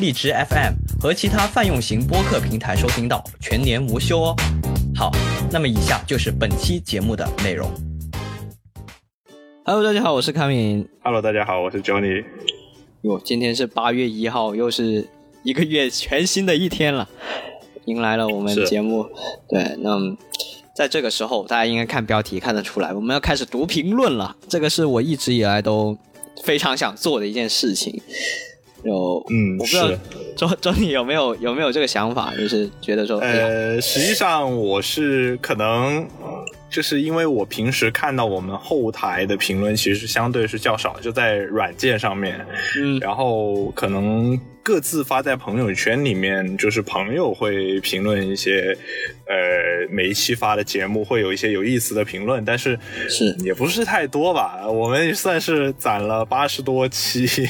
[0.00, 4.36] 荔枝 FM 和其他泛用型播客平台收听到，全年无休哦。
[4.92, 5.12] 好，
[5.52, 7.70] 那么以下就是本期节目的内容。
[9.64, 10.88] Hello，大家好，我是康敏。
[11.04, 12.24] Hello，大家好，我是 Johnny。
[13.02, 15.06] 哟，今天是八月一号，又是
[15.44, 17.08] 一个月全新的一天了，
[17.84, 19.06] 迎来了我们是节目。
[19.48, 20.16] 对，那么
[20.74, 24.36] 在这个时候，大家应该看标题看得出来，我们要开始读评论了。
[24.48, 25.96] 这个是我一直以来都
[26.42, 28.02] 非常想做的一件事情。
[28.84, 29.98] 有，嗯我不知道是。
[30.36, 36.06] 周周你有没有有没有这个想法，就是觉得说，呃，实际上我是可能
[36.74, 42.44] 就是因为我平时看到我们后台的评论其实相对是较少，就在软件上面，
[42.82, 48.76] 嗯然后可能各自发在朋友圈里面，就是朋友会评论一些，
[49.28, 52.76] 呃，每一期发的节目会有一些有意思的评论，但是
[53.08, 54.68] 是也不是太多吧。
[54.68, 57.48] 我们算是攒了八十多期，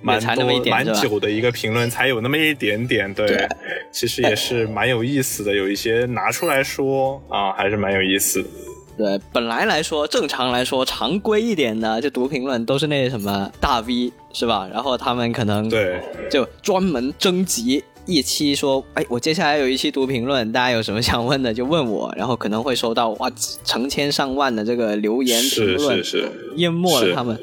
[0.00, 3.12] 蛮多蛮久的一个评论，才有那么一点点。
[3.12, 3.48] 对，对
[3.90, 8.48] 其实也是蛮有意思的，有一些拿出来说啊，还是蛮有意思的。
[8.96, 14.68] 对，本来来说，正常来说，常规一点的就读评论都是那什么大 V 是吧？
[14.70, 23.30] 然后他们可能对，就专门征集一期说，哎，我接下来有一期读评论，大家有什么想问的就问我，然后可能会收到哇
[23.64, 27.38] 成千上万的这个留言评论，是是，淹没了他们。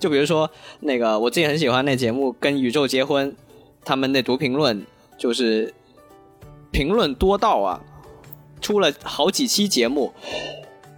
[0.00, 3.30] 就比如说那个我自己很喜欢那节目《跟宇宙结婚》，
[3.84, 4.84] 他们那读评论
[5.18, 5.74] 就是
[6.70, 7.80] 评论多到啊，
[8.62, 10.12] 出了好几期节目。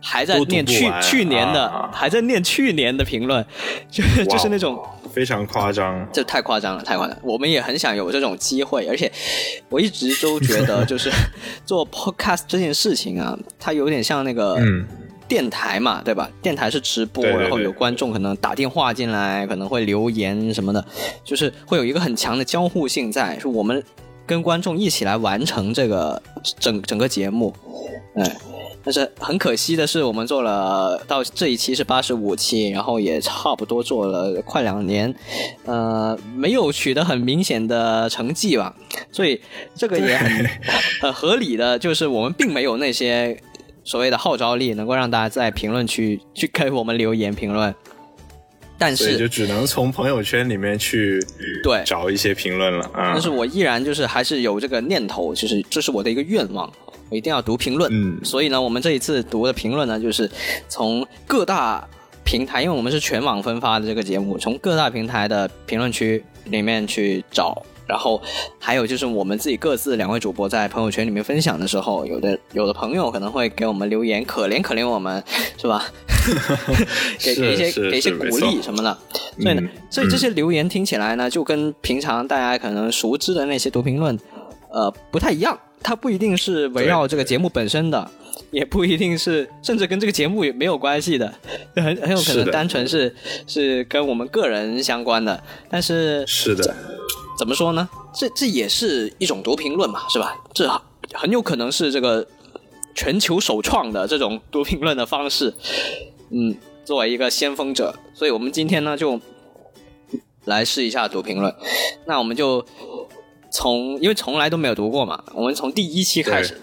[0.08, 3.44] 还在念去去年的，啊还在念去年的评论，
[3.90, 4.80] 就就是那种
[5.12, 6.06] 非常夸张。
[6.12, 7.16] 这太夸张了，太夸张！
[7.24, 9.10] 我们也很想有这种机会，而且
[9.68, 11.10] 我一直都觉得， 就是
[11.64, 14.86] 做 podcast 这件事情啊，它有点像那个嗯
[15.26, 16.30] 电台嘛，对吧？
[16.40, 20.84] 电台是直播，对对对然后有观众可能打电话进来，可能会留言什么的，
[21.24, 23.82] 就是会有一个很强的交互性在，是我们
[24.24, 26.22] 跟观众一起来完成这个
[26.60, 27.52] 整整个节目，
[28.14, 28.36] 哎。
[28.86, 35.12] 但是很可惜的是，我们做了到这一期是八十五期，然后也差不多做了快两年，
[35.64, 38.76] 呃，没有取得很明显的成绩吧，
[39.10, 39.40] 所以
[39.74, 40.46] 这个也很
[41.02, 43.36] 很合理的，就是我们并没有那些
[43.82, 47.74] 所谓的号召力，能够让大家在评论区去给我们留言评论。
[48.78, 51.18] 但是就只能从朋友圈里面去
[51.62, 53.12] 对找一些评论了啊。
[53.14, 56.70] 但是我依然就是还是有这个念头，就是这是我的一个愿望，
[57.08, 57.90] 我一定要读评论。
[57.92, 60.30] 嗯所以呢，我们这一次读的评论呢，就是
[60.68, 61.86] 从各大
[62.24, 67.62] 平台，因为我们是全网分发的这个节目，从各大平台的评论区里面去找。
[67.88, 68.20] 然后
[68.58, 75.22] 还有就是我们自己各自两位主播在朋友圈里面分享的时候，有的有的朋友可能会给我们留言，可怜可怜我们，
[75.56, 75.86] 是吧？
[77.22, 78.98] 给是给一些给一些鼓励什么的。
[79.40, 84.18] 所以呢嗯，所以这些留言听起来呢，就跟平常大家可能熟知的那些读评论，
[84.72, 85.56] 呃，不太一样。
[85.82, 88.10] 它不一定是围绕这个节目本身的，
[88.50, 91.32] 也不一定是，甚至跟这个节目也没有关系的，
[91.74, 93.14] 很很有可能单纯是
[93.46, 95.42] 是跟我们个人相关的。
[95.70, 96.74] 但是是的，
[97.38, 97.88] 怎么说呢？
[98.14, 100.42] 这这也是一种读评论嘛，是吧？
[100.54, 100.68] 这
[101.12, 102.26] 很有可能是这个
[102.94, 105.54] 全球首创的这种读评论的方式。
[106.30, 109.20] 嗯，作为一个先锋者，所以我们今天呢就
[110.46, 111.54] 来试一下读评论。
[112.06, 112.64] 那我们就
[113.56, 116.54] 从因为从来都没有读过嘛，我们从第一期开始。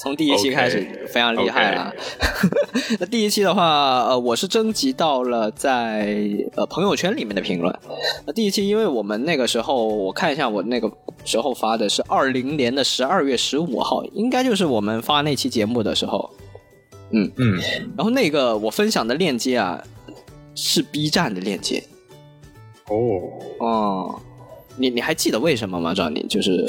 [0.00, 1.92] 从第一期开始非常厉害了。
[3.00, 6.16] 那第一期的话，呃，我是征集到了在
[6.54, 7.76] 呃朋友圈里面的评论。
[8.24, 10.88] 那第一期，因为我们那个时候，我看一下我那个
[11.24, 16.30] 时候发的是二零年的十二月十五号，应该就是我们发那期节目的时候。
[17.10, 17.60] 嗯，嗯，
[17.96, 19.82] 然后那个我分享的链接啊，
[20.54, 21.82] 是 B 站的链接。
[22.86, 23.20] 哦，
[23.58, 24.20] 哦，
[24.78, 25.92] 你你还记得为什么吗？
[25.92, 26.66] 赵宁就是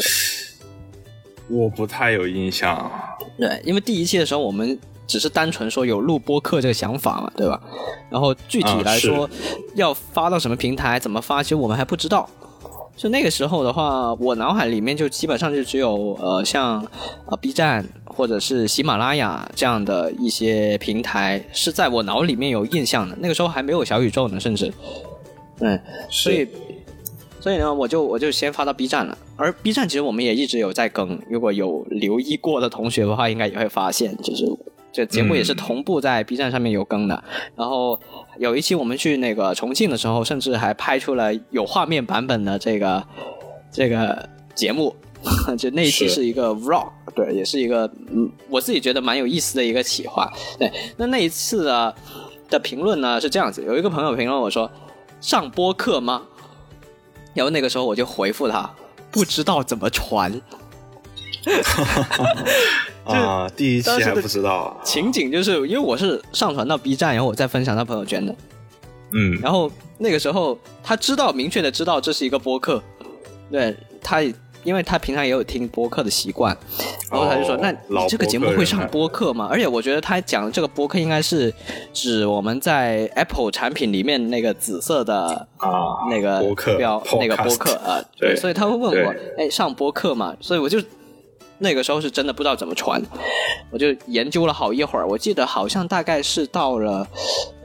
[1.48, 2.92] 我不太有印象。
[3.38, 4.78] 对，因为第一期的时候我们
[5.08, 7.62] 只是单纯说有录播客这个想法嘛，对吧？
[8.10, 9.30] 然后具体啊来说，
[9.76, 12.30] 要发到什么平台，怎么发，其实我们还不知道。
[12.98, 16.86] 就那个时候的话，我脑海里面就基本上就只有呃像
[17.28, 23.16] 呃 B 站或者是喜马拉雅这样的一些平台是在我脑里面有印象的。
[23.22, 24.74] 那个时候还没有小宇宙呢，甚至，
[25.60, 26.46] 嗯，所以
[27.40, 29.18] 所以呢，我就我就先发到 B 站了。
[29.36, 34.46] 而 B 站其实我们也一直有在更，如果有留意过的同学的话，应该也会发现，就是
[34.92, 37.24] 这节目也是同步在 B 站上面有更的。
[37.56, 38.00] 然后
[38.38, 43.04] 有一期我们去那个重庆的时候，甚至还拍出了有画面版本的这个
[43.72, 44.96] 这个节目。
[45.58, 50.32] 就那一期是一个 vlog，对，也是一个嗯，我自己觉得蛮有意思的一个企划。
[50.58, 51.94] 对，那那一次的
[52.50, 54.72] 的评论呢是这样子，有一个朋友评论我说
[55.20, 56.22] 上播客吗？
[57.40, 58.70] 然后那个时候我就回复他，
[59.10, 60.30] 不知道怎么传。
[63.06, 68.36] 啊，第一期还不知道，情景就是因为我是上传到 B 站，然后我再分享到朋友圈的。
[69.14, 72.84] 嗯，然后那个时候他知道明确的知道这是一个播客，
[73.50, 74.22] 对他，
[74.64, 76.56] 因为他平常也有听播客的习惯，
[77.12, 81.54] 然后他就说：“哦那你这个节目会上啊播客吗？”而且我觉得他讲的这个播客应该是
[81.94, 85.70] 指我们在 Apple 产品里面那个紫色的啊，
[86.10, 90.80] 那个播客标那个播客啊，对所以他会问我：“哎，上播客吗？”所以我就。
[91.62, 93.02] 那个时候是真的不知道怎么传，
[93.70, 95.06] 我就研究了好一会儿。
[95.06, 97.06] 我记得好像大概是到了，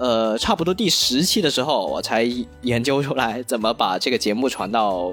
[0.01, 2.29] 呃，差不多第十期的时候，我才
[2.63, 5.13] 研究出来怎么把这个节目传到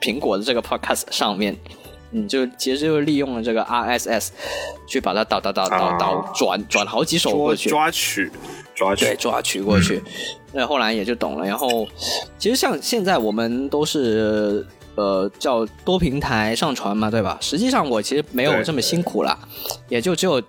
[0.00, 1.56] 苹果的这个 Podcast 上面。
[2.10, 4.30] 你，就其实就是利用了这个 RSS
[4.86, 7.68] 去把它导导导导导啊转转好几首过抓去。
[7.68, 8.30] 抓取
[8.74, 10.02] 抓取对，，抓取过去。
[10.54, 11.44] 那、后来也就懂了。
[11.46, 11.86] 然后，
[12.38, 17.36] 其实像现在我们都是呃叫多平台上传嘛，对吧？
[17.42, 19.38] 实际上我其实没有这么辛苦啦，
[19.90, 20.42] 也就只有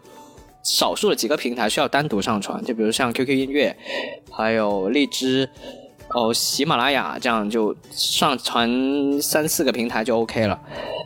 [0.64, 3.76] 少数的几个平台需要单独上传，就比如像 QQ 音乐，
[4.32, 5.50] 还有荔枝。
[6.14, 10.60] 哦，喜马拉雅这样就上传三四个平台就 OK 了，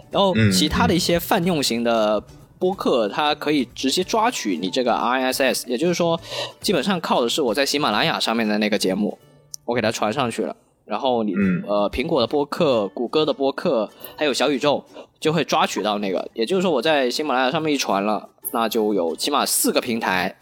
[0.10, 2.24] 然后嗯其他的一些泛用型的
[2.58, 6.20] 播客，它可以直接抓取你这个 RSS，也就是说，
[6.62, 9.18] 基本上靠的是我在喜马拉雅上面的那个节目，
[9.66, 10.56] 我给它传上去了，
[10.86, 11.64] 然后你、嗯。
[11.68, 14.84] 呃苹果的播客、谷歌的播客，还有小宇宙
[15.20, 20.34] 就会抓取到那个，也就是说我在喜马拉雅上面一传了，那就有起码四个平台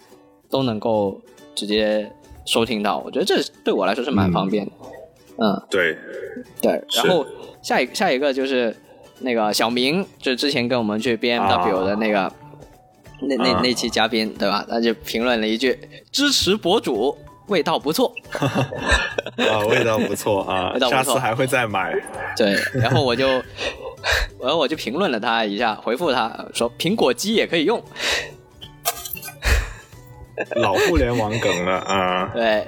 [0.50, 1.19] 都能够
[1.56, 2.12] 直接
[2.46, 4.72] 收听到，我觉得这对我来说是蛮方便的，
[5.38, 5.98] 嗯对，
[6.62, 7.26] 对，然后
[7.62, 8.76] 下一下一个就是
[9.20, 12.32] 那个小明，就之前跟我们去 BMW 的那个、
[13.22, 14.66] 那那啊那期嘉宾，对吧？
[14.68, 15.78] 他就评论了一句
[16.12, 17.16] ：“支持博主，
[17.48, 18.12] 味道不错。
[19.38, 21.94] 啊，味道不错啊味道，不错下次还会再买。”
[22.36, 23.28] 对，然后我就，
[24.42, 27.82] 然后我就评论了他一下，回复他说：“苹果机也可以用。
[30.57, 32.66] 老互联网梗了啊，对”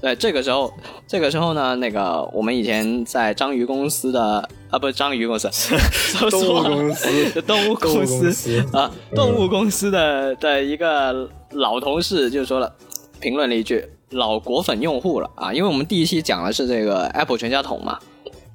[0.00, 0.72] 对，这个时候，
[1.06, 12.74] 这个时候呢，那个我们以前在章鱼公司的啊，不是章鱼公司， 说动物公司 动物公司啊，动物公司的的一个老同事就说了，
[13.20, 17.98] 评论了一句“老果粉用户了啊”，因为我们第一期讲的是这个 Apple 全家桶嘛，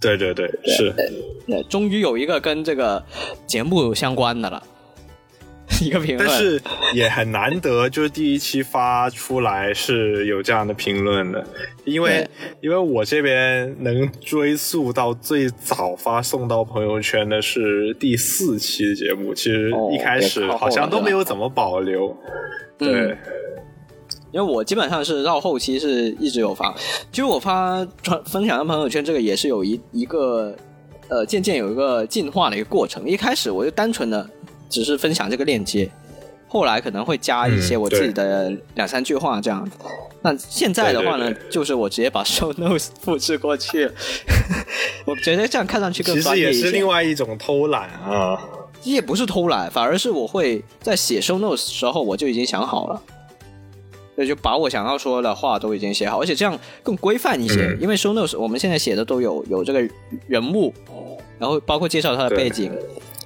[0.02, 0.92] 对对对，是。
[1.46, 3.04] 对，终于有一个跟这个
[3.46, 4.64] 节目相关的了，
[5.82, 6.28] 一个评论。
[6.28, 6.62] 但是
[6.94, 11.46] 也很难得，就是第一期发出来是有这样的评论的，
[11.84, 12.28] 因为
[12.62, 22.16] 因为我这边能追溯到最早发送到朋友圈的是第四期的节目，其实哦一开始好像都没有怎么保留，
[22.80, 23.18] 嗯对，
[24.32, 26.74] 因为我基本上是到后期是一直有发，
[27.12, 30.56] 其实我发传分享到朋友圈这个也是有一一个
[31.10, 33.08] 呃渐渐有一个进化的一个过程。
[33.08, 34.30] 一开始我就单纯的
[34.70, 35.90] 只是分享这个链接，
[36.48, 39.78] 后来可能会加一些嗯我自己的两三句话这样子。
[40.22, 43.90] 那现在的话呢，对对就是我直接把 show notes 复制过去，
[45.06, 46.66] 我觉得这样看上去更其实也专业一些。
[46.66, 48.40] 是另外一种偷懒啊，
[48.84, 53.02] 也不是偷懒，反而是我会在写 show notes 的时候我就已经想好了，
[54.16, 57.62] 那，就把我想要说的话都已经写好，而且这样更规范一些。
[57.68, 59.88] 嗯因为 show notes 我们现在写的都有有这个
[60.28, 60.74] 人物，
[61.38, 62.72] 然后包括介绍他的背景，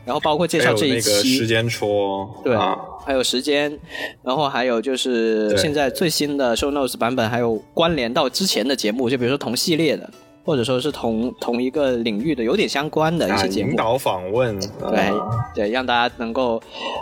[0.05, 2.75] 然后包括介绍这一那个时，间戳，对，啊，
[3.05, 3.77] 还有时间，
[4.23, 10.09] 然后还有就是现在最新的 show notes 版本，还有关联到之前的节目，就比如说同系列的，
[10.43, 13.71] 或者说是同同一个领域的有点相关的一啊些节目。
[13.71, 13.75] 引。
[13.75, 15.15] 导访问，对啊。
[15.53, 16.61] 对，让大家能够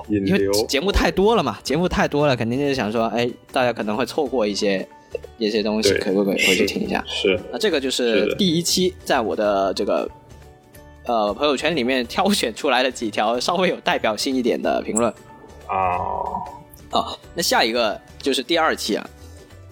[0.09, 4.85] 因为节目太多了嘛，节目太多了，肯定就是想说，哎，大家可能会错过一些
[5.37, 7.03] 一些东西，可不可以回去听一下？
[7.07, 7.39] 是。
[7.51, 10.09] 那这个就是第一期在我的这个
[11.07, 15.11] 呃朋友圈里面挑选出来的几条稍微有代表性一点的评论
[15.67, 15.97] 啊，
[16.91, 17.17] 啊。
[17.33, 19.09] 那下一个就是第二期啊。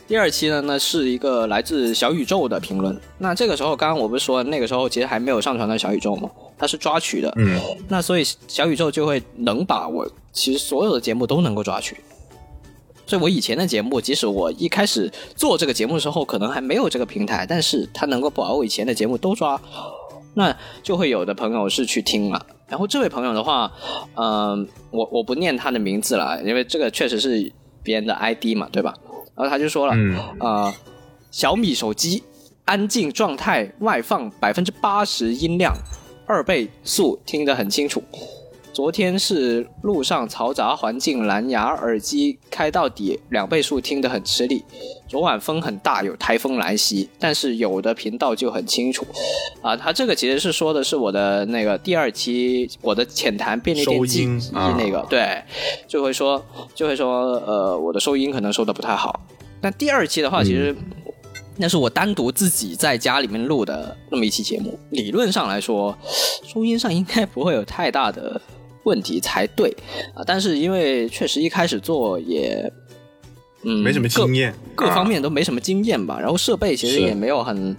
[0.08, 2.96] 第二期呢，那是一个来自小宇宙的评论。
[3.18, 6.30] 那这个时候，刚刚我不是说那个时候其实还没有上传到小宇宙吗？
[6.60, 11.98] 它是抓取的，嗯，那所以小宇宙就会能把我其实所有的节目都能够抓取。
[13.08, 19.60] 所以我以前的节目，即使我一开始做这个节目的时候，可能还没有这个平台，但是它能够把我以前的节目都抓
[20.36, 22.46] 那就会有的朋友是去听了。
[22.68, 23.72] 然后这位朋友的话，
[24.15, 27.51] 嗯、我我不念他的名字了，因为这个确实是
[27.82, 28.94] 别人的 ID 嘛，对吧？
[29.36, 30.74] 然后他就说了，嗯呃，
[31.32, 32.24] 小米手机
[32.65, 35.75] 安静状态外放百分之八十音量，
[36.25, 38.04] 二倍速听得很清楚。
[38.75, 44.65] 昨天是路上嘈杂环境，蓝牙耳机开到底，两倍速听得很吃力。
[45.08, 49.08] 昨晚风很大，有台风来袭，但是有的频道就很清楚。
[49.62, 55.41] 啊，他这个其实是说的是我的那个第二期我的浅谈便利店收记音忆啊那个，对，
[55.88, 59.22] 就会说就会说呃我的收音可能收的不太好。
[59.62, 60.75] 但第二期的话，其实
[61.55, 65.98] 那是我单独自己在家里面录的那么一期节目，理论上来说，
[66.44, 68.41] 收音上应该不会有太大的
[68.86, 69.70] 问题才对
[70.15, 70.24] 啊。
[70.25, 72.72] 但是因为确实一开始做也，
[73.63, 76.18] 嗯，没什么经验，各，各方啊面都没什么经验吧。
[76.20, 77.77] 然后设备其实也没有很，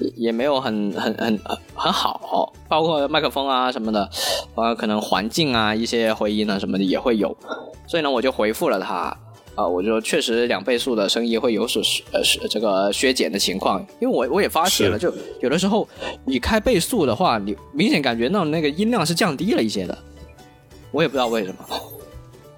[0.00, 4.10] 也也没有很很很很很好，包括麦克风啊什么的，
[4.54, 7.36] 呃，可能环境啊一些回音啊什么的也会有。
[7.86, 9.16] 所以呢，我就回复了他。
[9.58, 15.88] 啊、我就确实两倍速的声音会有所呃是这个削减的情况，因为我我也发现了，就有的时候
[16.24, 19.98] 你开倍速的话，你明显感觉到那个音量是降低了一些的，
[20.90, 21.64] 我也不知道为什么。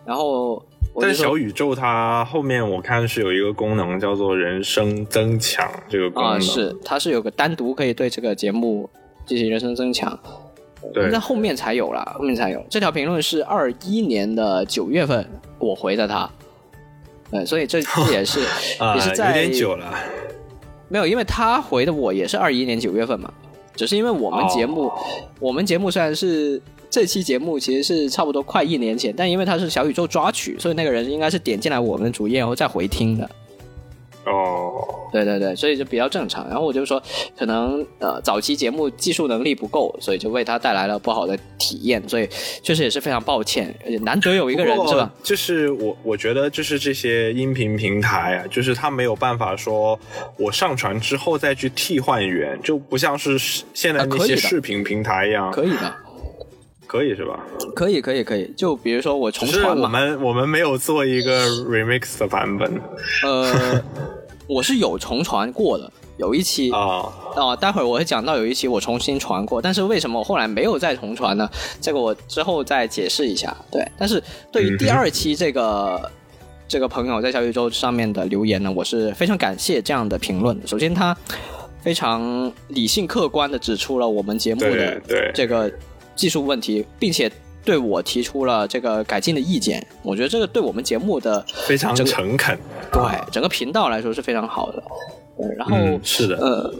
[0.06, 0.64] 然后
[1.00, 8.88] 但是小宇宙它后面我看是有一个功能叫做人声增强这个功能，啊，是它是有个单独可以对这个节目
[9.25, 10.18] 进行人声增强，
[10.92, 11.08] 对。
[11.10, 12.64] 在后面才有了，后面才有。
[12.68, 15.25] 这条评论是二一年的九月份
[15.58, 16.28] 我回的他，
[17.30, 18.40] 对，所以这这也是
[18.82, 19.94] 啊，也是在有点久了，
[20.88, 23.32] 没有，因为他回的我也是二一年九月份嘛，
[23.76, 24.99] 只是因为我们节目，哦
[25.38, 26.60] 我们节目虽然是
[26.90, 33.30] 这期节目其实是差不多快一年前，但因为它是小宇宙抓取，所以那个人应该是点进来我们的主页然后再回听的。
[34.26, 36.47] 哦，对对对，所以就比较正常。
[36.47, 37.02] 然后我就说，
[37.38, 42.28] 可能呃早期节目技术能力不够，所以就为他带来了不好的体验，所以
[42.62, 43.75] 确实也是非常抱歉。
[43.82, 45.11] 而且难得有一个人是吧？？
[45.23, 49.99] 就是我我觉得就是这些音频平台啊，就是他没有办法说
[50.37, 53.38] 我上传之后再去替换源，就不像是
[53.73, 55.94] 现在那些视频平台一样，可以的，
[56.90, 57.38] 可以是吧？
[57.73, 58.52] 可以可以可以。
[58.56, 62.68] 就比如说我重只是我，们我们没有做一个 remix 的版本
[63.23, 63.80] 呃，
[64.49, 67.06] 我是有重传过的，有一期啊。
[67.37, 71.49] 哦，待会儿我会讲到有一期我重新传过，但是为什么我后来没有再重传呢？
[71.80, 73.56] 这个我之后再解释一下。
[73.70, 74.20] 对，但是
[74.50, 76.11] 对于第二期这个、
[76.66, 80.66] 这个朋友在小宇宙上面的留言呢，我是非常感谢这样的评论的。
[80.66, 81.16] 首先，他
[81.82, 85.73] 非常理性客观的指出了我们节目的对对这个
[86.20, 87.32] 技术问题，并且
[87.64, 89.84] 对我提出了这个改进的意见。
[90.02, 92.58] 我觉得这个对我们节目的非常诚恳，
[92.92, 94.82] 对整个频道来说是非常好的。
[95.38, 96.74] 对然后、嗯，是的，呃，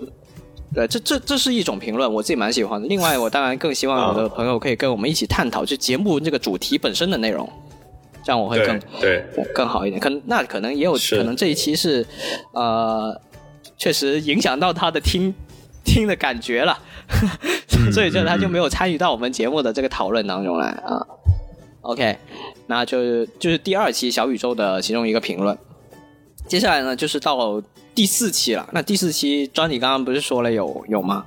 [0.75, 2.87] 对，这这这是一种评论，我自己蛮喜欢的。
[2.87, 7.49] 另外，我当然更希望我的朋友可以跟我们一起探讨就节目这个主题本身的内容，
[8.23, 9.99] 这样我会更对对，更好一点。
[9.99, 12.07] 可能那可能也有可能这一期是
[12.53, 13.19] 呃，
[13.79, 15.35] 确实影响到他的听
[15.85, 16.79] 听的感觉了，
[17.93, 21.07] 所以就他就没有参与到我们节目的这个讨论当中来啊。
[21.83, 22.19] OK，
[22.67, 25.57] 那就是就是第二期小宇宙的其中一个评论。
[26.47, 27.63] 接下来呢，就是到
[27.95, 28.69] 第四期了。
[28.73, 31.25] 那第四期，张你刚刚不是说了有有吗？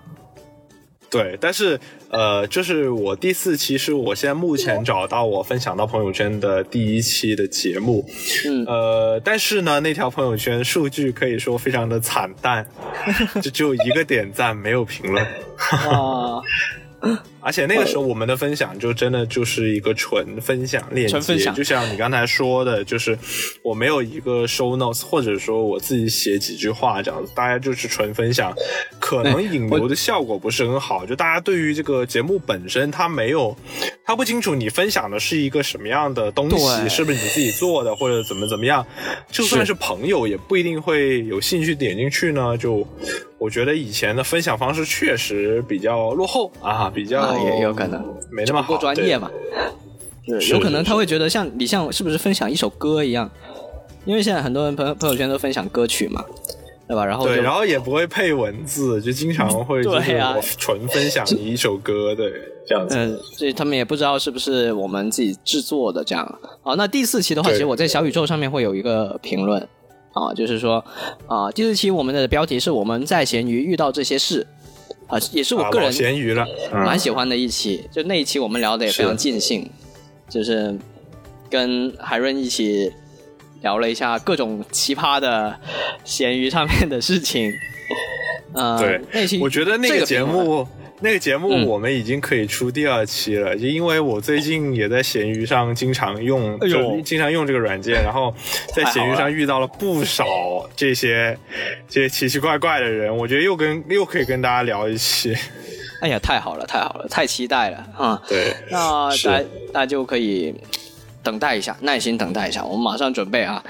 [1.09, 1.79] 对，但是
[2.13, 8.05] 呃，就是我第四期是我现在目前找到我分享到朋友圈的第一期的节目，
[8.47, 12.65] 嗯呃，但是呢，那条朋友圈数据可以说非常的惨淡，
[13.41, 15.25] 就只有一个点赞，没有评论。
[15.57, 16.41] 啊，
[17.43, 23.17] 而且那个时候我们的分享就真的就是一个纯分享链接，分享就像你刚才说的，就是
[23.61, 28.53] 我没有一个 show notes，或者说我自己写几句话这样子，大家就是纯分享，
[28.99, 33.55] 可能引流的效果不是很好，就大家对于这个节目本身，他没有，
[34.05, 38.85] 他不清楚你分享的是一个什么样的东西，是不是你自己做的，或者怎么怎么样，
[39.29, 42.87] 就算是朋友也不一定会有兴趣点进去呢，就。
[43.39, 49.29] 我觉得以前的分享方式确实比较落后啊，比较、啊也有可能没那么专业嘛。
[50.25, 53.29] 对，有可能他会觉得像你像是不是分享一首歌一样？
[54.05, 56.23] 因为现在很多人朋友朋友圈都分享歌曲嘛，
[56.87, 57.05] 对吧？
[57.05, 62.31] 然后对，然后也不会配文字，就经常会就是对啊我纯分享你一首歌，对，
[62.67, 62.95] 这样子。
[62.97, 66.39] 嗯，所以他们也不知道是不是我们自己制作的这样。
[66.61, 69.61] 好，那第四期的话，其实我在小宇宙上面会有一个评论
[70.11, 70.83] 啊，就是说
[71.27, 74.45] 啊，第四期我们的标题是我们在闲鱼遇到这些事
[75.07, 77.83] 啊，也是我个人咸鱼了，嗯，蛮喜欢的一期。
[77.91, 79.69] 就那一期我们聊的也非常尽兴，
[80.29, 80.77] 就是
[81.49, 82.91] 跟海润一起
[83.61, 85.55] 聊了一下各种奇葩的
[86.03, 87.51] 咸鱼上面的事情。
[88.53, 90.67] 呃，对那期我觉得那个节目
[91.03, 98.33] 那个节目嗯我们已经可以出第二期了，就因为我最近也在闲鱼上经常用，哎就经常用这个软件，然后
[98.73, 100.25] 在闲鱼上遇到了不少
[100.77, 101.37] 这些
[101.89, 105.35] 这些奇奇怪怪的人，我觉得又跟又可以跟大家聊一期。
[106.01, 108.21] 哎呀，太好了，太好了，太期待了啊！
[108.27, 109.09] 对，那
[109.71, 110.53] 大家就可以
[111.21, 113.63] 等待一下，耐心等待一下，我们马上准备啊。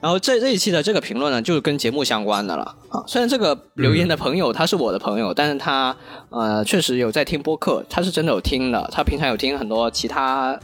[0.00, 3.04] 然后这这一期的这个评论呢，就是跟节目相关的了啊。
[3.06, 5.94] 虽然这个留言的朋友他是我的朋友，但是他
[6.30, 8.88] 呃确实有在听播客，他是真的有听的。
[8.92, 10.58] 他平常有听很多其他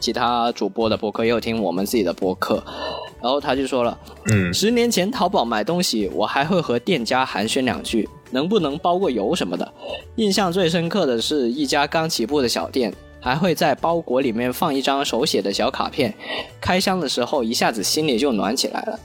[0.00, 2.62] 其他主播的播客，也有听我们自己的播客。
[3.22, 3.98] 然后他就说了，
[4.32, 9.72] 嗯，十年前淘宝买东西，我还会和店家寒暄两句，能不能包个邮什么的。
[10.16, 12.90] 印象最深刻的是一家刚起步的小店，
[13.20, 16.12] 还会在包裹里面放一张手写的小卡片，
[16.60, 18.98] 开箱的时候一下子心里就暖起来了。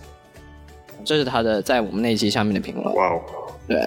[1.03, 2.95] 这是他的在我们那期下面的评论。
[2.95, 3.21] 哇哦，
[3.67, 3.77] 对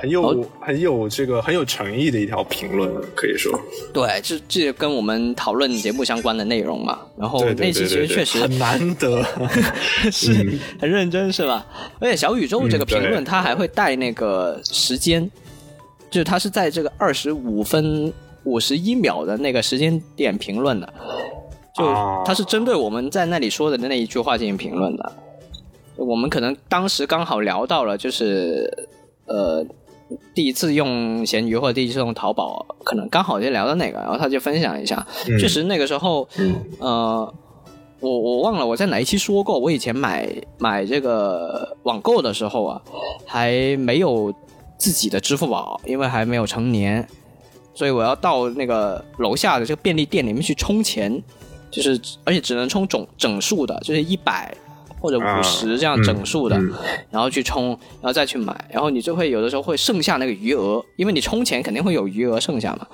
[0.00, 3.58] 很有很有这个很有诚意的一条评论，可以说。
[3.92, 7.00] 对，这这跟我们讨论节目相关的内容嘛。
[7.18, 9.20] 然后那期其实确实很难得。
[10.12, 10.32] 是
[10.78, 11.66] 很认真是吧？
[11.98, 15.28] 而且小宇宙这个评论，嗯对它还会带那个时间，
[16.08, 18.12] 就是他是在这个二十五分
[18.50, 20.92] 五十一秒的那个时间点评论的，
[21.74, 21.84] 就
[22.24, 25.12] 他是针对我们在那里说的那一句话进行评论的。
[25.96, 28.88] 我们可能当时刚好聊到了，就是
[29.26, 29.64] 呃
[30.34, 35.38] 第一次用闲鱼或者第一次用淘宝，可能刚好就聊到那个，然后他就分享一下，嗯。
[35.38, 36.26] 确实那个时候，
[36.80, 37.32] 呃，
[38.00, 40.28] 我我忘了我在哪一期说过，我以前买
[40.58, 42.82] 买这个网购的时候啊，
[43.26, 44.34] 还没有
[44.78, 47.06] 自己的支付宝，因为还没有成年，
[47.80, 51.10] 所以我要到那个楼下的这个便利店里面去充钱，
[51.70, 54.54] 就是而且只能充整整数的，就是一百。
[55.00, 56.74] 或者五十这样整数的，嗯嗯
[57.10, 62.86] 然后去充，然后再去买，然后你就会有的时候会剩下那个余额，因为你充钱肯定会有余额剩下嘛。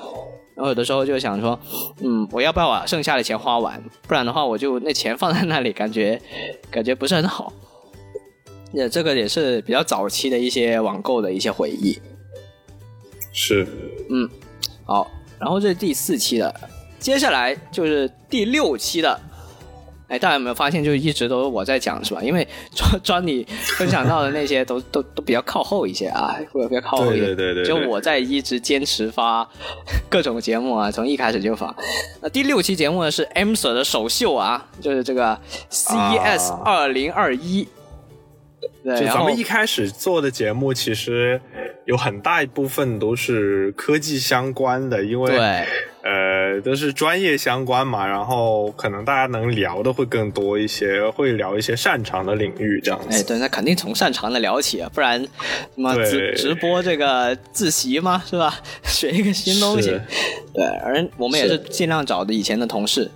[0.55, 1.59] 然后有的时候就想说，
[2.03, 3.83] 嗯，我要不要把剩下的钱花完？
[4.07, 6.23] 不然的话，我就那钱放在那里， 感觉
[6.71, 7.53] 感觉不是很好。
[8.73, 11.99] 也这个也是比较早期的一些网购的一些回忆。
[13.33, 13.67] 是，
[14.87, 16.55] 好，然后这是第四期的，
[16.99, 19.19] 接下来就是第六期的。
[20.09, 22.23] 哎，大家有没有发现，就一直都是我在讲是吧？
[22.23, 23.45] 因为 专专你
[23.77, 27.27] 分享到的那些 都都都比较靠后一些啊，会比较靠后一些。
[27.27, 29.49] 对对对对就我在一直坚持发
[30.09, 31.75] 各种节目啊，从一开始就发。
[32.21, 35.37] 那第六期节目呢是 M Sir 的首秀啊，就是这个
[35.73, 37.67] CES 二零二一。
[38.87, 41.41] 对，就咱们一开始做的节目，其实
[41.87, 45.65] 有很大一部分都是科技相关的，因为对
[46.05, 55.29] 呃都是专业相关嘛，然后可能大家能聊的会更多一些，会聊一些擅长的领域这样子哎，对，那肯定从擅长的聊起啊，不然什
[55.75, 58.55] 么直直播这个自习嘛，是吧？
[58.87, 60.01] 学一个新东西，
[60.55, 63.11] 对，而我们也是是尽量找的以前的同事，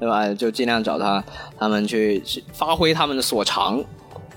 [0.00, 0.32] 对吧？
[0.32, 1.22] 就尽量找他
[1.58, 3.84] 他们去去发挥他们的所长。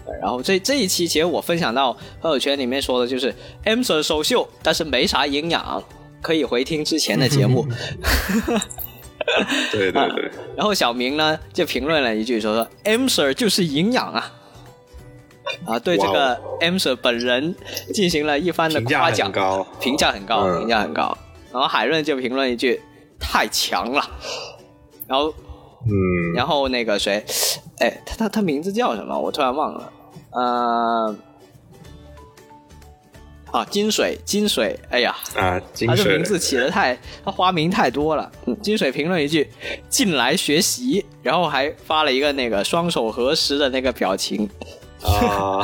[0.08, 5.84] 对然后这这一期，其实我分享到朋友圈里面说的就是 M Sir 首秀，但是没啥营养，
[6.22, 7.68] 可以回听之前的节目。
[9.72, 14.32] 对对对，然后小明呢就评论了一句说说 M Sir 就是营养啊，
[15.66, 17.54] 啊，对这个哦 M Sir 本人
[17.94, 19.68] 进行了一番的评价夸奖很，高。
[19.82, 21.18] 评价很高，嗯评价很高。
[21.52, 22.82] 然后海润就评论一句
[23.20, 24.02] 太强了，
[25.08, 25.34] 然后
[25.86, 27.26] 嗯，然后那个谁，
[27.80, 29.20] 哎，他他他名字叫什么？
[29.20, 29.92] 我突然忘了，
[30.38, 31.16] 呃。
[33.50, 38.30] 啊，金水，金水，哎呀，啊，金水他这名字起的太，他花名太多了。
[38.46, 39.50] 嗯，金水评论一句
[39.88, 44.48] “进来学习”，然后还发了一个那个双手合十的那个表情。
[45.02, 45.62] 啊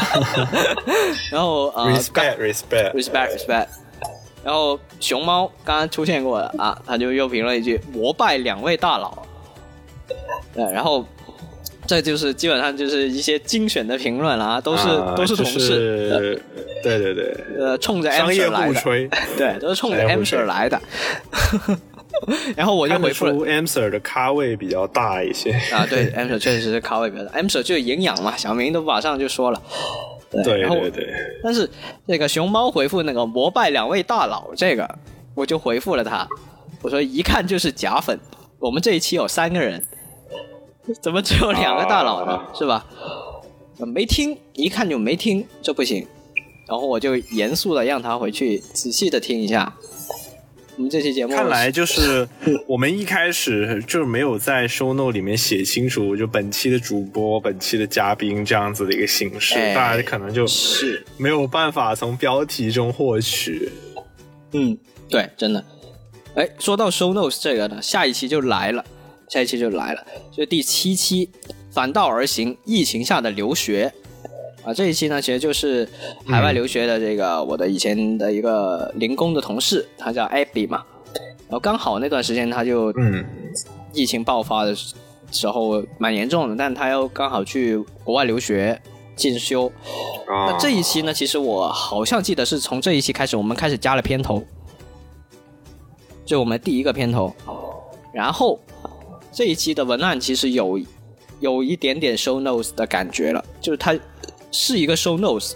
[1.30, 3.68] 然后呃，respect respect，respect respect。
[4.46, 9.28] 然后熊猫刚刚出现过了啊，他就又评论一句“膜拜两位大佬”。
[10.56, 11.06] 对，然后
[11.86, 16.42] 这就是基本上就是一些精选的评论了啊，都是、啊都是同就事，是
[16.82, 20.82] 对对对，呃，冲着 M 商业 Sir 来的，互吹，对，都是冲着 M Sir 来的。
[22.56, 25.52] 然后我就回复了出 answer 的咖位比较大一些。
[25.72, 29.62] 啊，对，M Sir 确实是咖位比较大，M Sir 就是营养嘛，小明都马上就说了。
[30.32, 31.70] 对对对，但是
[32.08, 34.90] 那个熊猫回复那个膜拜两位大佬，这个
[35.36, 36.28] 我就回复了他，
[36.82, 38.18] 我说一看就是假粉，
[38.58, 39.86] 我们这一期有三个人，
[41.02, 42.34] 怎么只有两个大佬呢？
[42.34, 42.86] 啊是吧？
[43.80, 46.06] 呃没听，一看就没听，这不行。
[46.68, 49.74] 然后我就严肃的让他回去仔细的听一下。
[50.76, 52.28] 我们这期节目看来就是
[52.68, 63.70] 我们一开始就是没有在 show note 里面写清楚，就本期的主播、本期的嘉宾这样子的一个形式，哎大家可能就是没有办法从标题中获取。
[64.54, 64.76] 嗯，
[65.10, 65.64] 对，真的。
[66.36, 68.84] 哎，说到 show notes 这个呢，下一期就来了，
[69.34, 71.28] 下一期就来了，就第七期
[71.72, 73.92] 反道而行，疫情下的留学
[74.64, 74.72] 啊。
[74.72, 75.90] 这一期呢，其实就是
[76.28, 80.84] 海外留学的这个、我的以前的一个零工的同事，他叫 Abby 嘛。
[81.48, 83.26] 然后刚好那段时间他就嗯
[83.92, 84.76] 疫情爆发的
[85.32, 88.80] 时候蛮严重的，但他又刚好去国外留学
[89.16, 89.66] 进修。
[90.28, 94.44] 啊，那这一期呢，其实我好像记得是从这一期开始，我们开始加了片头，
[96.24, 97.34] 就我们第一个片头。
[98.14, 98.60] 然后
[99.34, 100.80] 这一期的文案其实有
[101.40, 103.98] 有一点点 show notes 的感觉了，就是它
[104.52, 105.54] 是一个 show notes，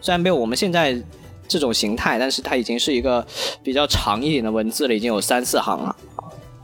[0.00, 1.00] 虽然没有我们现在
[1.46, 3.24] 这种形态，但是它已经是一个
[3.62, 5.94] 比较长一点的文字了，已经有三四行了。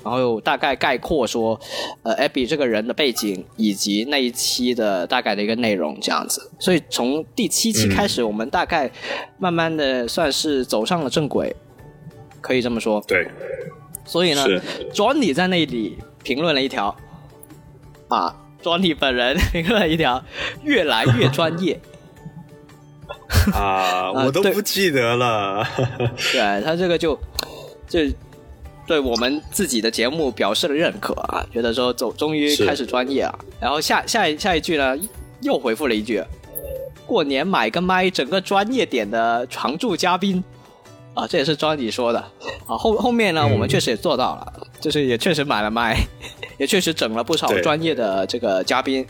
[0.05, 1.59] 然后有大概概括说，
[2.03, 6.51] 呃，Abby 这个人的背景以及那一期的大概的一个内容这样子。
[6.59, 8.91] 所以从第七期开始，我们大概
[9.39, 11.55] 慢慢的算是走上了正轨，
[12.41, 13.03] 可以这么说。
[13.07, 13.29] 对，
[14.07, 14.47] 所以呢
[14.95, 16.95] ，Johnny 在那里评论了一条，
[18.09, 20.23] 啊，Johnny 本人评论了一条，
[20.63, 21.81] 越来越专业。
[23.53, 25.67] 啊， 我都不记得了。
[26.33, 27.19] 对他这个就
[27.87, 28.01] 就
[28.87, 33.39] 对我们自己的节目表示了认可啊，觉得说走终于开始专业了。
[33.61, 34.97] 然后下下一下一句呢，
[35.41, 36.23] 又回复了一句：
[37.07, 40.43] 过年买个麦，整个专业点的常驻嘉宾
[41.15, 42.19] 啊，这也是庄底说的
[42.67, 42.77] 啊。
[42.77, 45.97] 后后面呢，嗯我们确实也做到了，就是也确实买了麦，
[46.59, 49.07] 也确实整了不少专业的这个嘉宾。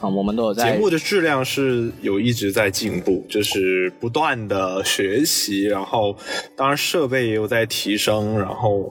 [0.00, 6.16] 啊，我们都有在节目的质量是有一直在进步，就是不断的学习，然后
[6.56, 8.90] 当然设备也有在提升，然后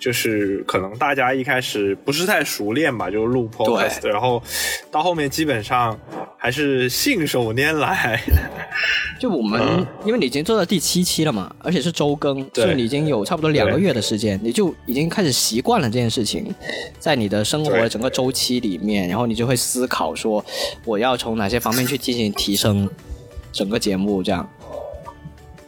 [0.00, 4.42] 就是可能大家一开始不是太熟练吧，就录 podcast，然后
[4.90, 5.96] 到后面基本上
[6.38, 8.20] 还是信手拈来。
[9.20, 16.52] 就我们，嗯因为你已经做到第七期了嘛，而且是周更，对所以你已经有差不多两个月的时间，你就已经开始习惯了这件事情，
[16.98, 20.42] 在你的生活的整个周期里面，然后你就会思考说，
[20.86, 22.88] 我要从哪些方面去进行提升
[23.52, 24.48] 整个节目，这样。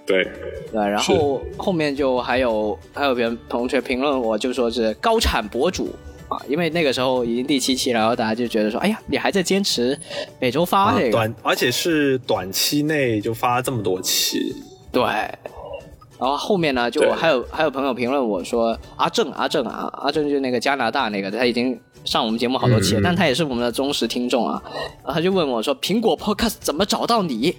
[0.04, 0.24] 对，
[0.72, 5.94] 对，然后后面就还有还有别人同学评论我，就说是高产博主
[6.28, 9.98] 啊，因为那个时候已经第七期了，然后大家就觉得说，哎呀，你还在坚持
[10.40, 14.54] 每周发啊这个，短而且是短期内就发这么多期，
[14.90, 24.60] 对，然后后面呢，就还有还有朋友评论我说阿正阿正啊，阿正就是那个加拿大那个，他已经上我们节目好多期了，但他也是我们的忠实听众啊。
[25.04, 27.54] 然后他就问我说，苹果 Podcast 怎么找到你？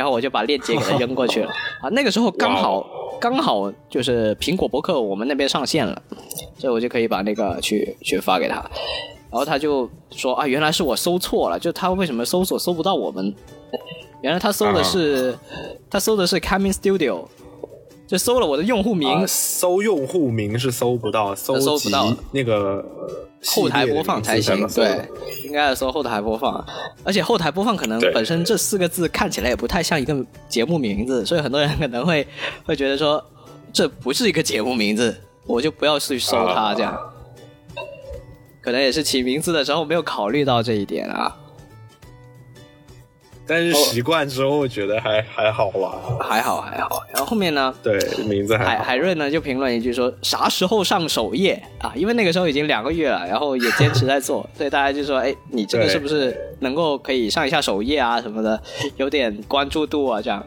[0.00, 1.50] 然后我就把链接给他扔过去了
[1.82, 1.90] 啊。
[1.90, 2.86] 那个时候刚好
[3.20, 6.02] 刚好就是苹果博客我们那边上线了，
[6.56, 8.54] 所以我就可以把那个去去发给他。
[9.30, 13.34] 然后他就说啊，原来是我搜错了，就他为什么搜索搜不到我们？
[14.22, 15.38] 原来他搜的是、
[15.90, 17.26] 他搜的是 Coming Studio，
[18.06, 22.82] 就搜了我的用户名，啊搜用户名是搜不到，搜搜不到那个
[23.46, 24.66] 后台播放才行。
[24.68, 25.08] 对，
[25.44, 26.64] 应该要搜后台播放，
[27.04, 32.26] 而且后台播放可能本身这四个字看起来也不太像一个节目名字，所以很多人可能会
[32.64, 33.24] 会觉得说
[33.72, 36.98] 这不是一个节目名字，我就不要去搜它啊这样。
[38.60, 41.34] 可能也是起名字的时候没有考虑到这一点啊，
[43.50, 45.98] 但是习惯之后觉得还还好吧。
[46.20, 47.02] 还好还好。
[47.12, 48.64] 然后后面呢，对，名字还。
[48.64, 51.92] 海海润呢就评论一句说啥时候上首页啊？
[51.96, 58.62] 因为那个时候已经两个月了，然后也坚持在做， 所以大家就说哎，你这个是不是能够可以上一下首页啊什么的，
[58.96, 60.46] 有点关注度啊这样。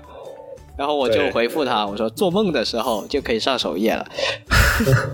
[0.77, 4.07] 然后我就回复他，我说做梦的时候就可以上首页了。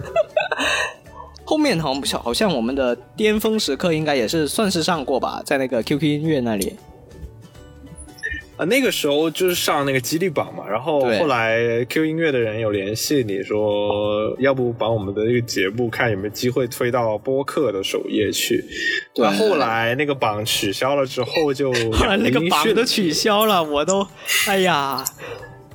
[1.43, 6.78] 后面好像好像我们的巅峰时刻应该也是算是上过吧，在那个 QQ 音乐那里。
[8.59, 18.61] 啊，那个时候就是上那个激励榜嘛，然后后来 Q 音乐的人有联系你说，要不把我们的这个节目看有没有机会推到播客的首页去。
[19.15, 19.25] 对。
[19.25, 24.05] 那后来那个榜取消了之后就， 后来那个榜都都取消了，我都，
[24.45, 25.05] 哎呀，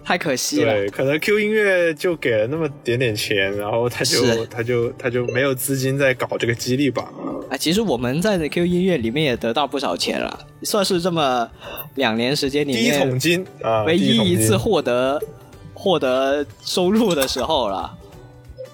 [0.04, 0.72] 太可惜了。
[0.72, 7.46] 对，可能 Q 音乐就给了那么点点钱，然后他就他就他就没有资金在搞这个激励榜了。
[7.50, 11.50] 啊，其实我们在 Q 音乐里面也得到不少钱了，算是这么
[11.94, 15.20] 两年时间里面第一桶面金啊，唯一一次获得
[15.72, 17.98] 获得收入的时候了。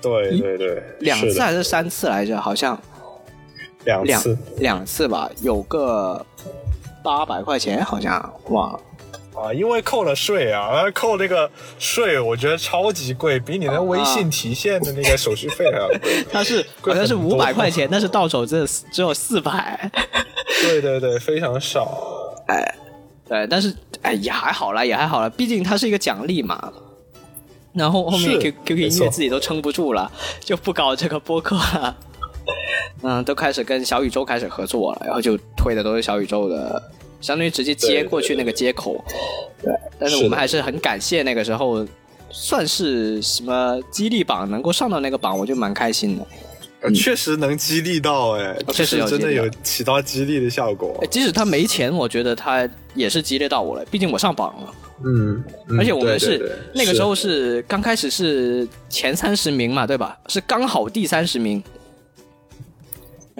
[0.02, 2.40] 对对对，两次还是三次来着？
[2.40, 2.80] 好像
[3.84, 6.24] 两两次两次吧，有个
[7.04, 8.80] 八百块钱，好像哇，
[9.40, 16.24] 啊，因为扣了税啊，扣那个税，我觉得超级贵，比你的微信提现的那个手续费还要贵。
[16.30, 19.90] 它是贵好像是五百块钱，但是到手只有只有四百。
[20.62, 21.98] 对对对，非常少。
[22.48, 22.74] 哎，
[23.26, 26.72] 对，但是哎也还好啦，也还好啦，毕竟它是一个奖励嘛。
[27.72, 31.96] 然后后面 Q Q Q 音乐自己都撑不住了，就不搞这个播客了。
[33.02, 36.82] 嗯，都开始跟小宇宙开始合作了，然后就推的都是小宇宙的，
[37.20, 39.04] 相当于直接接过去那个接口。
[39.62, 41.86] 对，但是我们还是很感谢那个时候，
[42.30, 46.26] 算是什么激励榜能够上到那个榜，我就蛮开心的。
[46.82, 51.06] 呃确实能激励到哎，嗯确实有真的有起到激励的效果哎。
[51.08, 54.74] 即使他没钱，我觉得他也是激励到我了，毕竟我上榜了。
[55.04, 60.18] 嗯，嗯而且我们是那个时候是刚开始是前三十名嘛，对吧？
[60.28, 61.62] 是刚好第三十名。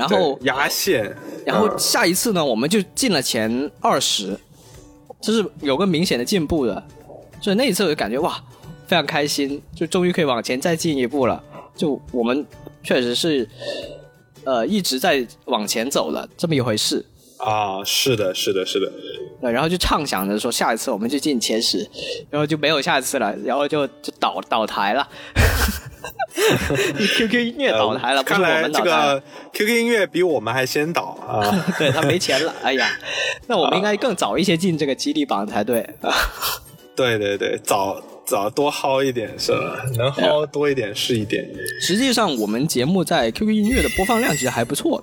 [0.01, 4.39] 然后，压线，然后嗯下一次呢，我们就进了前二十，
[5.21, 6.83] 这是有个明显的进步的。
[7.41, 8.43] 所以那一次我就感觉哇，
[8.87, 11.43] 非常开心，就终于可以往前再进一步了。
[11.77, 12.47] 就我们
[12.83, 13.49] 确实是
[14.45, 17.05] 呃一直在往前走了这么一回事。
[17.39, 18.93] 啊，是的，是的，是的，
[19.41, 21.79] 对，然后就畅想着说下一次我们就进前十，
[22.31, 25.09] 然后就没有下一次了，然后就就倒倒台了。
[27.17, 29.15] QQ 音乐倒台了，看来这们倒台了。
[29.21, 29.23] 个
[29.53, 31.41] QQ 音乐比我们还先倒啊。
[31.79, 32.89] 对他没钱了，哎呀，
[33.49, 35.89] 那我们应该更早一些进这个激励榜才对。
[36.97, 39.83] 对对对，早早多薅一点是吧？
[39.97, 41.43] 能薅多一点是一点。
[41.81, 45.03] 实际上，我们节目在 QQ 音乐的播放量其实还不错，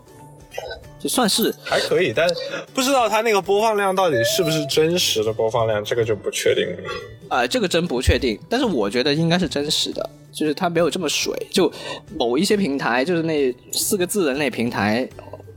[1.08, 2.28] 就算是还可以，但
[2.74, 6.92] 不知道它那个播放量到底是不是真实的播放量，这个就不确定了。
[7.30, 11.34] 呃，这个真不确定，但是我觉得应该是真实的，就是它没有这么水。
[11.50, 11.72] 就
[12.18, 15.08] 某一些平台，就是那四个字的那平台，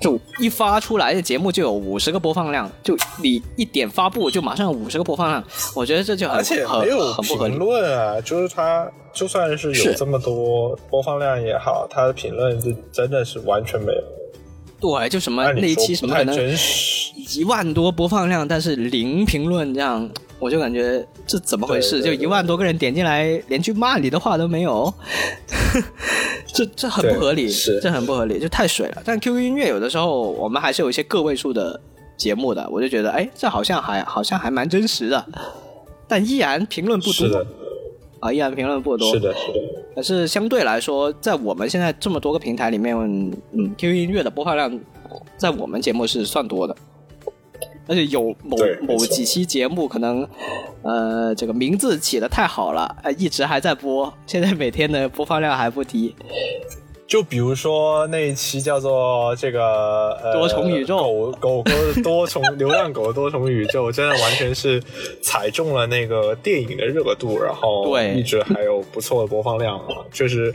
[0.00, 7.58] 就一发出来的节目就有五十个播放量，就你一点发布就马上有五十个播放量，我觉得这就很而且很没有很不合评。
[7.58, 14.02] 论啊，就是它就算是是有这么多播放量也好，它的评论就真的是完全没有。
[14.80, 16.56] 对，就什么那一期什么可能。
[17.38, 20.08] 一万多播放量，但是零评论，这样
[20.40, 22.00] 我就感觉这怎么回事？
[22.00, 24.92] 对对就一万多个人点进来，连句骂你的话都没有，
[26.52, 29.02] 这这很不合理，是这很不合理，就太水了。
[29.04, 31.80] 但 QQ 音乐有的时候我们还是有一些个位数的
[32.16, 35.24] 节目的，我就觉得哎，这好像还好像还蛮真实的，
[36.08, 37.46] 但依然评论不多是的，
[38.20, 39.58] 啊，依然评论不多，是的，是的。
[39.94, 42.94] 可是相对来说，在我们现在这么多个平台里面，
[43.52, 44.78] 嗯，QQ 音乐的播放量
[45.36, 46.76] 在我们节目是算多的，
[47.86, 48.56] 而且有某
[48.86, 50.26] 某几期节目可能，
[50.82, 56.14] 呃，这个名字起的太好了，呃，一直还在播，现在每天的播放量还不低。
[57.10, 60.96] 就比如说那一期叫做这个、呃、多重宇宙。
[60.96, 64.80] 狗狗狗的多重流浪狗的多重宇宙，真的完全是
[65.20, 68.14] 踩中了那个电影的热度，然后对。
[68.14, 70.54] 一直还有不错的播放量啊，就是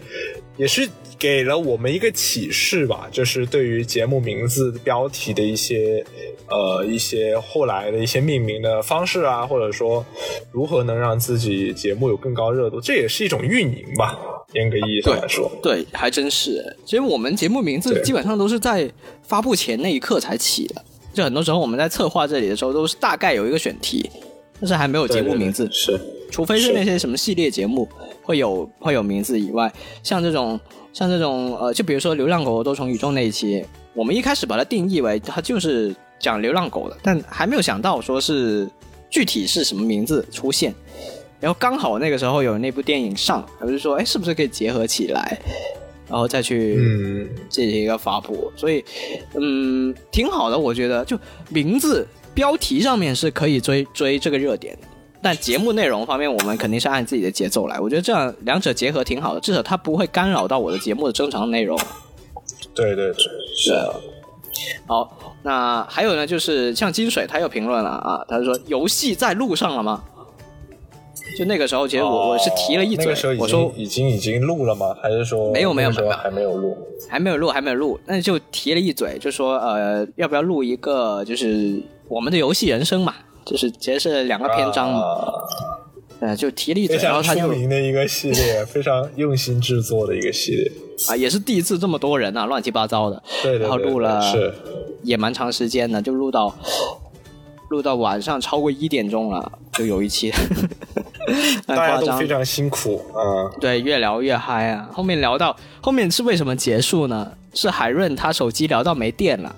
[0.55, 0.87] 也是
[1.19, 6.05] 给了我们一个启示吧，就是对于节目名字标题的一些
[6.49, 10.05] 呃一些后来的一些命名的方式啊，或者说
[10.53, 14.17] 如何能让自己节目有更高热度，这也是一种运营吧，
[14.53, 15.51] 严格意义上来说。
[15.61, 16.75] 对，还真是。
[16.85, 18.89] 其实我们节目名字基本上都是在
[19.23, 24.09] 发布前那一刻才起的，就很多时候我们在策划这里的时候，都是大概有一个选题，
[24.59, 25.67] 但是还没有节目名字。
[25.71, 25.99] 是
[26.31, 27.87] 除非是是那些什么系列节目
[28.21, 29.71] 会有会有名字以外，
[30.03, 30.59] 像这种
[30.91, 38.67] 像这种呃，就比如说《流浪狗的多重宇宙》那一期，我们一开始把它定义为它就是讲流浪狗的，但还没有想到说是
[39.09, 40.73] 具体是什么名字出现。
[41.39, 45.39] 然后刚好那个时候有那部电影上，我就说，哎，是不是可以结合起来，
[46.09, 48.51] 然后再去嗯，进行一个发布？
[48.55, 48.83] 所以，
[49.33, 51.03] 嗯，挺好的，我觉得。
[51.05, 51.19] 就
[51.49, 54.77] 名字标题上面是可以追追这个热点，
[55.21, 57.79] 但节目内容方面，我们肯定是按自己的节奏来。
[57.79, 61.77] 我觉得这样两者结合挺好的，至少它不会干扰到我的节目的正常内容。
[62.73, 63.23] 对对对，
[63.55, 63.93] 是啊
[64.87, 70.03] 好，那还有呢，就是像金水他又评论了啊，他说游戏在路上了吗？
[71.37, 74.95] 就那个时候，其实我、我是提了一嘴哦那个时候，已我说经已经已经录了吗？
[75.01, 76.77] 还是说没有没有没有还没有录？
[77.09, 83.13] 还没有录，还没有录，那就提了一嘴，就说呃，要不要录一个就是我们的游戏人生嘛，
[83.45, 85.33] 就是其实是两个篇章嘛，啊。
[86.21, 90.71] 呃，就提了一嘴，然后他就名的一个系列，非常用心制作的一个系列。
[91.09, 93.21] 啊，也是第一次这么多人啊，乱七八糟的，
[93.59, 94.53] 然后对对对录了是。
[95.03, 96.55] 也蛮长时间的，就录到
[97.69, 100.31] 录到晚上超过一点钟了，就有一期，
[101.67, 102.27] 大家都非。
[102.27, 103.49] 常辛苦啊。
[103.59, 104.89] 对，越聊越嗨啊！
[104.91, 107.31] 后面聊到后面是为什么结束呢？
[107.53, 109.55] 是海润他手机聊到没电了，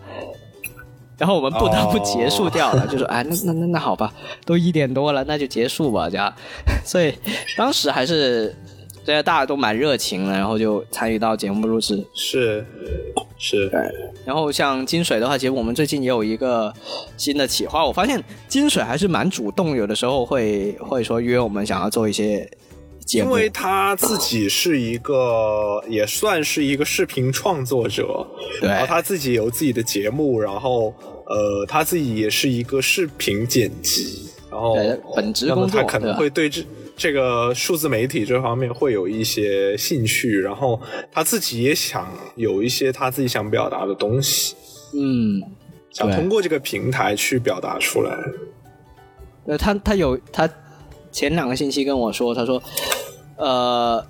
[1.18, 4.14] 然后我们不得不结束掉了，就说哎，那那那那好吧，
[4.46, 6.32] 都一点多了，那就结束吧，这样。
[6.86, 7.12] 所以
[7.58, 8.56] 当时还是
[9.08, 12.06] 大家大家都蛮热情的，然后就参与到节目录制。
[12.14, 12.66] 是
[13.38, 13.72] 是，
[14.26, 16.74] 然后像金水的话，其实我们最近也有一个
[17.16, 22.50] 新的企划，我发现金水还是蛮主动，有的时候会会说约我们想要做一些
[23.06, 28.28] 节目，因为他自己是一个，也算是一个视频创作者，
[28.60, 30.94] 对然后他自己有自己的节目，然后
[31.28, 34.76] 呃，他自己也是一个视频剪辑，然后
[35.16, 36.62] 本职工作他可能会对这
[36.98, 40.82] 这个数字媒体这方面会有一些兴趣，然后
[41.12, 44.56] 他自己也想有一些他自己想表达的东西，
[44.96, 45.40] 嗯，
[45.92, 48.18] 想通过这个平台去表达出来。
[49.46, 50.50] 呃，他他有他
[51.12, 52.62] 前两个星期跟我说，他说，
[53.38, 54.04] 呃，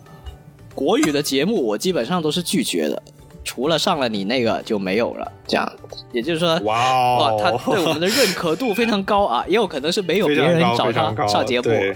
[0.73, 3.03] 国语的节目我基本上都是拒绝的，
[3.47, 5.31] 除了上了你那个就没有了。
[5.47, 5.71] 这样，
[6.11, 11.95] 也就是说，哇他对我们的认可度非常高啊， 也有可能是没有别人找他上节目， 对。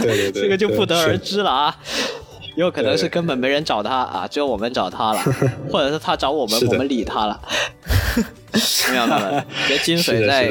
[0.00, 1.76] 对对对，这个就不得而知了啊。
[2.56, 5.20] 也有可能是根本没人找他啊，只有我们找他了，
[5.70, 7.40] 或者是他找我们我们理他了。
[8.90, 9.40] 没 有没有，没有。
[9.68, 10.50] 觉得金水在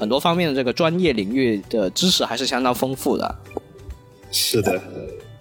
[0.00, 3.34] 很多方面的这个专业领域的知识还是相当丰富的。
[4.30, 4.80] 是的，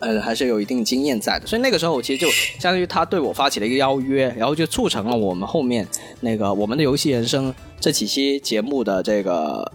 [0.01, 5.87] 呃，还是有一定经验在的，所以那个时候我其实就相当于他对我发起了一个邀约，然后就促成了我们后面
[6.19, 9.71] 那个我们的游戏人生这几期节目的这个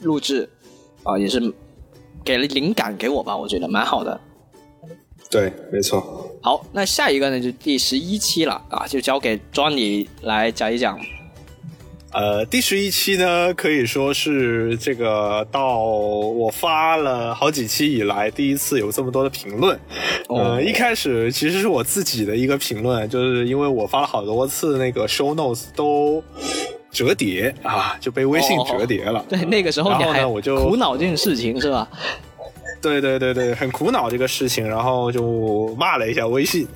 [0.00, 0.48] 录制
[1.02, 1.52] 啊、也是
[2.24, 4.18] 给了灵感给我吧，我觉得蛮好的。
[5.30, 6.30] 对，没错。
[6.42, 10.98] 好，那下一个呢就第十一期了啊，就交给 Johnny 来讲一讲。
[12.14, 19.76] 呃，第十一期呢，可以说是这个到我发了好几期以来，第一次有这么多的评论。
[20.28, 26.22] 哦呃，一开始其实是我自己的一个评论，就是因为我发了好多次那个 show notes 都
[26.88, 29.24] 折叠啊，就被微信哦折叠了。
[29.28, 31.88] 对，那个时候你还后呢我就苦恼这件事情是吧？
[32.84, 36.68] 对对对对，很苦恼这个事情，然后就骂了一下微信，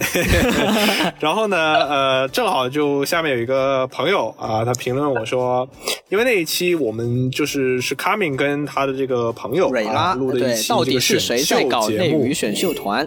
[1.20, 5.68] 然后呢，呃，正好就下面有一个朋友啊，他评论我说，
[6.08, 13.06] 因为那一期我们就是是卡敏跟他的这个朋友蕊啊拉对，录的一期到底这个选是谁在秀搞节目内娱选秀团？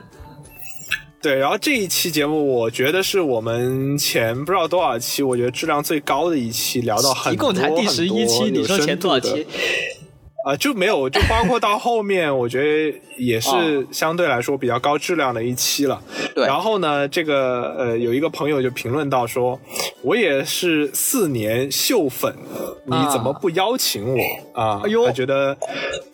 [1.24, 9.46] 对，然后这一期节目，我觉得是我们前不知道多少期，我觉得质量最高的一期，聊到很多一共才第十一期，很多你说前多少期？
[10.44, 16.02] 啊、就没有，就包括到后面，我觉得也哦是相对来说比较高质量的一期了。
[16.34, 19.60] 对然后呢，这个呃，有一个朋友就评论到说，
[20.02, 22.34] 我也是四年秀粉，
[22.86, 24.82] 你怎么不邀请我啊？
[24.84, 25.56] 哎呦他觉得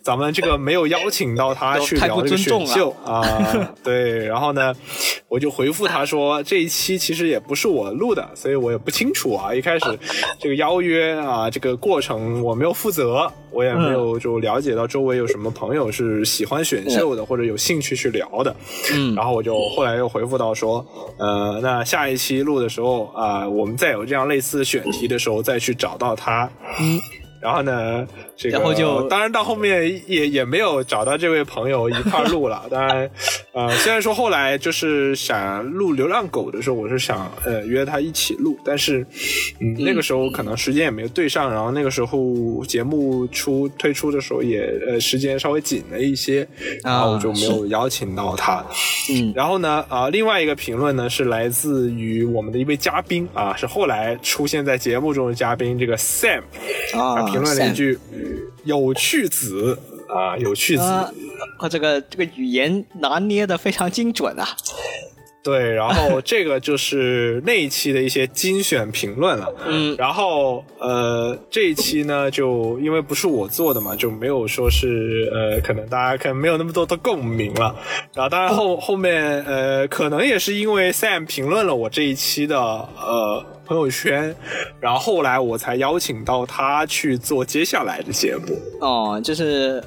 [0.02, 3.24] 咱们这个没有邀请到他去聊这个选秀 啊。
[3.84, 4.74] 对，然后呢，
[5.30, 9.54] 我就回复他说，这一期其实也不是我录的，所以我也不清楚啊。
[9.54, 9.86] 一开始
[10.40, 18.56] 这个邀约啊，这个过程我没有负责，我也没有就了解到周围有什么朋友是喜欢选秀的，或者有兴趣去聊的。
[18.94, 20.86] 嗯然后我就后来又回复到说，
[21.18, 26.50] 呃，那下一期录的时候啊、我们再有这样类似选题的时候，再去找到他。
[26.80, 27.00] 嗯。
[27.40, 32.66] 然后呢，这个然后就当然到后面也也没有找到这位朋友一块录了。
[32.72, 33.10] 当然，
[33.52, 39.06] 呃，虽然说后来就是想录流浪狗的时候，我是想呃约他一起录，但是
[39.60, 46.48] 嗯那个时候可能时间也没有对上，然后那个时候节目出推出的时候也呃时间稍微紧了一些，
[46.84, 48.64] 然后我就没有邀请到他。
[49.12, 56.42] 嗯然后呢，啊、另外一个评论呢是来自于我们的一位嘉宾啊，是后来出现在节目中的嘉宾，这个 Sam
[56.94, 57.98] 啊评论了一 Sam 句
[58.64, 59.78] “有趣子”
[60.10, 60.84] 啊，有趣子。
[60.84, 61.12] 啊，
[61.60, 64.48] 啊这个这个语言拿捏的非常精准啊。
[65.44, 69.48] 对，然后 这个就是那一期的一些精选评论了。
[69.66, 77.74] 嗯然后呃，这一期呢，就因为不是我做的嘛，就没有说是呃，可能大家可能没有那么多的共鸣了。
[78.14, 84.34] 然后当然后后面呃，可能也是因为 Sam 评论了我这一期的呃朋友圈，
[84.80, 88.58] 然后后来我才邀请到他去做接下来的节目。
[88.80, 89.84] 哦，就是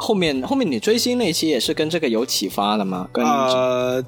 [0.00, 3.06] 后面后面你追星那期也是跟这个有启发的吗？
[3.12, 4.02] 跟呃，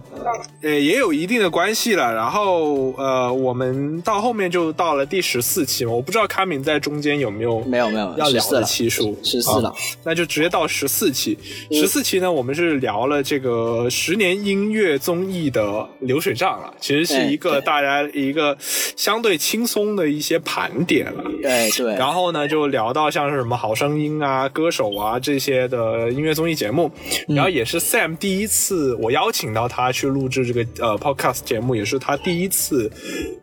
[0.62, 2.14] 呃，也有一定的关系了。
[2.14, 9.74] 然后呃，我们到后面就到了第十四期嘛，我不知道卡敏在中间有没有没有没有要聊的14了期数，十四了啊
[10.04, 11.38] 那就直接到十四期。
[11.70, 18.56] 十四期呢，我们是聊了这个十年音乐综艺的流水账了，其实是哎一个大家一个
[18.96, 21.22] 相对轻松的一些盘点了。
[21.42, 26.90] 对对，然后呢，就聊到像是什么《好声音》啊、歌手啊这些的音乐综艺节目，
[27.28, 27.36] 嗯。
[27.36, 32.90] 然后也是 Sam 第一次我邀请到他去录制这个呃 podcast 节目，也是他第一次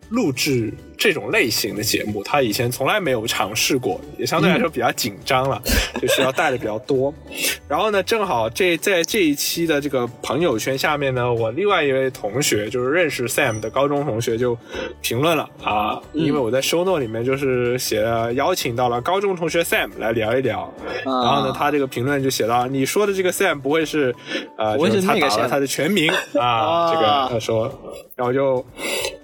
[0.10, 5.62] 录制这种类型的节目，他以前从来没有尝试过，也相对来说比较紧张了，
[6.02, 7.14] 就需要带的比较多。
[7.68, 14.58] 然后呢，正好这在这一期的这个朋友圈下面呢，我另外一位同学就是认识 Sam 的高中同学就
[15.02, 20.74] 评论了啊，因为我在 show note 里面就是写了邀请到了高中同学 Sam 来聊一聊，
[21.06, 24.16] 然后呢，他这个评论就写到你说的这个 Sam 不会是
[24.58, 27.72] 呃，不会就是他那个打了 Sam 他的全名 啊，这个他说，
[28.16, 28.66] 然后就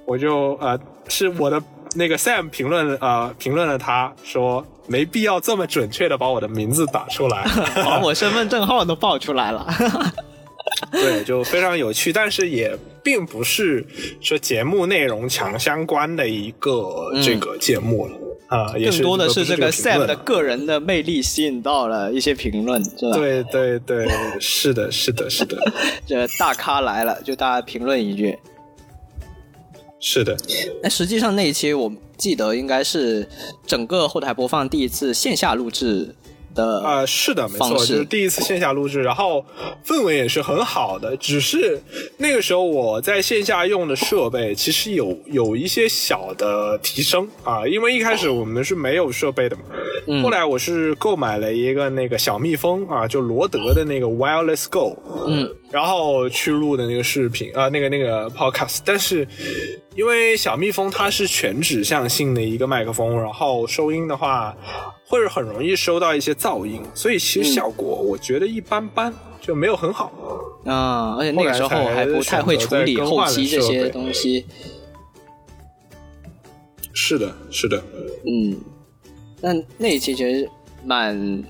[0.06, 1.62] 我就呃是我的
[1.96, 7.46] 那个 Sam 评论呃评论了他说没必要这么准确的把我的名字打出来，
[7.84, 9.68] 把我身份证号都报出来了。
[10.92, 13.86] 对，就非常有趣，但是也并不是
[14.20, 18.18] 说节目内容强相关的一个这个节目了。
[18.48, 24.08] 啊，更多的是是这个 Sam 的个人的魅力吸引到了一些评论，是吧？，对对对，
[24.40, 25.58] 是的，是的，是的，
[26.06, 28.38] 这大咖来了，就大家评论一句。
[30.00, 30.38] 是的，
[30.84, 33.28] 那实际上那一期我记得应该是
[33.66, 36.14] 整个后台播放第一次线下录制
[36.56, 39.46] 的啊、是的，没错，就是第一次线下录制，然后
[39.86, 41.16] 氛围也是很好的。
[41.18, 41.80] 只是
[42.18, 49.64] 那个时候我在线下用的设备其实有有一些小的提升啊，因为一开始我们是没有设备的嘛。
[50.08, 54.96] 嗯后来我是购买了一个那个小蜜蜂啊，就罗德的那个 Wireless Go，
[55.28, 59.28] 嗯，然后去录的那个视频啊、那个那个 podcast，但是
[59.96, 64.56] 因为小蜜蜂它是全指向性的一个麦克风，然后收音的话
[65.08, 70.12] 会很容易收到一些噪音，所以其实效果我觉得一般般，就没有很好。
[70.66, 74.46] 啊，而且那个时候还不太会处理后期这些东西。
[76.94, 77.82] 是的，是的，
[78.26, 78.58] 嗯，
[79.42, 80.50] 但那一期其实
[80.84, 81.44] 蛮，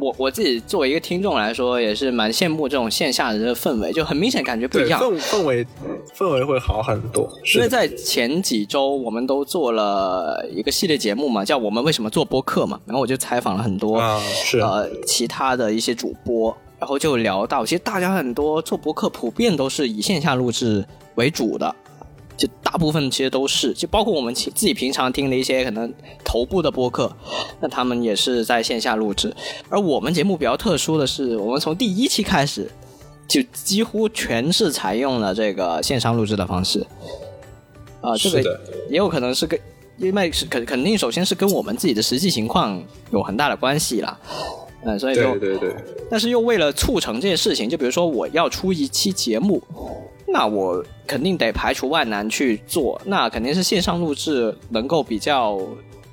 [0.00, 4.98] 我我自己作为一个听众来说，也是蛮羡慕这种线下的这个氛围，就很明显感觉不一样。
[5.00, 5.66] 氛氛围
[6.16, 7.28] 氛围会好很多。
[7.54, 20.84] 因为在前几周我们都做了一个系列节目嘛，叫《我们为什么做播客》嘛，然后我就采访了很多、啊是呃其他的一些主播，然后就聊到，其实大家很多做播客普遍都是以线下录制
[21.16, 21.74] 为主的。
[22.36, 25.92] 就大部分其实都是，就包括我们自己平常听的一些可能
[26.24, 27.14] 头部的播客，
[27.60, 29.34] 那他们也是在线下录制。
[29.68, 32.70] 而我们节目比较特殊的是，我们从第一期开始
[33.28, 36.84] 就几乎全是采用了这个线上录制的方式。
[38.00, 38.60] 啊、这个
[38.90, 39.58] 也有可能是跟，
[39.98, 44.18] 因为是肯肯定首先是跟我们自己的实际情况有很大的关系啦。
[44.84, 45.76] 嗯，所以就对对对，
[46.10, 49.62] 但是又为了促成这件事情，就比如说我要出一期节目，
[50.26, 55.60] 那我肯定得排除万难去做，那肯定是线上录制能够比较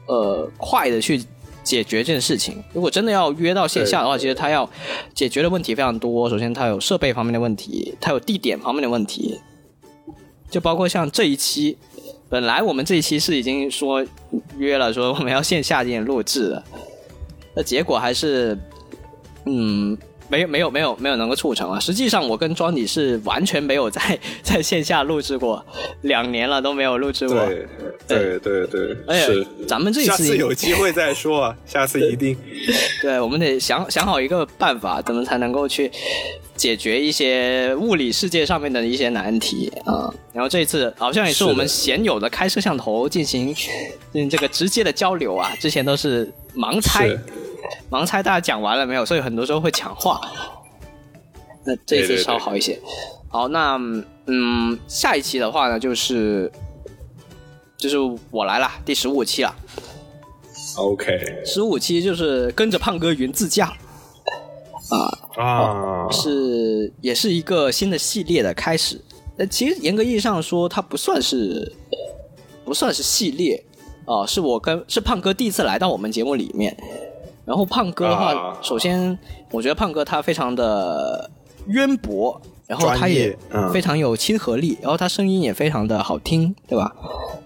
[0.08, 1.24] 呃快的去
[1.64, 2.64] 解决这件事情。
[2.74, 4.70] 如果真的要约到线下的话，其实它要
[5.14, 6.30] 解决的问题非常多。
[6.30, 9.40] 首先，它有设备方面的问题，它有地点方面的问题，
[10.50, 11.78] 就包括像这一期。
[12.30, 14.06] 本来我们这一期是已经说
[14.56, 16.64] 约了，说我们要线下进行录制的，
[17.60, 18.58] 那结果还是，
[19.46, 19.98] 嗯，
[20.30, 21.78] 没有没有没有没有能够促成啊。
[21.78, 25.66] 实际上，我跟庄迪是完全没有在在线下录制过，
[26.04, 27.36] 两年了都没有录制过。
[28.08, 29.48] 对对对对，而且是。
[29.68, 32.38] 咱们这一次下次有机会再说啊，下次一定。
[33.02, 35.92] 对，我们得想想好一个办法，怎么才能够去
[36.56, 43.54] 解决一些物理世界上面的一些难题啊、然后这一次好像也是我们鲜有的开摄像头进行
[44.12, 47.20] 进行这个直接的交流啊，之前都是盲猜是，
[47.90, 50.22] 盲猜大家讲完了没有，所以很多时候会抢话。
[51.66, 52.80] 那这一次稍好一些。
[53.28, 53.78] 好，那
[54.26, 56.52] 嗯，下一期的话呢，就是
[57.78, 57.98] 就是
[58.32, 59.56] 我来了，第十五期了。
[60.78, 63.74] OK 十五期就是跟着胖哥云自驾，
[65.38, 69.00] 啊，是也是一个新的系列的开始。
[69.38, 71.76] 那，其实严格意义上说，它不算是
[72.64, 73.64] 不算是系列
[74.06, 76.76] 啊、是我跟是胖哥第一次来到我们节目里面。
[77.50, 79.18] 然后胖哥的话，啊首先
[79.50, 81.28] 我觉得胖哥他非常的
[81.66, 86.94] 渊博，然后他也嗯非常有亲和力，然后他声音也非常的好听，对吧？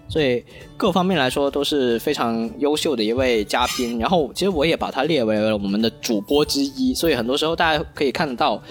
[0.06, 0.44] 所以
[0.76, 3.98] 各方面来说都是非常优秀的一位嘉宾。
[3.98, 8.62] 然后其实我也把他列为了我们的主播之一，所以很多时候大家可以看得到，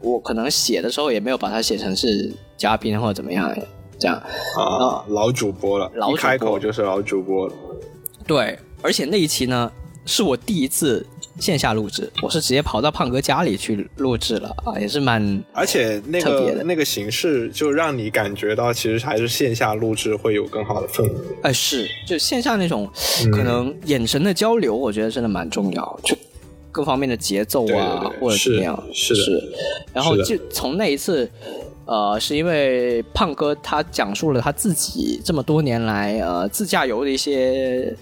[0.00, 3.48] 我可能写的时候也没有把他写成是嘉宾或者怎么样
[4.00, 4.16] 这样。
[4.58, 7.54] 啊，老主播了，老主播一开口就是老主播了。
[8.26, 9.70] 对，而且那一期呢
[10.04, 11.06] 是我第一次
[11.38, 21.10] 线下录制，我是直接跑到胖哥家里去录制了啊，也是蛮而且那个那个形式，就让你感觉到其实还是线下录制会有更好的氛围。
[21.42, 22.90] 哎，是，就线下那种
[23.24, 26.16] 嗯可能眼神的交流，我觉得真的蛮重要，就
[26.72, 29.58] 各方面的节奏啊，对对对或者怎么样，是是的
[29.94, 31.30] 然后就从那一次
[31.84, 37.96] 呃，是因为胖哥他讲述了他自己这么多年来呃自驾游的一些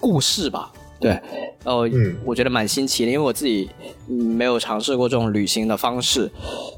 [0.00, 0.72] 故事吧。
[1.00, 1.10] 对，
[1.64, 2.16] 然后嗯。
[2.24, 3.68] 我觉得蛮新奇的，因为我自己
[4.08, 6.30] 嗯没有尝试过这种旅行的方式，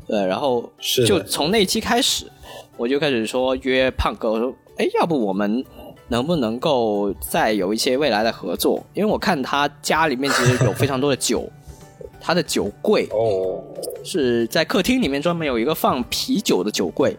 [0.07, 0.71] 对，然后
[1.07, 2.31] 就从那期开始，
[2.77, 5.65] 我就开始说约胖哥，我说，哎，要不我们
[6.09, 8.85] 能不能够再有一些未来的合作？
[8.95, 11.49] 因为我看他家里面其实有非常多的酒，
[12.21, 13.63] 他的酒柜哦，
[14.05, 17.17] 是在客厅里面专门有一个放啤酒的酒柜，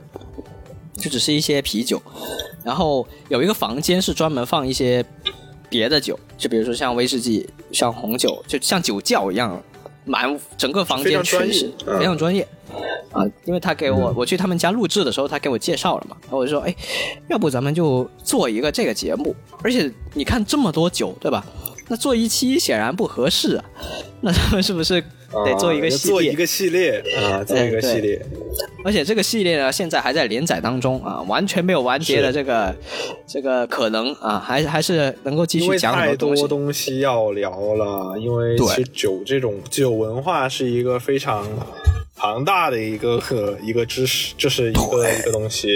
[0.96, 2.02] 就只是一些啤酒，
[2.64, 5.04] 然后有一个房间是专门放一些
[5.72, 9.64] 别的酒，就比如说像威士忌、像红酒，就像酒窖一样，
[10.04, 12.46] 满整个房间全是嗯非常专业。
[13.12, 16.76] 啊，因为他给我，我去他们家录制的时候，他给我介绍了嘛，然后我就说，哎，
[17.30, 21.46] 要不咱们就做一个这个节目，而且你看这么多酒，对吧？
[21.88, 23.66] 那做一期显然不合适啊，
[24.22, 25.04] 那他们是不是
[25.46, 26.12] 得做一个啊系列？
[26.12, 28.22] 做一个系列啊，做一个系列。
[28.84, 32.76] 而且这个系列呢，现在还在连载当中啊，完全没有完结的这个
[33.28, 36.42] 这个可能啊，还还是能够继续讲很太多东西。
[36.42, 41.46] 多东西要聊了，因为其实酒这种酒文化是一个非常
[42.16, 45.70] 庞大的一个呃一个知识，就是一个一个东西，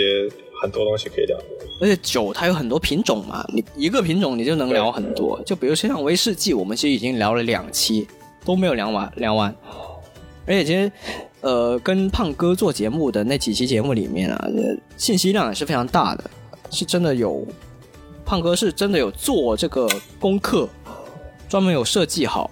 [0.61, 1.37] 很多东西可以聊。
[1.81, 5.39] 而且酒它有很多品种嘛，你一个品种你就能聊很多。
[5.45, 8.07] 就比如说像威士忌，我们其实已经聊了两期，
[8.45, 9.53] 都没有聊完聊完。
[10.47, 10.91] 而且其实，
[11.41, 16.23] 呃，跟胖哥做节目的那几期节目里面啊，呃信息量也是非常大的，
[16.69, 17.43] 是真的有，
[18.23, 19.89] 胖哥是真的有做这个
[20.19, 20.69] 功课，
[21.49, 22.51] 专门有设计好，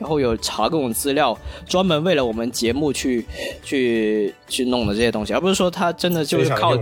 [0.00, 3.24] 然后有查各种资料，专门为了我们节目去
[3.62, 6.76] 去去弄的这些东西，而不是说他真的就是靠，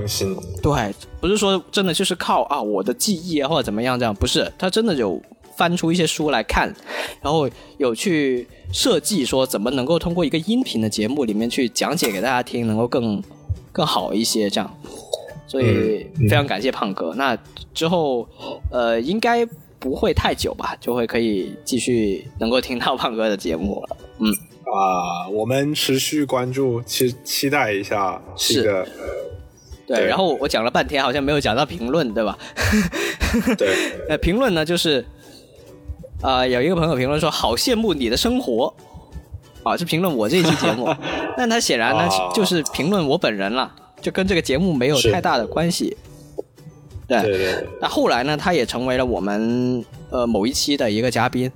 [0.63, 5.21] 对，不是说真的就是靠啊我的记忆啊或者怎么样这样，不是，他真的有
[5.57, 6.75] 翻出一些书来看，
[7.23, 7.49] 然后
[7.79, 13.23] 有去设计说怎么能够通过一个音频的节目里面去讲解给大家听，能够更
[13.73, 14.79] 更好一些这样。
[15.47, 17.15] 所以嗯非常感谢胖哥。
[17.15, 17.39] 那
[17.73, 18.29] 之后
[18.71, 19.47] 呃应该
[19.79, 23.97] 不会太久吧，就会可以继续能够听到胖哥的节目了。
[24.19, 24.31] 嗯，
[24.65, 28.83] 啊，我们持续关注，期期待一下是这个。
[28.83, 28.93] 对。
[29.89, 32.37] 对然后我讲了半天，好像没有讲到评论，对吧？
[33.57, 33.69] 对，
[34.11, 35.07] 呃，评论呢就是，
[36.23, 38.73] 啊、有一个朋友评论说，好羡慕你的生活，
[39.63, 40.89] 啊，是评论我这一期节目，
[41.37, 45.97] 但他显然呢、啊就是评论我本人了，就跟这个节目没有太大的关系。
[47.07, 51.51] 对，对对对，那后来呢，他也成为了我们呃某一期的一个嘉宾。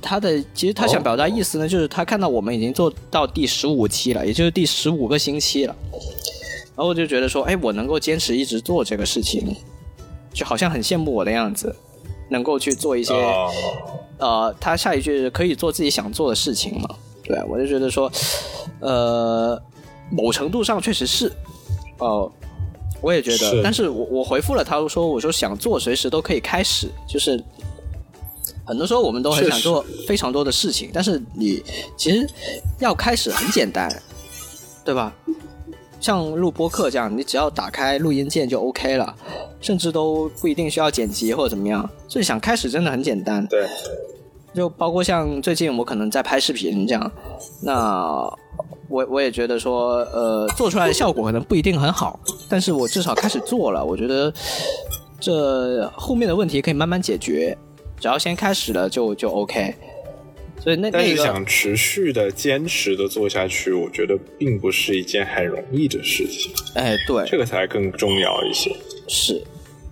[0.00, 5.74] 他的其实他想表达意思呢，就是他看到我们已经做到第十五期了，也就是第十五个星期了，
[6.74, 9.54] 然后我就觉得说，哎，我能够坚持一直做这个事情，
[10.32, 11.74] 就好像很羡慕我的样子，
[12.30, 13.50] 能够去做一些、哦。
[14.18, 16.88] 呃，他下一句是可以做自己想做的事情嘛？
[17.22, 18.10] 对，我就觉得说，
[18.80, 19.60] 呃，
[20.10, 21.32] 某程度上确实是，
[21.98, 22.30] 哦、
[23.00, 23.62] 我也觉得，是。
[23.62, 27.42] 但是我我回复了他说，我说想做随时都可以开始，就是
[28.66, 31.62] 很多时候我们都很想做非常多的事情，但是你
[31.96, 32.28] 其实
[32.78, 33.90] 要开始很简单，
[34.84, 35.14] 对吧？
[36.00, 39.14] 像录播课这样，你只要打开录音键就 OK 了，
[39.60, 41.88] 甚至都不一定需要剪辑或者怎么样。
[42.08, 43.68] 所以想开始真的很简单，对，
[44.54, 47.12] 就包括像最近我可能在拍视频这样，
[47.62, 48.22] 那
[48.88, 54.32] 我我也觉得说，呃，做出来的效果可能不一定很好，但是我至少开始做了，我觉得
[55.20, 57.56] 这后面的问题可以慢慢解决，
[58.00, 59.74] 只要先开始了就就 OK。
[60.62, 68.70] 所以那但是那个想持续的、坚持的做下去，我觉得并不是一件很容易的事情，哎，对，这个才更重要一些。
[69.08, 69.42] 是，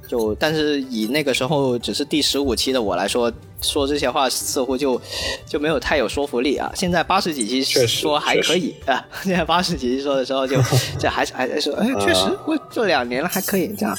[0.07, 5.01] 就但是以那个时候只是第十五期的我来说，说这些话似乎就
[5.47, 6.71] 就没有太有说服力啊。
[6.75, 10.57] 现在八十几期说还可以啊， 现在八十几期说的时候就
[11.01, 13.99] 这还是还在说，哎，确实啊我做两年了还可以这样。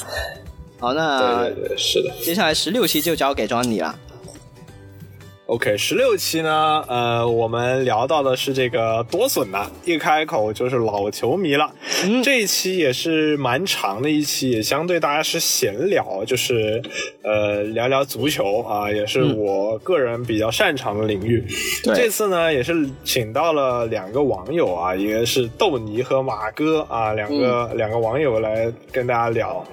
[0.78, 2.13] 好，那对对对，是的。
[2.24, 3.99] 接下来十六期就交给 Johnny 了。
[5.50, 11.74] OK，十六期呢，呃，我们聊到的是这个多损呐，一开口就是老球迷了。
[12.06, 16.80] 嗯这一期也是蛮长的一期，也相对大家是闲聊，就是
[17.24, 21.43] 呃聊聊足球啊，也是我个人比较擅长的领域。
[21.84, 29.66] 对这次呢也是请到了两个网友啊，一个是豆泥和马哥啊，两个、两个网友来跟大家聊。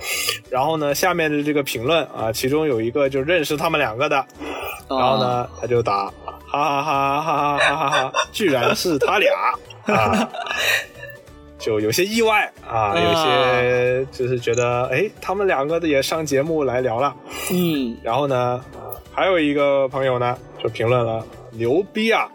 [0.49, 4.25] 然后呢，下面的这个评论啊，其中有一个就认识他们两个的，
[4.89, 6.07] 然后呢，就打
[6.47, 9.33] 哈哈哈哈哈哈哈哈，居然是他俩
[9.87, 10.29] 啊，
[11.59, 17.15] 就有些意外啊，有些就是觉得哎，他们两个的也上节目来聊了。
[17.51, 18.65] 嗯，然后呢，
[19.13, 21.25] 还有一个朋友呢就评论了
[21.57, 22.29] 牛逼啊，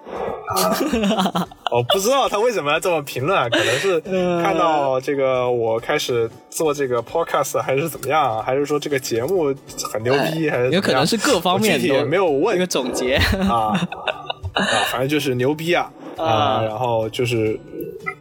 [1.72, 3.99] 我不知道他为什么要这么评论啊，可能是
[4.43, 9.55] 看到这个我开始做这个 podcast 还是怎么样啊，还是说这个节目
[9.91, 12.55] 很牛逼，还是有可能是各方面也没有问。
[12.55, 13.15] 一个总结。
[13.49, 13.72] 啊
[14.53, 15.91] 啊，反正就是牛逼啊。
[16.17, 17.57] 啊，啊然后就是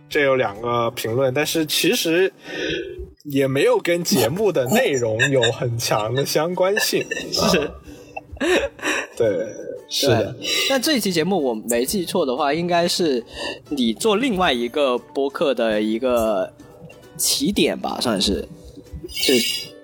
[0.09, 2.33] 这有两个评论，但是其实
[3.25, 7.71] 也没有跟节目的内容有很强的相关性，是。
[9.17, 9.29] 对，
[9.91, 10.49] 是的，对。
[10.71, 13.23] 但这一期节目我没记错的话，应该是
[13.69, 16.51] 你做另外一个播客的一个
[17.19, 18.49] 起点吧，算是。
[19.09, 19.33] 是，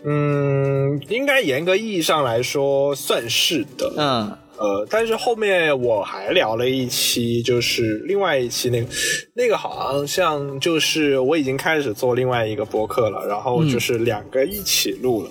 [0.04, 8.88] 嗯，应该严格意义上来说算是的，嗯呃，但是后面我还聊了一期，就是另外一期那个，
[9.34, 15.30] 那个好像就是我已经开始做另外一个播客了，然后就是两个一起录了，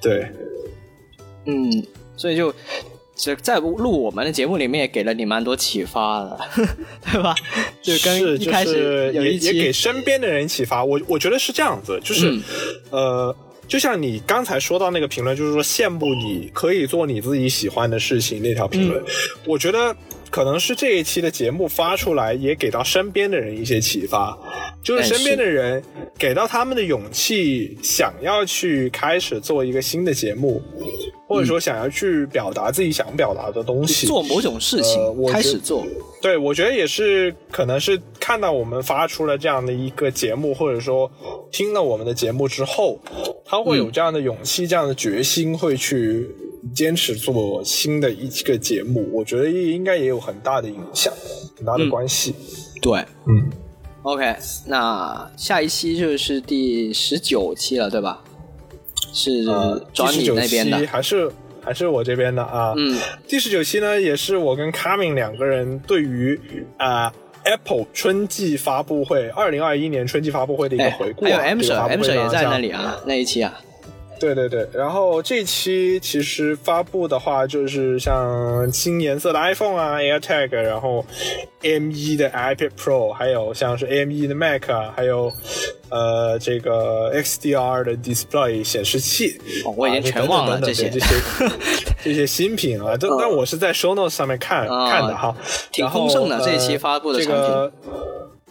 [0.00, 0.26] 对，
[1.46, 1.84] 嗯，
[2.16, 2.54] 所以就。
[3.16, 6.38] 这在录我们的节目里面也给了你蛮多启发的，
[7.10, 7.34] 对吧？
[7.82, 10.84] 就跟是一开就是也始有一期，也给身边的人启发。
[10.84, 12.42] 我我觉得是这样子，就是、嗯
[12.90, 13.36] 呃，
[13.66, 19.04] 就像你刚才说到那个评论，就是说羡慕你可以做你自己喜欢的事情那条评嗯论，
[19.46, 19.96] 我觉得
[20.36, 24.38] 可能是这一期的节目发出来，也给到身边的人一些启发，
[24.82, 25.82] 就是哎身边的人
[26.18, 30.62] 给到他们的勇气，想要去开始做一个新的节目。
[31.28, 35.84] 或者说想要去表达自己想表达的东西，做某种事情、开始做，
[36.22, 41.10] 对，我觉得也是，可能是看到我们发出了这样的一个节目，或者说
[41.50, 43.00] 听了我们的节目之后，
[43.44, 46.30] 他会有这样的勇气、这样的决心，会去
[46.74, 49.08] 坚持做新的一个节目。
[49.12, 51.12] 我觉得应该也有很大的影响，
[51.56, 52.34] 很大的关系。
[52.80, 52.98] 对。
[53.26, 53.50] 嗯
[54.02, 54.36] ，OK，
[54.66, 58.22] 那下一期就是第十九期了，对吧？
[59.12, 61.30] 是呃，第转你十九那边的期，还是
[61.62, 62.74] 还是我这边的啊。
[62.76, 66.38] 嗯，第十九期呢，也是我跟 Carmen 两个人对于
[66.76, 67.10] 啊、
[67.44, 71.42] Apple 春季发布会，二零二一年春季发布会的一个哎回，顾、还有啊。
[71.42, 73.58] M 这个 r 发布 M 会 r 也在那里啊，那一期啊，
[74.18, 81.04] 对对对，然后这期其实发布的话，就是像新颜色的 iPhone 啊，AirTag，然后
[81.62, 85.30] M 1的 iPad Pro，还有像是 AM 1的 Mac 啊，还有
[85.90, 89.38] 呃这个 XDR 的 Display 显示器。
[89.64, 90.88] 哦我已经啊全忘了这些。
[90.88, 91.06] 这些
[92.02, 95.36] 这些新品啊， 这但我是在 Show Notes 上面看、啊看的哈，
[95.72, 97.42] 挺丰盛的呃这一期发布的产品。
[97.42, 97.72] 这个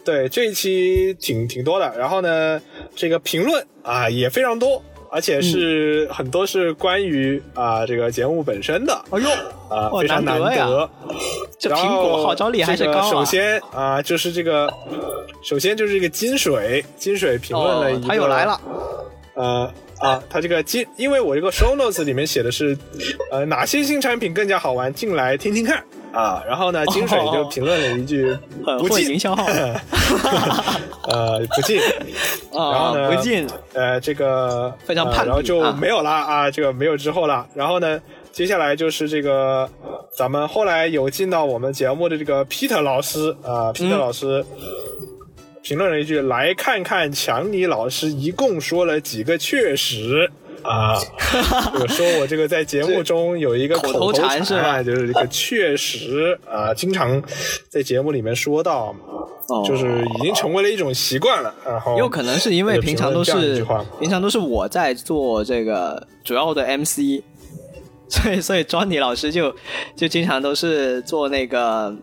[0.04, 2.60] 对，这一期挺挺多的，然后呢，
[2.94, 4.80] 这个评论啊也非常多，
[5.16, 8.92] 而且是、很多是关于啊这个节目本身的。
[9.08, 9.30] 哎呦，
[9.74, 10.90] 啊，哇非常难难得。
[11.58, 13.10] 这苹果号召力还是高啊。
[13.10, 14.70] 首先啊，就是这个，
[15.42, 18.60] 首先就是这个金水，金水评论了一个，，哦他又来了，
[19.36, 22.76] 呃啊，他这个金，因为我这个 show notes 里面写的是，
[23.30, 25.82] 呃，哪些新产品更加好玩，进来听听看
[26.16, 26.42] 啊。
[26.46, 29.44] 然后呢，金水就评论了一句很不进，会营销号
[31.08, 31.80] 呃，不进。
[32.52, 37.46] 然啊后，呢，不进，呃，这个非常叛逆呃然后就啊没有了啊，这个没有之后了。
[37.54, 38.00] 然后呢，
[38.32, 39.68] 接下来就是这个
[40.16, 44.44] 咱们后来有进到我们节目的这个 Peter 老师啊，Peter 嗯老师。
[45.62, 50.30] 评论了一句：“来看看强尼老师一共说了几个确实
[50.66, 50.98] 啊？
[51.72, 57.22] 这 个说我这个在节目中有一个口头禅是吧就是这个确实啊，经常
[57.68, 58.94] 在节目里面说到，
[59.48, 61.54] 哦就是已经成为了一种习惯了。
[61.64, 63.64] 然后有可能是因为平常都是
[64.00, 67.22] 平常都是我在做这个主要的 MC，
[68.08, 69.54] 所以所以 Johnny 老师就
[69.96, 71.94] 就经常都是做那个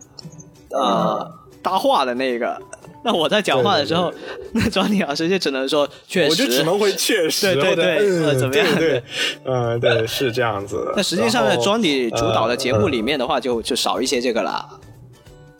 [0.70, 1.30] 呃
[1.62, 2.60] 搭话的那个。
[3.04, 4.12] 那我在讲话的时候，
[4.52, 9.02] 那 Johnny 老师就只能说确实，我就只能会确实，对对对怎么样对对，
[9.44, 10.94] 嗯，对，是这样子的。
[10.96, 14.66] 那实际上呢然后，Johnny 主导的节目呃里面的话就，就少一些这个啦。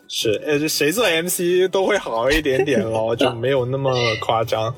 [0.07, 4.73] 是，呃，这谁做 MC 都会好一点点咯， 就没有那么夸张。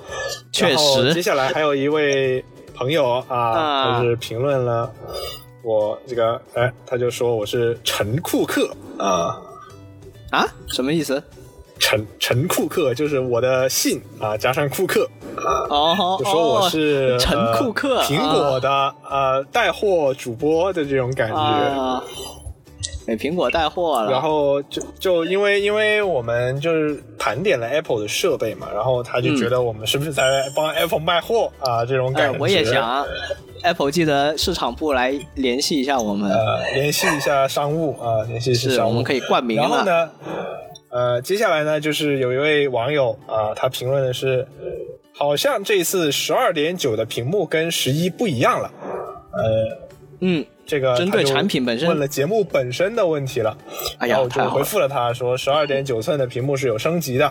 [0.52, 2.44] 确实接下来还有一位
[2.76, 4.92] 朋友啊，啊他是评论了
[5.64, 9.38] 我这个，哎，他就说我是陈库克啊。
[10.32, 10.46] 啊？
[10.68, 11.22] 什么意思？
[11.80, 15.08] 陈陈库克就是我的姓啊，加上库克，
[15.70, 18.70] 哦，就说我是、哦陈呃库克，苹果的、
[19.10, 21.36] 呃带货主播的这种感觉。
[21.36, 22.04] 啊，
[23.06, 24.12] 给苹果带货了。
[24.12, 30.24] 然后就就因为因为我们就是盘点了 Apple 的设备嘛，然后他就觉得我们是不是在
[30.56, 31.86] 帮 Apple 卖货啊？
[31.86, 33.06] 这种哎感觉。，我也想
[33.64, 36.30] ，Apple 记得市场部来联系一下我们。
[36.30, 38.90] 呃联系一下商务啊，联系一下是，商务。
[38.90, 39.64] 我们可以冠名了。
[39.64, 40.10] 然后呢，
[40.98, 44.48] 呃，接下来呢，就是有一位网友啊，他评论的是，
[45.14, 48.72] 好像这次十二点九的屏幕跟十一不一样了。
[49.32, 49.78] 呃，
[50.22, 53.58] 嗯，这个针对产品本身问了节目本身的问题了。
[53.98, 57.24] 哎呀然后我回复了他说，十二点九寸的屏幕是有升级的，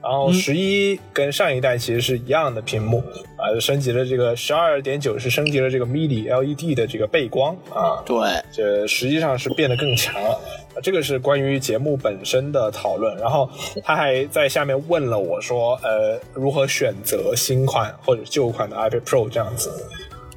[0.00, 3.02] 然嗯后十一跟上一代其实是一样的屏幕
[3.36, 8.16] 啊，就升级了这个十二点九是升级了这个 mini LED 的这个背光啊，对，
[8.52, 10.30] 这实际上是变得更强了。
[10.30, 10.38] 啊
[10.82, 13.48] 这个是关于节目本身的讨论，然后
[13.82, 19.70] 他还在下面问了我说，呃，如何选择新款或者旧款的 iPad Pro 这样子。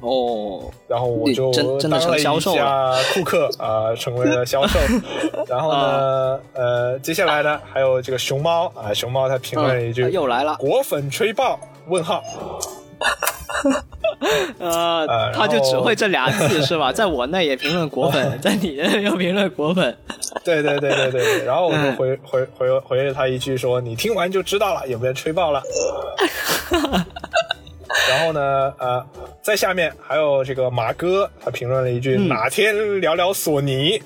[0.00, 4.78] 哦，然后我就真真的当了成销售一下库克啊、成为了销售。
[5.46, 11.58] 然后呢，呃，接下来呢，还有这个熊猫啊，熊猫他评论了一句：嗯又来了果粉吹爆？
[11.88, 12.22] 问号。
[14.58, 16.92] 呃呃，他就只会这俩字是吧？
[16.92, 19.96] 在我那也评论果粉， 在你那又评论果粉。
[20.44, 21.44] 对对对对对对。
[21.44, 25.62] 然后我就嗯回回回回了他一句说：你听完就知道了，有没有吹爆了？
[28.08, 29.04] 然后呢，呃，
[29.42, 34.00] 在下面还有这个马哥，他评论了一句：嗯哪天聊聊索尼？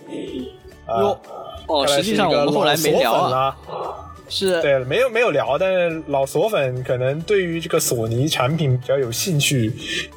[0.86, 1.20] 啊哟，
[1.66, 3.54] 哦，实际上我们后来没聊
[4.26, 9.70] 是对，没有没有聊，但是老索粉可能对于这个索尼产品比较有兴趣，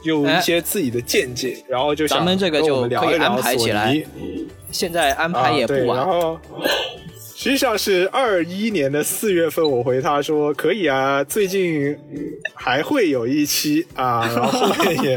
[0.04, 4.02] 有一些自己的见解，然后就想咱们这个就可以安排起来
[4.72, 6.06] 现在安啊排也不晚。
[6.06, 6.40] 后
[7.40, 11.96] 实际上是二一年的四月份，我回他说可以啊，最近
[12.56, 15.16] 还会有一期啊，然后后面也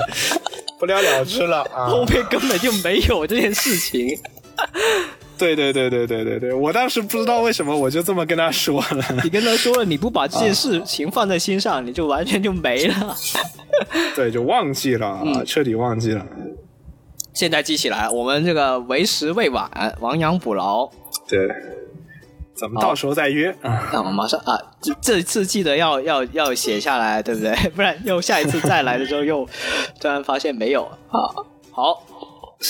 [0.79, 1.89] 不了了之了啊。
[1.89, 4.07] 后面根本就没有这件事情。
[5.39, 9.03] 对对对对对对对，我当时不知道为什么，我就这么跟他说了。
[9.25, 13.17] 你跟他说了，你不把这件事情放在心上，你就完全就没了。
[14.15, 16.27] 对，就忘记了嗯啊，彻底忘记了。
[17.33, 20.87] 现在记起来，我们这个为时未晚，亡羊补牢。
[21.27, 21.49] 对，
[22.61, 23.89] 咱们到时候再约啊。
[23.91, 27.55] 那我马上啊，这这次记得要要要写下来，对不对？
[27.75, 29.49] 不然又下一次再来的时候又
[29.99, 31.33] 突然发现没有啊。
[31.73, 32.03] 好，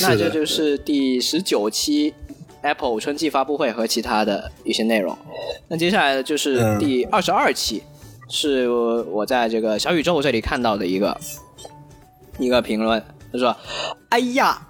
[0.02, 2.14] 那这就是第十九期
[2.62, 5.18] Apple 春季发布会和其他的一些内容。
[5.66, 7.82] 那接下来就是嗯第二十二期，
[8.28, 11.18] 是我在这个小宇宙这里看到的一个
[12.38, 13.56] 一个评论，他说
[14.10, 14.66] ：“哎呀，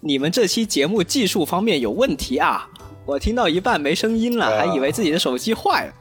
[0.00, 2.68] 你们这期节目技术方面有问题啊！
[3.04, 5.92] 我听到一半没声音了，啊还以为自己的手机坏了。”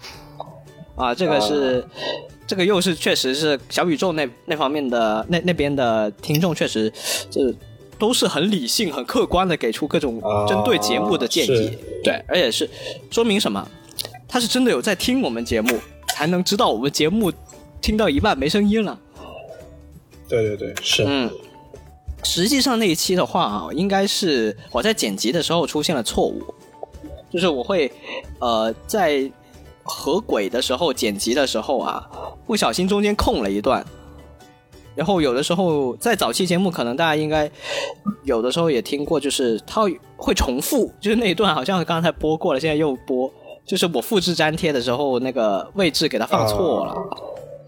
[0.95, 1.83] 啊，这个是，
[2.45, 6.91] 这个又是确实是小宇宙那那方面的那那边的听众，确实
[7.29, 7.51] 这
[7.97, 11.47] 都是很理性、很客观的给出各种啊针对节目的建议。
[11.47, 12.69] 是对，而且是
[13.09, 13.67] 说明什么？
[14.27, 15.79] 他是真的有在听我们节目，
[16.09, 17.31] 才能知道我们节目
[17.81, 18.99] 听到一半没声音了。
[20.27, 21.03] 对对对，是。
[21.07, 21.31] 嗯，
[22.23, 26.41] 实际上那一期的话啊，应该是我在剪辑的时候出现了错误，
[27.31, 27.91] 就是我会
[28.39, 29.31] 呃在
[29.83, 32.07] 合轨的时候剪辑的时候啊，
[32.45, 33.83] 不小心中间空了一段。
[34.93, 37.49] 然后有的时候在早期节目，可能大家应该
[38.23, 39.81] 有的时候也听过，就是它
[40.17, 43.31] 会重复，就是那一段好像刚才播过了，现在又播，
[43.65, 46.93] 就是我复制粘贴的时候那个位置给它放错了。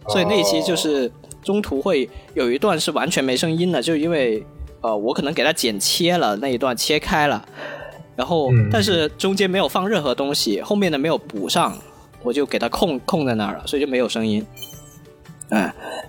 [0.09, 1.09] 所以那一期就是
[1.41, 4.45] 中途会有一段是完全没声音的，就因为
[4.81, 7.47] 呃我可能给它剪切了那一段切开了，
[8.15, 11.77] 然后、嗯但是中间没有放任何东西，后面的没有补上，
[12.21, 14.45] 我就给它空空在那儿了，所以就没有声音。
[15.49, 15.61] 嗯，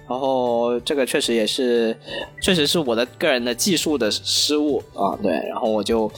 [0.09, 1.95] 然后这个确实也是，
[2.41, 6.11] 确实是我的个人的技术的失误啊，对，然后我就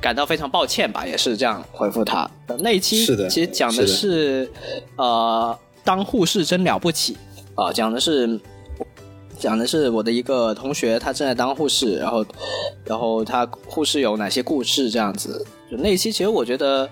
[0.00, 2.30] 感到非常抱歉吧，也是这样回复他。
[2.60, 4.48] 那一期是的其实讲的是
[4.96, 7.16] 呃，当护士真了不起
[7.56, 8.38] 啊、讲的是
[9.38, 12.24] 讲的是我的一个同学，他正在当护士，然后
[12.84, 15.46] 然后他护士有哪些故事这样子。
[15.70, 16.88] 就那一期其实我觉得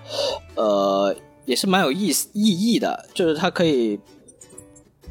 [0.55, 3.99] 呃也是蛮有意思意义的，就是他可以。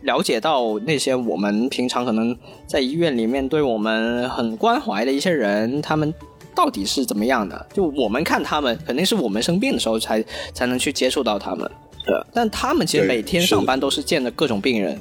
[0.02, 6.14] 了解到那些我们平常可能在医院里面对我们很关怀的一些人，他们
[6.54, 7.66] 到底是怎么样的？
[7.72, 11.68] 就我们看他们，肯定是我们生病的时候才才能去接触到他们。
[12.04, 14.96] 对，但他们其实每天上班都是见着各种病人，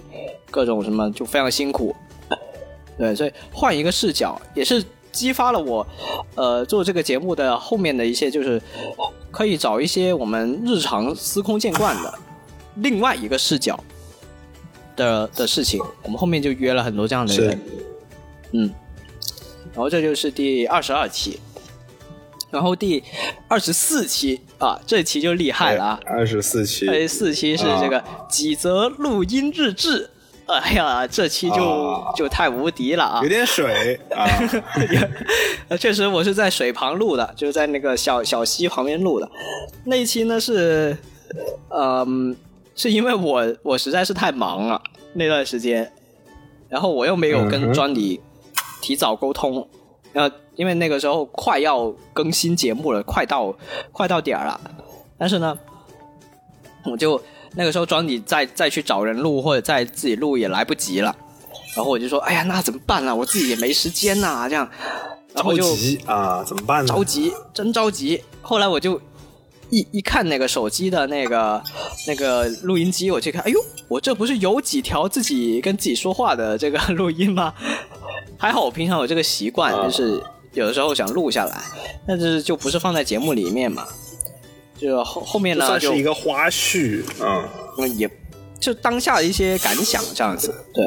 [0.50, 1.96] 各种什么就非常辛苦。
[2.98, 5.86] 对，所以换一个视角，也是激发了我，
[6.36, 8.62] 呃，做这个节目的后面的一些，就是
[9.32, 12.14] 可以找一些我们日常司空见惯的
[12.76, 13.78] 另外一个视角
[14.96, 15.82] 的的事情。
[16.04, 17.62] 我们后面就约了很多这样的人，
[18.54, 18.74] 嗯，
[19.74, 21.40] 然后这就是第二十二期，
[22.50, 23.04] 然后第
[23.50, 26.00] 二十四期啊，这期就厉害了啊！
[26.06, 30.12] 二十四期，二十四期是这个几则录音日志。
[30.48, 33.28] 哎呀，这期就、啊就太无敌了啊有！
[33.30, 34.00] 点水
[35.80, 39.28] 确实，我是在水旁录的，就是在那个小小溪旁边录的。
[39.86, 40.96] 那一期呢是，
[41.70, 42.36] 嗯、
[42.76, 44.82] 是因为我我实在是太忙了
[45.14, 45.92] 那段时间，
[46.70, 48.22] 然后我又没有跟嗯哼专理
[48.82, 49.68] 提早沟通，
[50.14, 53.56] 然后因为那个时候快要更新节目了，快到
[53.92, 54.62] 快到点儿了，
[55.18, 55.58] 但是呢，
[56.86, 57.20] 我就
[57.56, 61.16] 那个时候装你再再去找人录或者再自己录也来不及了，
[61.76, 63.16] 然后我就说，哎呀，那怎么办呢？
[63.16, 64.70] 我自己也没时间呐、这样，
[65.34, 66.88] 然后着就急啊，怎么办呢？
[66.94, 68.22] 着急，真着急。
[68.42, 69.00] 后来我就
[69.70, 71.62] 一一看那个手机的那个
[72.08, 77.54] 那个录音机，我去看，哎呦，我这不是有几条自己跟自己说话的这个录音吗？
[78.38, 80.22] 还好我平常有这个习惯，啊就是
[80.54, 81.62] 有的时候想录下来，
[82.06, 83.88] 但是就不是放在节目里面嘛。
[84.86, 87.50] 就后后面呢，是一个花絮啊。
[87.78, 88.10] 嗯，也
[88.60, 90.54] 就当下的一些感想这样子。
[90.74, 90.86] 对，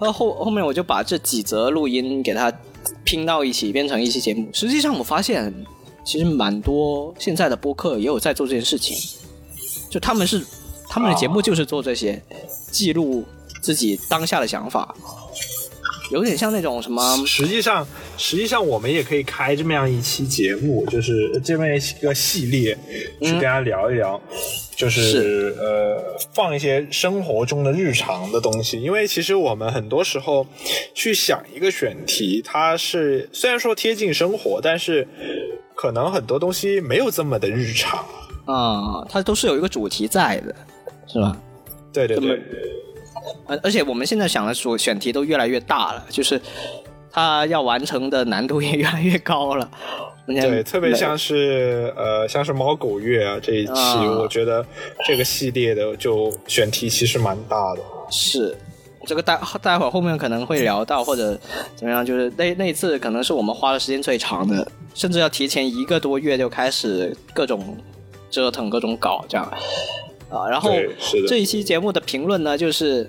[0.00, 2.52] 那后后后面我就把这几则录音给它
[3.04, 4.48] 拼到一起，变成一期节目。
[4.52, 5.52] 实际上我发现，
[6.04, 8.96] 其实蛮多现在的播客也有在做这件事情，
[9.90, 10.44] 就他们是
[10.88, 12.22] 他们的节目就是做这些，
[12.70, 13.24] 记录
[13.60, 14.94] 自己当下的想法。
[16.12, 17.86] 有点像那种什么，实际上，
[18.18, 22.76] 实际上我们也可以开这么样一期节目，就是这么一个系列，
[23.20, 24.20] 去跟大家聊一聊，
[24.76, 28.80] 就是是呃，放一些生活中的日常的东西。
[28.80, 30.46] 因为其实我们很多时候
[30.94, 35.08] 去想一个选题，它是虽然说贴近生活，但是
[35.74, 38.04] 可能很多东西没有这么的日常。
[38.44, 40.54] 啊、它都是有一个主题在的，
[41.06, 41.36] 是吧？
[41.92, 42.40] 对对对
[43.46, 46.40] 而而且我们现在想的所选题都越来越大了，就是
[47.10, 49.70] 它要完成的难度也越来越高了。
[50.24, 54.64] 对，特别像是呃，像是猫狗月啊这一期，啊我觉得
[55.04, 57.80] 这个系列的就选题其实蛮大的。
[58.08, 58.56] 是
[59.04, 61.36] 这个待待会儿后面可能会聊到，或者
[61.74, 67.76] 怎么样，就是那那次可能是我们花的时间最长的，甚至要提前一个多月就开始各种
[68.30, 69.52] 折腾、各种搞这样
[70.32, 70.48] 啊。
[70.48, 70.70] 然后
[71.28, 73.08] 这一期节目的评论呢，就是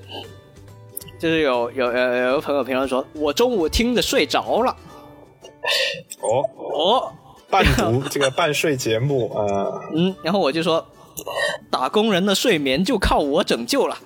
[1.18, 4.76] 就是有有有有个朋友评论说，我中午听着睡着了。
[6.22, 7.14] 哦，哦，
[7.50, 10.86] 半读这个半睡节目 啊、呃嗯，然后我就说，
[11.72, 13.98] 打工人的睡眠就靠我拯救了，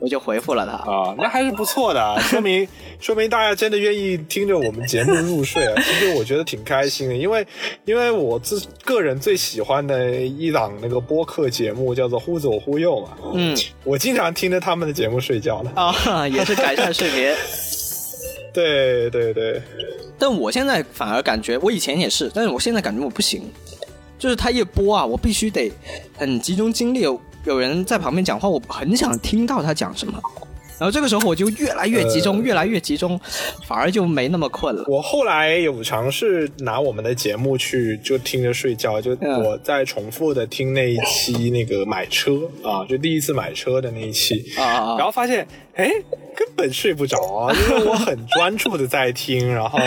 [0.00, 0.72] 我就回复了他。
[0.90, 2.66] 啊，那还是不错的啊，说明
[3.00, 5.74] 说明大家真的愿意听着我们节目入睡啊。
[5.82, 7.46] 其实我觉得挺开心的，因为
[7.84, 15.70] 因为我自个人最喜欢的一档那个播客节目叫做《忽左忽右》嘛，嗯我经常听着他们的节目睡觉的。
[15.80, 17.34] 啊，也是改善睡眠。
[18.54, 19.62] 对对对，
[20.18, 23.42] 但我现在反而感觉，我以前也是，但是我现在感觉我不行，
[24.18, 25.70] 就是他一播啊，我必须得
[26.16, 27.06] 很集中精力，
[27.48, 30.20] 有有人在旁边讲话，我很想听到他讲什么。
[30.78, 33.18] 然后这个时候我就越来越集中，呃越来越集中，
[33.66, 34.84] 反而就没那么困了。
[34.86, 42.32] 我后来有尝试拿我们的节目去就听着睡觉，就嗯我在重复的听那一期那个买车
[42.62, 45.44] 啊，就第一次买车的那一期，然后发现
[45.74, 45.90] 哎
[46.36, 49.80] 根本睡不着啊，因为我很专注的在听，然后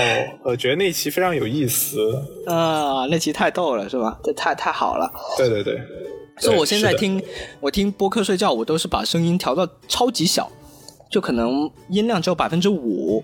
[0.43, 1.97] 我觉得那期非常有意思，
[2.47, 4.19] 啊，那期太逗了，是吧？
[4.25, 5.09] 这太太好了。
[5.37, 5.79] 对对对，
[6.41, 7.21] 所以我现在听
[7.59, 10.51] 我听播客睡觉，我都是把声音调到超级小，
[11.09, 13.23] 就可能音量只有百分之五，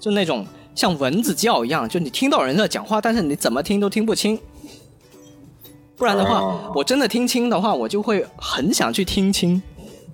[0.00, 0.44] 就那种
[0.74, 4.36] 像蚊子叫一样，就你听到人在讲话，但是你怎么听都听不清。
[5.96, 9.62] 不然的话，哦我真的听清的话，我就会很想去听清，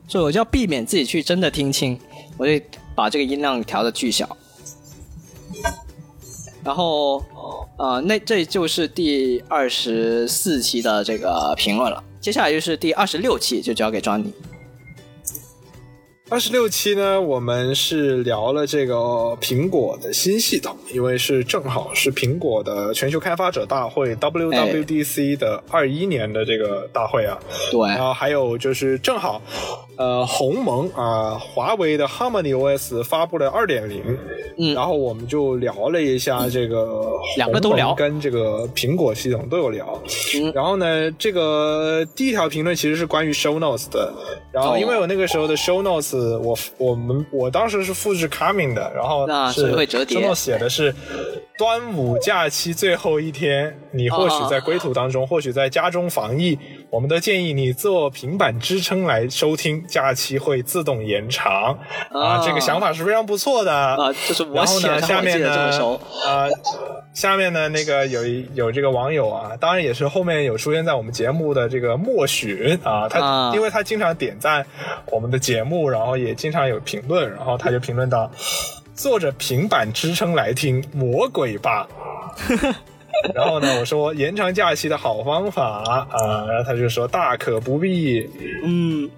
[0.06, 1.98] 所以我就要避免自己去真的听清，
[2.36, 2.62] 我就
[2.94, 4.36] 把这个音量调的巨小。
[6.62, 7.24] 然后，
[7.78, 12.02] 呃，那这就是第二十四期的这个评论了。
[12.26, 14.32] 接下来就是第二十六期，就交给庄尼。
[16.28, 18.94] 二十六期呢，我们是聊了这个
[19.40, 27.38] 苹果的新系统，因为是正好是苹果的全球开发者大会 WWDC 的二一年的这个大会啊，
[27.70, 27.80] 对。
[27.90, 29.40] 然后还有就是正好，
[29.96, 34.02] 呃，鸿蒙啊，华为的 Harmony OS 发布了二点零，
[34.58, 34.74] 嗯。
[34.74, 37.94] 然后我们就聊了一下这个两个都聊。
[37.94, 40.02] 跟这个苹果系统都有聊，
[40.34, 40.50] 嗯。
[40.52, 44.12] 然后呢，这个第一条评论其实是关于 Show Notes 的，
[44.50, 44.76] 然后哦。
[44.76, 50.94] 因为我那个时候的 Show Notes，我我们我当时是复制 Coming 的，然后是那所以会折叠 Show Notes 写的是
[51.58, 56.58] 端午假期最后一天，你或许在归途当中，或许在家中防疫，
[56.96, 61.78] 我们都建议你做平板支撑来收听，假期会自动延长
[62.10, 66.48] 啊，啊这个想法是非常不错的啊，这是我写的，下面呢熟。，啊、
[67.12, 74.64] 下面呢，那个有一有这个网友啊，当然也是后面有出现在我们节目的这个默许啊，他、啊因为他经常点赞
[75.10, 78.30] 我们的节目，然后也经常有评论，然后他就评论到，
[78.94, 81.86] 坐着平板支撑来听，魔鬼吧。
[83.34, 86.06] 然后呢，我说延长假期的好方法啊，
[86.48, 88.28] 然后他就说大可不必，
[88.64, 89.10] 嗯，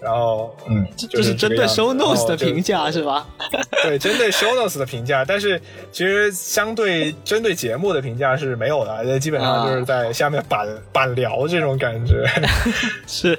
[0.00, 2.90] 然后嗯，这就是是针对 show notes 的评价。
[2.90, 3.26] 是吧？
[3.82, 5.60] 对，针对 show notes 的评价，但是
[5.92, 12.24] 其实相对针对节目的评价是没有的，基本上就是在下面板、板聊这种感觉。
[13.06, 13.38] 是。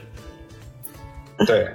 [1.46, 1.68] 对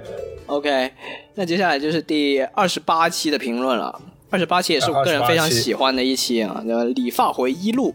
[0.47, 0.91] OK，
[1.35, 4.01] 那接下来就是第二十八期的评论了。
[4.31, 7.93] 二十八期也是我个人非常喜欢的一期啊，叫《理发回忆录》。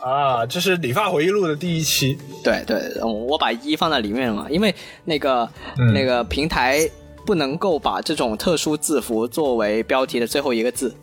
[0.00, 2.18] 啊，这是《理发回忆录》的第一期。
[2.42, 4.74] 对对，我把一放在里面了嘛，因为
[5.04, 5.48] 那个、
[5.78, 6.88] 嗯那个平台
[7.26, 10.94] 不能够把这种特殊字符作为标题的最后一个字，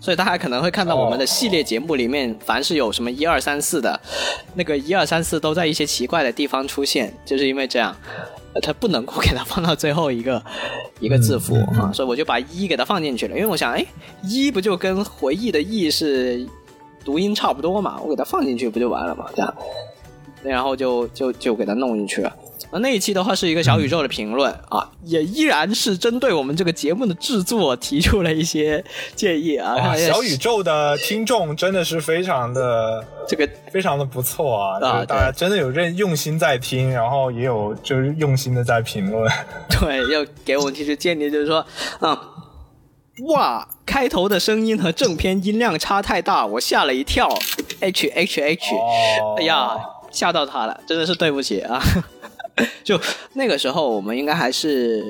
[0.00, 4.00] 所以大家可能会看到我们的系列节目里面，凡是有什么一二三四的，
[4.54, 7.94] 那个一二三四都在一些奇怪的地方出现，就是因为这样。
[8.54, 10.40] 呃它不能够给它放到最后一个
[11.00, 13.84] 一个字符啊，所以我就把一给它放进去了，因为我想，哎，
[14.22, 16.46] 一不就跟回忆的忆是
[17.04, 19.26] 读音差不多嘛，我给它放进去不就完了嘛？
[19.34, 19.54] 这样，
[20.42, 22.32] 然后就就就给它弄进去了。
[22.70, 28.82] 那那一期的话是一个小宇宙的评论、啊，也依然是针对我们这个节目的制作提出了一些
[29.14, 29.94] 建议啊。
[29.96, 39.30] 小宇宙的听众真的是非常的这个非常的不错啊，啊就是大家真的有认用心在听，然后也有就是用心的在评论。
[39.80, 41.64] 对，要给我们提出建议，就是说，
[42.00, 42.20] 啊、
[43.20, 47.28] 哇，开头的声音和正片音量差太大，我吓了一跳。
[47.80, 49.36] H H H，、哦。
[49.38, 49.76] 哎呀，
[50.10, 51.80] 吓到他了，真的是对不起啊。
[52.82, 53.00] 就
[53.34, 55.02] 那个时候，我们应该还是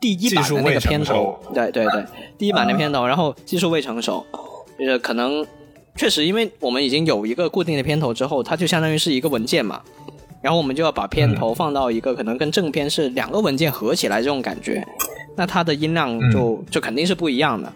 [0.00, 2.04] 第一版的那个片头，对对对，
[2.36, 4.24] 第一版的片头，然后技术未成熟，
[4.78, 5.46] 就是可能
[5.96, 9.80] 确实，因为我们已经有一个固定的片头之后，它就相当于是一个文件嘛，
[10.42, 14.86] 然后我们就要把片头放到一个可能跟正片是两个文件合起来这种感觉，
[15.36, 17.72] 那它的音量就、就肯定是不一样的。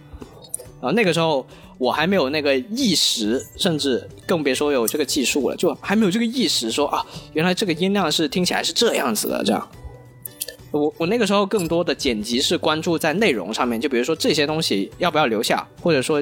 [0.81, 1.47] 然后那个时候
[1.79, 9.69] 我还没有那个意识，甚至更别说有这个技术了，就还没有这个意识说啊，原来这个音量是听起来是这样子的，这样。
[10.71, 16.21] 我我那个时候更多的剪辑是关注在内容上面，就比如说这些东西要不要留下，或者说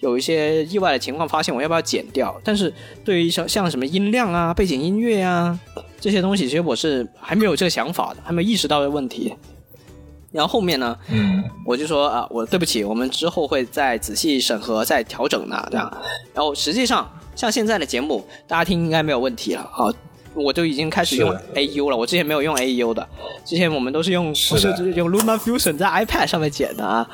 [0.00, 2.36] 有一些意外的情况发现我要不要剪掉。
[2.42, 2.72] 但是
[3.04, 5.56] 对于像像什么音量啊、背景音乐啊
[6.00, 9.32] 这些东西，其实我是还没有这个想法的，还没有意识到的问题。
[10.32, 16.02] 然后后面呢，嗯，我就说啊，我对不起，我们之后会再仔细审核、再调整的，这样。
[16.34, 19.92] 然后实际上，像现在的节目，大家听应该没有问题了啊。
[20.34, 23.06] 我都已经开始用 AU 了，我之前没有用 AU 的，
[23.44, 27.06] 之前我们都是用是的是用 Luma Fusion 在 iPad 上面剪的啊，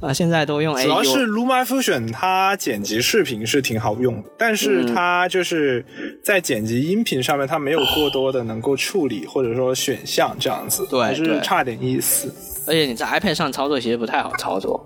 [0.00, 0.84] 啊，现在都用 AU。
[0.84, 5.84] 主要是 Luma Fusion 它剪辑视频是挺好用，但是嗯它就是
[6.24, 12.34] 在剪辑音频上面它没有过多的能够处理或者说选项这样子，对还是对差点意思。
[12.66, 14.84] 而且你在 iPad 上操作其实不太好操作，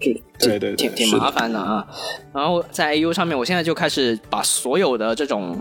[0.00, 1.86] 就对对对挺挺麻烦的啊。
[2.32, 5.56] 然后在 AU 上面，我现在就开始把所有的这种，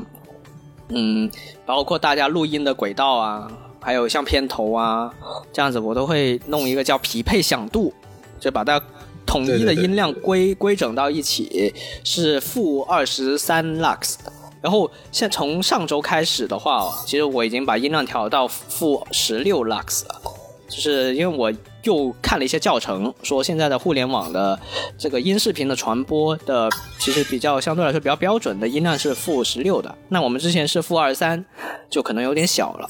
[0.89, 1.29] 嗯，
[1.65, 5.13] 包括大家录音的轨道啊，还有像片头啊
[5.53, 7.93] 这样子，我都会弄一个叫匹配响度，
[8.39, 8.81] 就把它
[9.25, 11.73] 统一的音量规规整到一起，
[12.03, 14.15] 是负二十三 lux。
[14.61, 20.21] 然后现从上周开始的话，其实我已经把音量调到负十六 lux 了。
[20.67, 21.51] 就是因为我
[21.83, 24.59] 又看了一些教程，说现在的互联网的
[24.97, 31.45] 这个音视频的传播的，其实比较相对来说比较标准的音量是负十六的，那我们之前是负二三，
[31.89, 32.89] 就可能有点小了。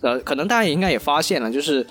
[0.00, 1.86] 呃，可能大家也应该也发现了，就是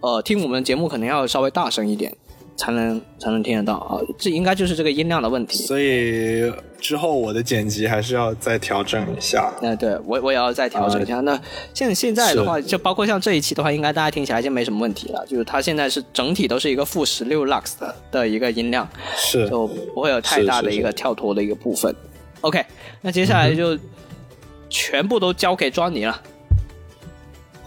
[0.00, 2.14] 呃，听我们节目可能要稍微大声一点，
[2.58, 5.64] 才能才能听得到啊，这应该就是这个音量的问题。
[5.64, 9.50] 所以之后我的剪辑还是要再调整一下。
[9.62, 11.20] 那，对我我也要再调整一下。
[11.20, 11.40] 那
[11.72, 15.24] 现现在的话，就包括像这一期的话，应该大家听起来就没什么问题了。
[15.26, 18.86] 就是它现在是整体都是一个负十六 lux 的的一个音量，
[19.16, 21.94] 是，就不会有太大的一个跳脱的一个部分。
[22.40, 22.64] OK，
[23.00, 23.78] 那接下来就
[24.68, 26.20] 全部都交给庄尼了。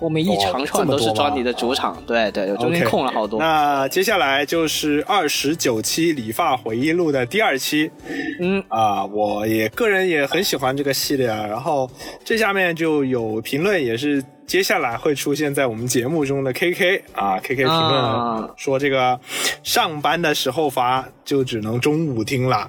[0.01, 3.39] 后面一长串都是哦这么多吗庄尼的主场，对对，我中间空了好多。
[3.39, 7.91] 那接下来就是二十九期理发回忆录的第二期。
[8.39, 11.45] 嗯啊，我也个人也很喜欢这个系列啊。
[11.45, 11.87] 然后
[12.25, 19.17] 这下面就有评论，也是接下来会出现在我们节目中的 KK 啊，KK 评啊论说这个
[19.63, 22.67] 上班的时候发就只能中午听了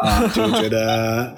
[0.00, 1.34] 啊，就觉得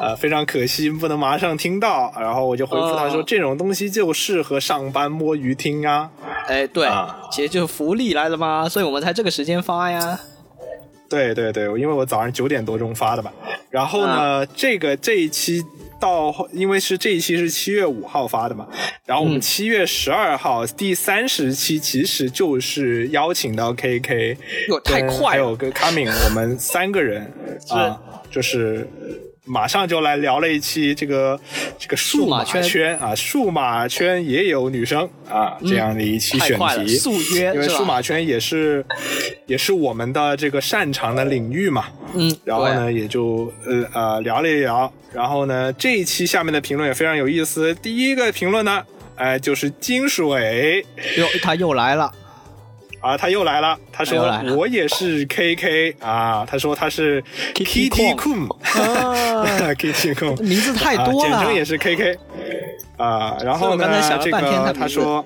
[0.00, 2.12] 呃非常可惜，不能马上听到。
[2.18, 6.10] 然后我就回复他说，啊这种东西就适合上班摸鱼听啊。
[6.48, 10.18] 哎，对啊，其实就是福利来了嘛，所以我们才这个时间发呀。
[11.10, 13.30] 对对对，因为我早上九点多钟发的嘛。
[13.68, 15.62] 然后呢，这个这一期
[16.00, 18.66] 到，因为是这一期是七月五号发的嘛，
[19.04, 24.36] 然后我们七月十二号、第三十期其实就是邀请到 KK，
[24.68, 27.30] 哟太快了还有跟 Coming，我们三个人
[27.68, 28.00] 啊，
[28.30, 28.88] 就是。
[29.50, 31.38] 马上就来聊了一期这个
[31.78, 32.96] 这个数码圈。
[32.98, 36.86] 啊，数码圈也有女生啊这样的一期选题。
[36.96, 38.84] 速约因为数码圈也是
[39.46, 47.74] 也是我们的这个擅长的领域嘛，嗯，然后呢，也就呃呃聊了一聊，然后呢，这一期下面的评论也非常有意思。
[47.74, 48.84] 第一个评论呢，
[49.16, 50.84] 哎、就是金水。
[51.16, 52.12] 哟他又来了，
[53.00, 54.22] 啊，他又来了，他说
[54.56, 57.22] 我也是 KK 啊，他说他是
[57.54, 62.18] Kitty Kitty Kong Kun Kitty Kun， 名字太多了、简了，称也是 KK
[62.96, 63.88] 啊，然后呢，
[64.22, 65.24] 这个他说。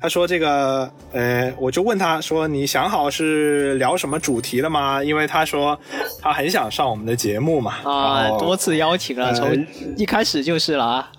[0.00, 5.02] 他说：“这个，呃，我就问他说，你想好是聊什么主题了吗？
[5.02, 5.76] 因为他说
[6.22, 7.74] 他很想上我们的节目嘛。
[7.82, 11.10] 啊多次邀请了，呃从一开始就是了啊。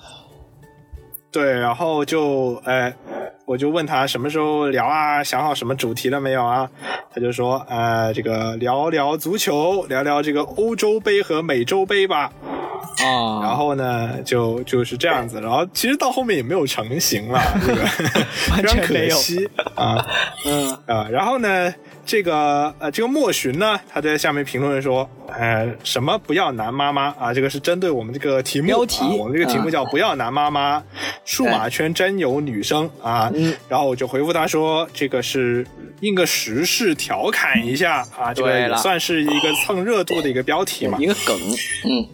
[1.30, 2.90] 对，然后就，呃，
[3.50, 5.24] 我就问他什么时候聊啊？
[5.24, 6.70] 想好什么主题了没有啊？
[7.12, 12.32] 他就说，呃，这个聊聊足球，聊聊这个欧洲杯和美洲杯吧。
[13.00, 17.84] 啊，然后呢，就就是这样子，然后其实到后面也没有成型了，这个
[18.56, 20.06] 非常可惜啊。
[20.45, 21.74] 嗯啊，然后呢，
[22.10, 27.32] 这个呃，这个莫寻呢，他在下面评论说，呃，什么不要男妈妈啊？
[27.32, 30.84] 这个是针对我们这个题目标题啊我们这个题目叫不要男妈妈，
[31.24, 33.32] 数码圈真有女生啊。
[33.36, 35.64] 嗯然后我就回复他说，这个是
[36.01, 41.05] 应个时事调侃一下啊，这个也算是一个蹭热度的一个标题嘛一。
[41.05, 41.38] 个梗，
[41.86, 42.07] 嗯，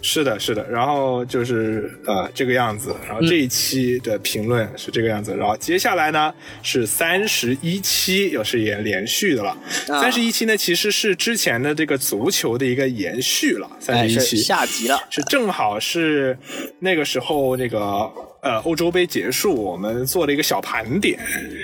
[0.00, 6.32] 是的，是的，然后就是呃这个样子，然后这一期的评论是这个样子，然后接下来呢
[6.62, 9.50] 是三十一期，又是也连续的了。
[9.88, 10.00] 啊。
[10.00, 16.38] 三十一期呢其实是之前的这个足球的一个延续了，三十一期下集了，是正好是
[16.78, 18.10] 那个时候那个
[18.40, 21.18] 呃欧洲杯结束，我们做了一个小盘点。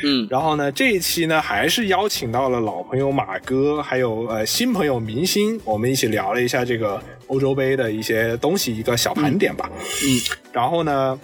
[0.04, 9.70] 嗯，然后呢，这一期呢还是邀请到了老朋友马哥，还有呃新朋友明星，我们一起聊了一下这个欧洲杯的一些东西，一个小盘点吧。
[9.72, 10.20] 嗯，
[10.52, 11.18] 然后呢。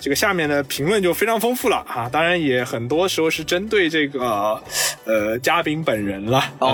[0.00, 4.62] 这个下面的评论就非常丰富了哈、当然也很多时候是针对这个
[5.04, 6.40] 呃嘉宾本人了。
[6.60, 6.70] 哦，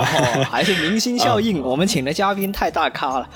[0.47, 3.27] 还是明星效应， 我们请的嘉宾太大咖了，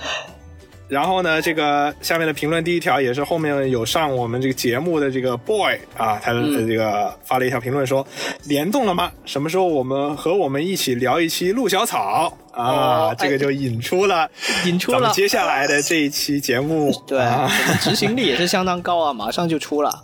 [0.89, 8.05] 然后呢，这个下面的评论第一条也是后面有上我们这个节目的这个 boy 啊，他的这个发了一条评论说，
[8.45, 9.11] 联动了吗？
[9.23, 12.65] 什么时候我们和我们一起聊一期陆小草啊？
[12.65, 14.27] 哦这个就引出了
[14.65, 16.91] 引出了，接下来的这一期节目。
[17.05, 17.47] 对，啊
[17.79, 20.03] 执行力也是相当高啊，马上就出了，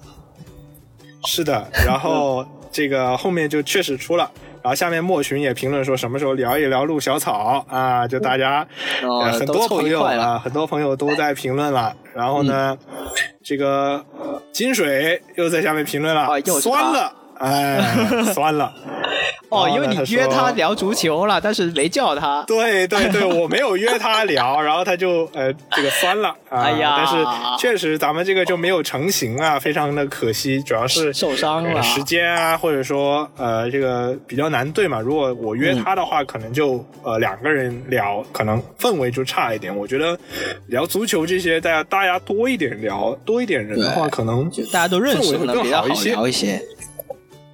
[1.26, 4.30] 是的，然后这个后面就确实出了。
[4.66, 8.08] 然后下面莫寻也评论说，什么时候聊一聊陆小草啊？
[8.08, 8.68] 就大家、
[9.04, 11.96] 哦呃、很多朋友啊，很多朋友都在评论了。
[12.16, 12.76] 然后呢，
[13.44, 14.04] 这个
[14.52, 16.28] 金水又在下面评论了，
[16.60, 17.82] 酸了，哎，
[18.34, 18.74] 酸了。
[19.50, 26.64] 哦，因为你约他聊足球了，但是没叫他，对对对，我没有约他聊， 然后他就呃这个酸了啊。
[26.64, 27.24] 哎呀但是
[27.60, 35.00] 确实咱们这个就没有成型啊，非常的可惜，主要是受伤了呃时间啊，或者说呃这个比较难对嘛。
[35.00, 39.74] 如果我约他的话，可能就呃两个人聊，可能氛围就差一点。
[39.74, 40.18] 我觉得
[40.68, 46.62] 聊足球这些，大家大家多一点聊，多一点人的话，可能就大家都认识，氛围会更好一些。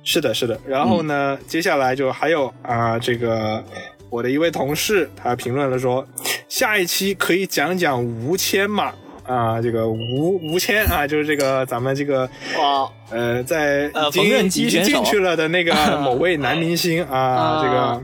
[0.04, 0.60] 是的，是的。
[0.68, 3.64] 然后呢，接下来就还有啊、这个
[4.10, 6.06] 我的一位同事，他评论了说，
[6.50, 8.92] 下一期可以讲讲吴谦嘛？
[9.28, 12.28] 啊，这个吴吴谦啊，就是这个咱们这个
[12.58, 18.02] 哇，呃，在已经、已经进去了的那个某位男明星啊， 啊这个。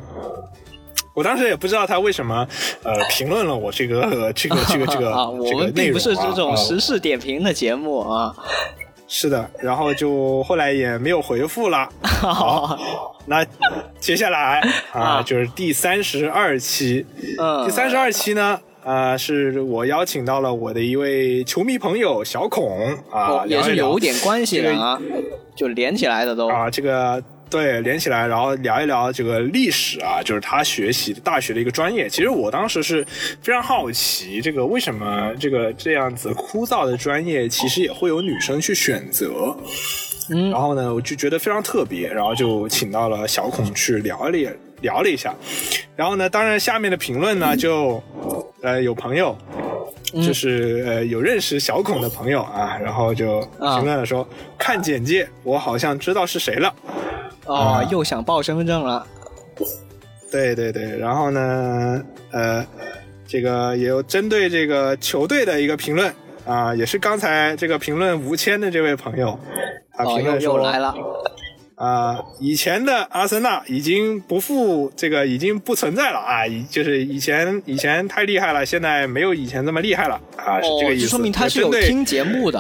[1.16, 2.48] 我当时也不知道他为什么，
[2.84, 8.32] 呃，评论了我这个、呃这个这个这个 啊，我这个们并不是内容啊啊这种时事点评的节目啊。
[9.08, 11.90] 是的，然后就后来也没有回复了。
[12.04, 13.46] 好，那
[14.00, 14.60] 接下来
[14.92, 17.06] 啊，啊就是第三十二期。
[17.40, 25.00] 嗯，第三十二期呢，啊，是我邀请到了我的一位球迷朋友小孔啊，哦也是有点关系的啊，
[25.56, 26.50] 就连起来的都。
[26.50, 32.10] 啊，这个对连起来，然后聊一聊这个历史啊，就是他学习的大学的一个专业。
[32.10, 33.06] 其实我当时是
[33.42, 39.56] 非常好奇，这个为什么这个这样子枯燥的专业，其实也会有女生去选择。
[40.30, 44.38] 嗯然后呢，我就觉得非常特别，然后就请到了小孔去聊了
[44.82, 45.34] 聊了一下。
[45.96, 48.04] 然后呢，当然下面的评论呢，就
[48.62, 49.38] 呃有朋友。
[50.26, 54.26] 就是呃有认识小孔的朋友啊，然后就评论了说，
[54.58, 56.74] 看简介，我好像知道是谁了。
[57.48, 59.06] 哦，又想报身份证了。
[60.32, 62.66] 对对对，然后呢，呃，
[63.26, 66.14] 这个也有针对这个球队的一个评论
[66.46, 69.40] 啊，也是刚才这个评论吴谦的这位朋友，
[69.94, 70.94] 他哦，又评论说，又来了。
[71.76, 81.04] 啊、以前的阿森纳已经不复这个已经不存在了啊，以就是以前以前太厉害了，现在没有以前这么厉害了啊，是哦这个，意思。
[81.04, 82.60] 就说明他是有听节目的。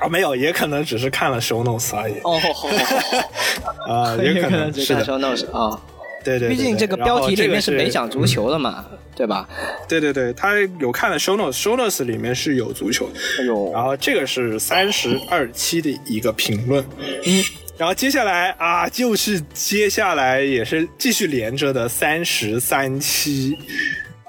[0.00, 5.80] 啊，没有，也可能只是看了 show notes 而已哦， 也可能只看 show notes 啊。
[6.22, 8.84] 对对对毕竟这个标题里面是没讲足球的嘛，
[9.16, 9.48] 对吧？
[9.88, 13.14] 对对对，他有看了 show notes，show notes 里面是有足球的。
[13.38, 16.84] 哎呦，然后这个是三十二期的一个评论，
[17.24, 17.42] 嗯，
[17.78, 23.56] 然后接下来啊，就是接下来也是继续连着的三十三期。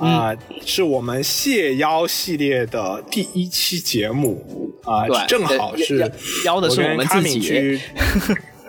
[0.01, 4.43] 啊，是我们谢邀系列的第一期节目
[4.83, 6.09] 啊对，正好是邀
[6.45, 7.79] 邀的是我们自己去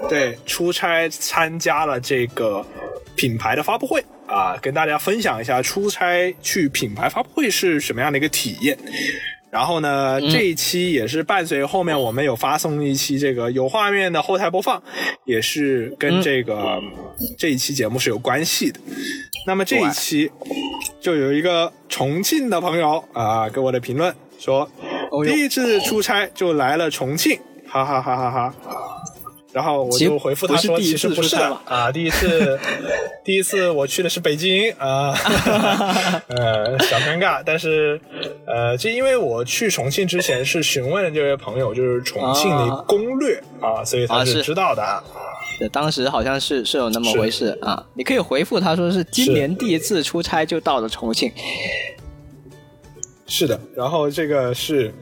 [0.08, 2.64] 对出差参加了这个
[3.16, 8.76] 品牌的发布会啊，跟大家分享一下出差去品牌发布会是什么样的一个体验。
[9.52, 14.82] 然后呢，嗯这一期也是伴随后面我们有发送一期这个有画面的后台播放，
[15.26, 16.80] 也是跟嗯这个、
[17.38, 18.80] 这一期节目是有关系的。
[19.46, 20.30] 那么这一期
[21.02, 24.66] 就有一个重庆的朋友啊给我的评论说，
[25.26, 27.38] 第一次出差就来了重庆，
[27.68, 28.54] 哈哈哈哈哈。
[29.52, 32.58] 然后我就回复他说，其实不是啊，第一次，
[33.22, 35.14] 第一次我去的是北京啊，
[36.28, 37.42] 呃，小尴尬。
[37.44, 38.00] 但是，
[38.46, 45.02] 呃，就因为我去重庆之前是询问了这位朋友，就是重庆的攻略啊，所以他啊是是知道的啊。
[45.58, 47.84] 对当时好像是是有那么回事啊。
[47.94, 51.30] 你可以回复他说是今年第一次出差就到了重庆。
[53.34, 54.92] 是的，然后这个是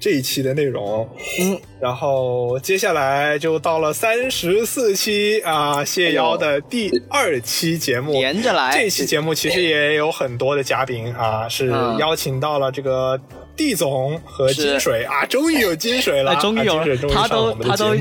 [0.00, 1.08] 这一期的内容，
[1.40, 8.76] 嗯，然后接下来就到了三十四期啊，谢邀的第二期节目，连着来。
[8.76, 11.96] 这期节目其实也有很多的嘉宾啊，是嗯。
[11.98, 13.16] 邀请到了这个
[13.56, 17.94] 地总和金水啊，终于有金水了，哎，终于有啊、金水他都他都。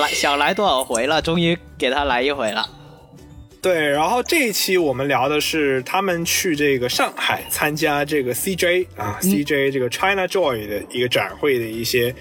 [0.00, 2.64] 来想来多少回了，终于给他来一回了。
[3.64, 12.14] 对，然后这一期我们聊的是他们去这个上海参加这个 CJ 啊、CJ 这个 China Joy 的一个展会的一些、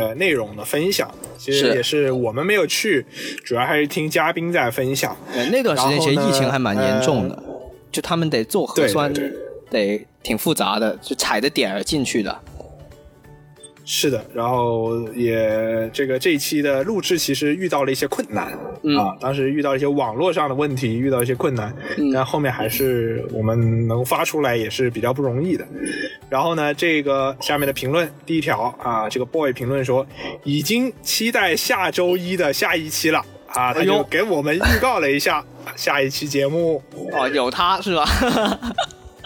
[0.00, 1.12] 呃内容的分享。
[1.36, 3.04] 其实也是我们没有去，
[3.44, 5.14] 主要还是听嘉宾在分享。
[5.30, 7.42] 对，那段时间其实疫情还蛮严重的，
[7.92, 9.30] 就他们得做核对酸，对
[9.70, 12.40] 得挺复杂的，就踩着点儿进去的。
[13.90, 18.52] 是的，然后也这个这一期的录制其实遇到了一些困难、
[18.82, 25.66] 嗯啊，当时遇到一些网络上的问题，遇到一些困难，嗯但后面还是我们能发出来也是比较不容易的。
[26.28, 30.06] 然后呢，这个下面的评论第一条啊，这个 boy 评论说
[30.44, 35.42] 已经期待下周一的下一期了啊，他哎呦就给我们预告了一下
[35.76, 36.82] 下一期节目。
[37.14, 38.04] 哦，有他是吧？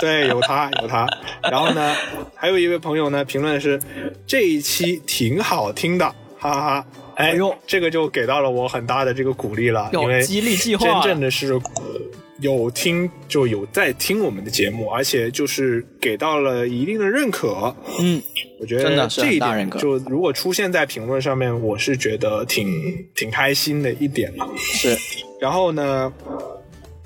[0.02, 1.06] 对，有他，有他。
[1.44, 1.94] 然后呢，
[2.34, 3.80] 还有一位朋友呢，评论是
[4.26, 6.04] 这一期挺好听的，
[6.36, 6.86] 哈哈哈。
[7.14, 11.52] 哎哎呦这个就给到了我很大的这个鼓励了，因为激励计划真正的是
[12.40, 17.72] 有听就有在听我们的节目，而且就是给到了一定的认可。
[18.00, 18.20] 嗯，
[18.58, 24.48] 我觉真的是得这一点很大认可就如果出现在评论上面，我是觉得挺挺开心的一点了。
[24.56, 24.98] 是
[25.40, 26.12] 然后呢，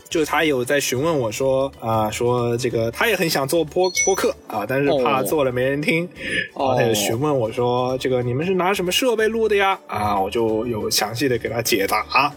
[0.09, 6.09] 就他有在询问我说啊、说这个他也很想做播播客啊，但是怕哦做了没人听，
[6.57, 9.79] 然后他就询问我说这个你们是拿什么设备录的呀？
[9.87, 12.33] 啊，我就有详细的给他解答。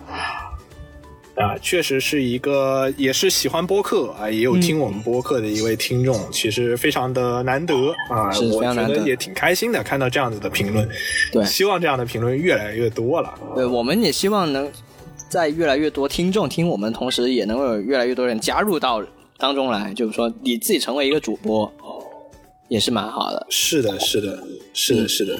[1.35, 10.85] 啊，确实是一个也是喜欢播客啊，也有听我们播客的一位听众，其实非常的难得啊，是我非常难得觉得也挺开心的，看到这样子的评论，
[11.31, 13.33] 对希望这样的评论越来越多了。
[13.55, 14.69] 对，我们也希望能
[15.29, 19.01] 在越来越多听众听我们，同时也能够有越来越多人加入到
[19.37, 21.71] 当中来，就是说你自己成为一个主播，
[22.67, 23.47] 也是蛮好的。
[23.49, 24.43] 是的，是的，
[24.73, 25.39] 是的，嗯是的。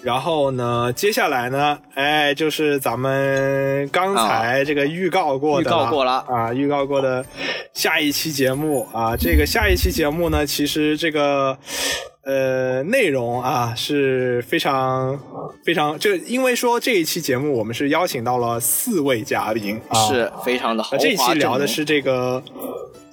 [0.00, 7.24] 然后呢，接下来呢，哎，就是咱们刚才这个预告过的、啊预告过了啊，预告过的
[7.74, 11.58] 下一期节目啊，这个下一期节目呢，其实这个
[12.28, 15.18] 呃内容啊是非常
[15.64, 22.42] 非常，就因为说这一期节目我们是邀请到了四位嘉宾啊，是非常的豪华这一期聊的是这个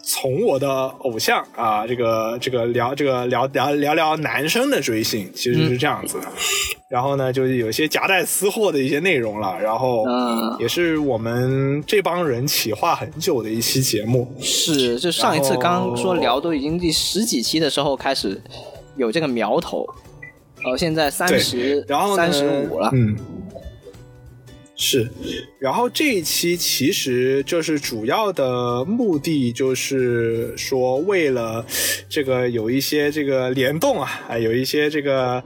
[0.03, 0.69] 从我的
[0.99, 6.27] 偶像啊，这个这个聊这个聊聊聊聊男生的追星，其实是这样子的。
[6.89, 14.29] 然后呢，就是有一些夹带私货的一些内容了，然后嗯也是我们这帮人企划很久的一期节目。
[14.41, 18.39] 是，就上一次刚说聊都已经第十几期的时候开始
[18.95, 19.87] 有这个苗头，
[20.63, 23.15] 呃，现在三对十，然后呢三十五了，嗯，
[24.75, 25.09] 是。
[25.59, 31.65] 然后这一期其实就是主要的目的，就是说为了
[32.07, 35.43] 这个有一些这个联动啊，啊，有一些这个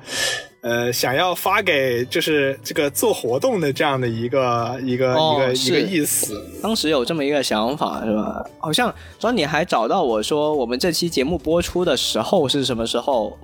[0.61, 6.43] 呃，想要发给就是这个做活动的这样的一个一个、哦一个一个意思。
[6.61, 8.45] 当时有这么一个想法是吧？
[8.59, 13.37] 好像庄你还找到我说，我们这期节目播出的时候是什么时候？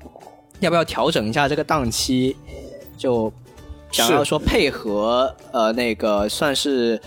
[0.60, 2.36] 要不要调整一下这个档期？
[2.98, 3.32] 就
[3.92, 7.00] 想要说配合呃那个算是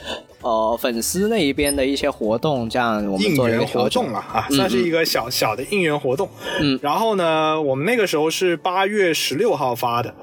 [0.43, 6.28] 呃粉丝那一边的一些活动，这样我们应做一个援活动了啊，嗯算是一个小小的应援活动。
[6.60, 10.15] 嗯，然后呢，我们那个时候是八月十六号发的，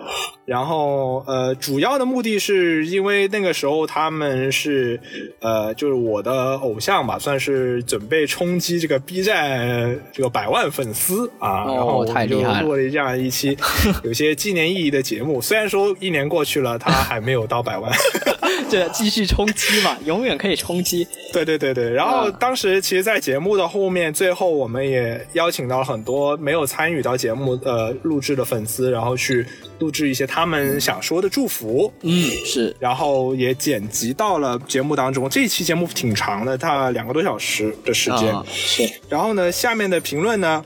[0.46, 5.00] 然后呃，主要的目的是因为那个时候他们是
[5.40, 13.58] 呃，就是我的偶像吧，算是准备冲击这个 B 站这个百万粉丝啊，哦然后我们就做了这样一期
[14.04, 15.42] 有些纪念意义的节目。
[15.42, 17.92] 虽然说一年过去了，他还没有到百万。
[18.70, 21.07] 这继续冲击嘛，永远可以冲击。
[21.34, 29.45] 对对对对，然后嗯当时其实，在节目的后面，最后我们也邀请到了很多没有参与到节目呃录制的粉丝，然后去
[29.80, 35.30] 录制一些他们想说的祝福，嗯，是然后也剪辑到了节目当中。
[35.30, 38.34] 这一期节目挺长的，它两个多小时的时间。
[38.34, 40.64] 啊，是然后呢，下面的评论呢，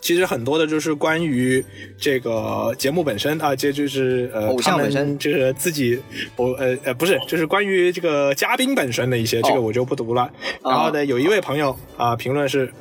[0.00, 1.64] 其实很多的就是关于
[1.98, 5.18] 这个节目本身啊，这就是呃，偶像本身。
[5.18, 6.00] 就是自己，
[6.36, 10.30] 我呃呃不是，就是关于这个嘉宾本身的一些，这个我就不读了。
[10.64, 12.72] 然后呢，有一位朋友啊、评论是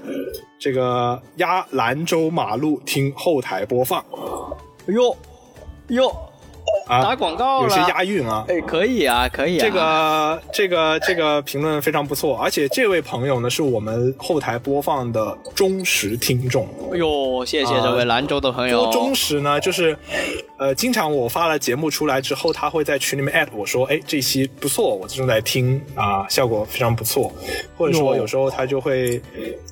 [0.57, 4.03] 这个压兰州马路听后台播放。
[4.87, 5.15] 哟
[5.89, 6.11] 哟，
[6.89, 8.43] 啊，打广告了，有些押韵啊。
[8.47, 16.67] 哎，可以啊，可以啊，这个这个这个评论非常不错，而且这位朋友呢是我们后台播放的忠实听众。
[16.91, 19.95] 哎呦，谢谢这位兰州的朋友，多忠实呢，就是
[20.59, 27.33] 呃，经常我发了节目出来之后，他会在群里面艾特我说，哎，这期不错，我正在听啊、效果非常不错。
[27.77, 29.21] 或者说有时候他就会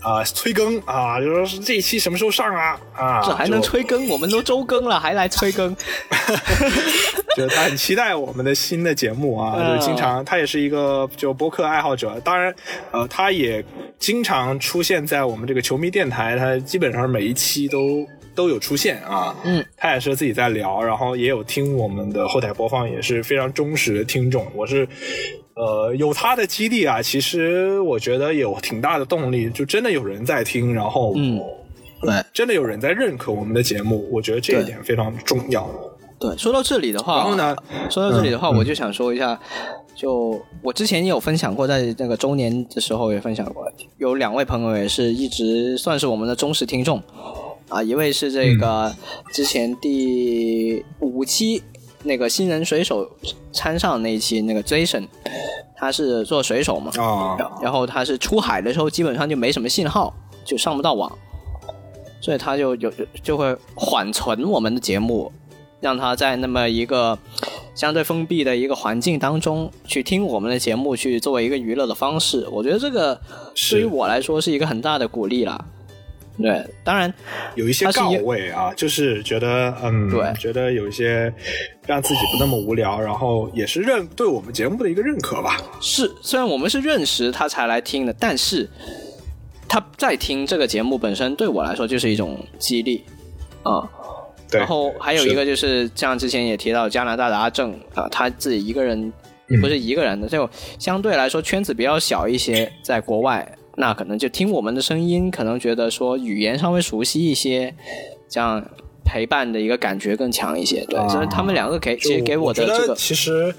[0.02, 4.08] 啊、催更啊，就说是这一期什么时候上啊啊，这还能催更？
[4.08, 5.76] 我们都周更了，还来催更？
[7.36, 12.56] 就是他很期待我们的新的节目啊，嗯就是经常他也是一个就播客爱好者，当然
[12.92, 13.62] 呃他也
[14.00, 18.08] 经常出现在我们这个球迷电台，他基本上每一期都。
[18.38, 24.46] 都有出现啊，嗯，他也是自己在聊，然后也有听我们的后台播放，也是非常忠实的听众。
[24.56, 24.88] 我是，
[25.56, 31.42] 呃，有他的激励啊，其实我觉得有挺大的动力，就真的有人在听，然后嗯，
[32.02, 35.68] 对真的有人在认可我们的节目，我觉得这一对点非常重要。
[36.20, 36.38] 对。
[36.38, 37.56] 说到这里的话，然后呢，
[37.90, 39.40] 说到这里的话，嗯我就想说一下，
[39.96, 43.66] 就我之前也有分享过，在那个周年的时候也分享过，
[43.98, 47.02] 有两位朋友也是一直算是我们的忠实听众
[47.70, 48.96] 啊，一位是这个
[49.32, 51.62] 之前第五期
[52.04, 53.10] 那个新人水手
[53.52, 55.06] 参上那一期那个 Jason，
[55.76, 60.16] 他是做水手嘛，啊，然后他是出海的时候基本上就没什么信号，
[60.46, 61.12] 就上不到网，
[62.22, 62.92] 所以他就有
[63.22, 65.30] 就会缓存我们的节目，
[65.82, 67.20] 让他在那么一个
[67.76, 72.48] 相对封闭的一个环境当中去听我们的节目，去作为一个娱乐的方式。
[72.50, 73.20] 我觉得这个
[73.70, 75.66] 对于我来说是一个很大的鼓励啦。
[76.40, 77.12] 对，当然
[77.56, 81.34] 有一些告慰啊，就是觉得嗯，对觉得有一些
[81.86, 85.60] 让自己不那么无聊，然后也是认对我们节目的一个认可吧。
[85.82, 88.70] 是虽然我们是认识他才来听的，但是
[89.68, 93.04] 他在听这个节目本身对我来说就是一种激励
[93.64, 93.90] 啊。
[94.50, 99.12] 对，然后还有一个就是像之前也提到加拿大的阿正啊，他自己一个人
[99.50, 100.50] 也不是一个人的，就
[100.80, 103.46] 相对来说圈子比较小一些，在国外，
[103.78, 107.76] 那可能就听我们的声音，可能觉得说语言稍微熟悉一些，
[108.28, 108.64] 这样
[109.06, 110.84] 陪伴的一个感觉更强一些。
[110.86, 113.54] 对，啊所以他们两个给其实给我的这个其实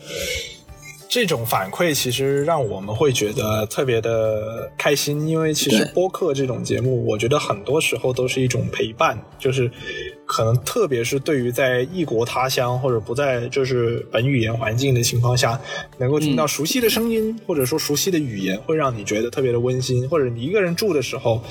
[1.09, 9.71] 这种反馈其实让我们会觉得特别的开心，因为其实播客这种节目，我觉得很多时候都是一种陪伴，就是
[10.27, 15.59] 可能特别是对于在异国他乡或者不在就是本语言环境的情况下，
[15.97, 21.43] 能够听到熟悉的声音、或者说熟悉的语言，会让你觉得特别的温馨，或者你一个人住的时候，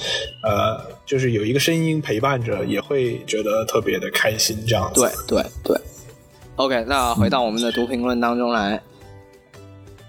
[0.43, 5.01] 呃，就是有一个声音陪伴着，也会觉得特别的开心，这样子。
[5.01, 5.81] 对对对。
[6.57, 8.81] OK，那回到我们的读评论当中来，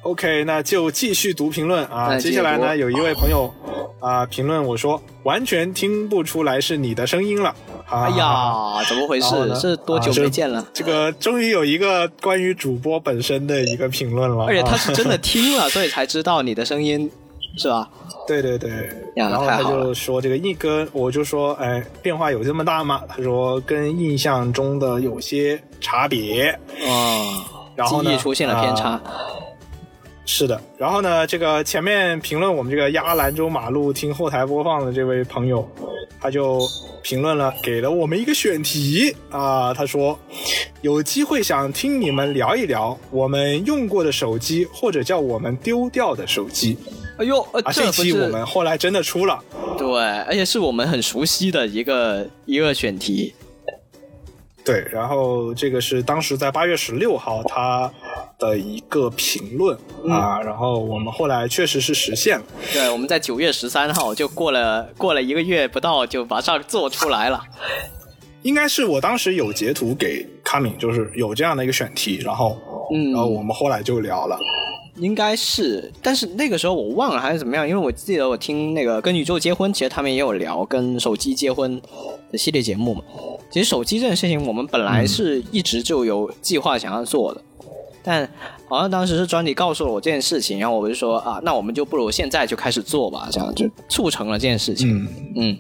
[0.09, 2.17] OK，那就继续读评论啊。
[2.19, 3.53] 接下来呢，有一位朋友
[4.01, 7.51] 啊、评论我说，完全听不出来是你的声音了。
[7.87, 9.55] 啊、哎，呀，怎么回事？
[9.55, 10.67] 是多久没见了？
[10.73, 17.11] 这个终于有一个关于主播本身的一个评论了，而且他啊是真的 听了，所以才知道你的声音，
[17.59, 17.87] 是吧？
[18.27, 18.71] 对对对，
[19.15, 23.03] 然后他就说这个印跟我就说，哎，变化有这么大吗？
[23.07, 26.59] 他说跟印象中的有些差别。
[26.87, 27.45] 哦，
[27.77, 28.99] 然后呢记忆出现了偏差。
[30.31, 35.67] 是的，然后呢，这个前面评论我们这个压兰州马路听后台播放的这位朋友，
[36.21, 36.61] 他就
[37.03, 40.17] 评论了，给了我们一个选题啊，他说
[40.83, 46.77] 有机会想听你们聊一聊我们用过的手机，或者叫我们丢掉的手机
[47.17, 47.73] 哎呦，呃啊。
[47.73, 49.43] 这期我们后来真的出了，
[49.79, 49.89] 对，
[50.27, 53.33] 而且是我们很熟悉的一个一个选题。
[54.69, 57.91] 对，然后这个是当时在八月十六号他
[58.39, 59.75] 的一个评论
[60.07, 62.45] 啊，然后我们后来确实是实现了。
[62.71, 67.43] 对，我们在九月十三号就过了过了一个月不到，就马上做出来了。
[68.43, 72.59] 应该是我当时有截图给卡敏，就是有这样的一个选题，然后，
[72.95, 74.39] 嗯然后我们后来就聊了。
[75.01, 81.81] 应该是，但是那个时候我忘了还是怎么样，因为我记得我听那个跟宇宙结婚，其实他们也有聊跟手机结婚
[82.31, 83.03] 的系列节目嘛。
[83.51, 87.41] 其实手机这件事情，我们本来是一直就有计划想要做的，
[88.03, 88.29] 但
[88.69, 95.03] 好像当时是专利告诉了我这件事情，然后我就说啊，那我们就不如现在就开始做吧，这样就促成了这件事情。
[95.03, 95.59] 嗯，嗯，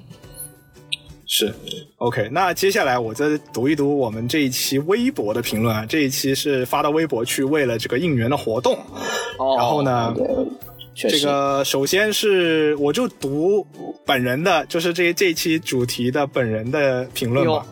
[1.30, 1.54] 是
[1.98, 2.26] ，OK。
[2.32, 8.72] 那接下来我再读一读我们这一期微博的评论啊，这一期是发到微博去，为了这个应援的活动。
[9.38, 10.14] 哦，然后呢
[10.94, 13.64] 这个首先是我就读
[14.06, 17.66] 本人的，就是这这一期主题的本人的评论吧。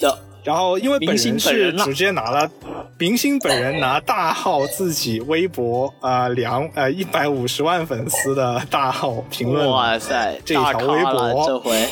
[0.00, 0.18] 的。
[0.42, 2.50] 然后因为本星人是直接拿了
[2.98, 11.44] 明星本人拿大号自己微博啊两呃一百五十万粉丝的大号评论，哇塞，这一条微博。
[11.46, 11.86] 这回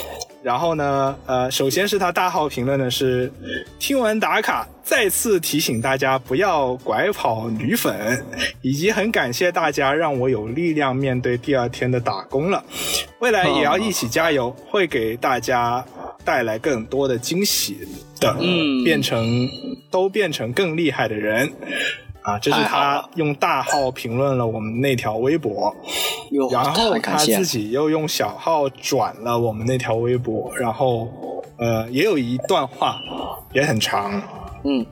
[0.49, 3.31] 然后呢呃首先是他大号评论的是
[3.79, 8.25] 听完打卡再次提醒大家不要拐跑女粉，
[8.62, 12.65] 以及很感谢大家让我有力量面对第二天的打工了，
[13.20, 15.85] 未来也要一起加油，会给大家
[16.25, 17.77] 带来更多的惊喜
[18.19, 19.47] 的，嗯变成
[19.91, 21.53] 都变成更厉害的人。
[22.29, 25.75] 啊，这是他用大号评论了我们那条微博，
[26.53, 31.09] 然后他自己又用小号转了我们那条微博，然后
[31.57, 33.01] 呃也有一段话
[33.55, 34.21] 也很长，
[34.65, 34.85] 嗯，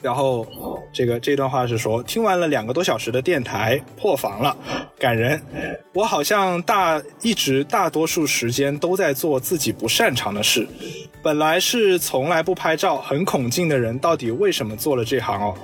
[0.00, 0.46] 然后
[0.92, 4.56] 这个这段话是说，听完了两个多小时的电台，破防了，
[4.96, 5.42] 感人。
[5.94, 10.68] 我好像大一直大多数时间都在做自己不擅长的事。
[11.24, 15.54] 本来是从来不拍照、很恐惧的人，到底为什么做了这行哦？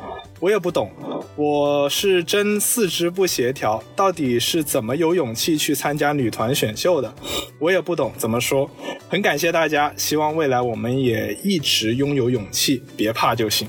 [0.41, 0.91] 我也不懂，
[1.37, 7.15] 我是真四肢不协调，到底是怎么有勇气去参加女团选秀的？
[7.59, 8.69] 我也不懂怎么说。
[9.11, 13.69] 很感谢大家，希望未来我们也一直拥有勇气，别怕就行。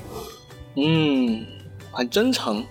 [0.76, 1.44] 嗯，
[1.90, 2.64] 很真诚，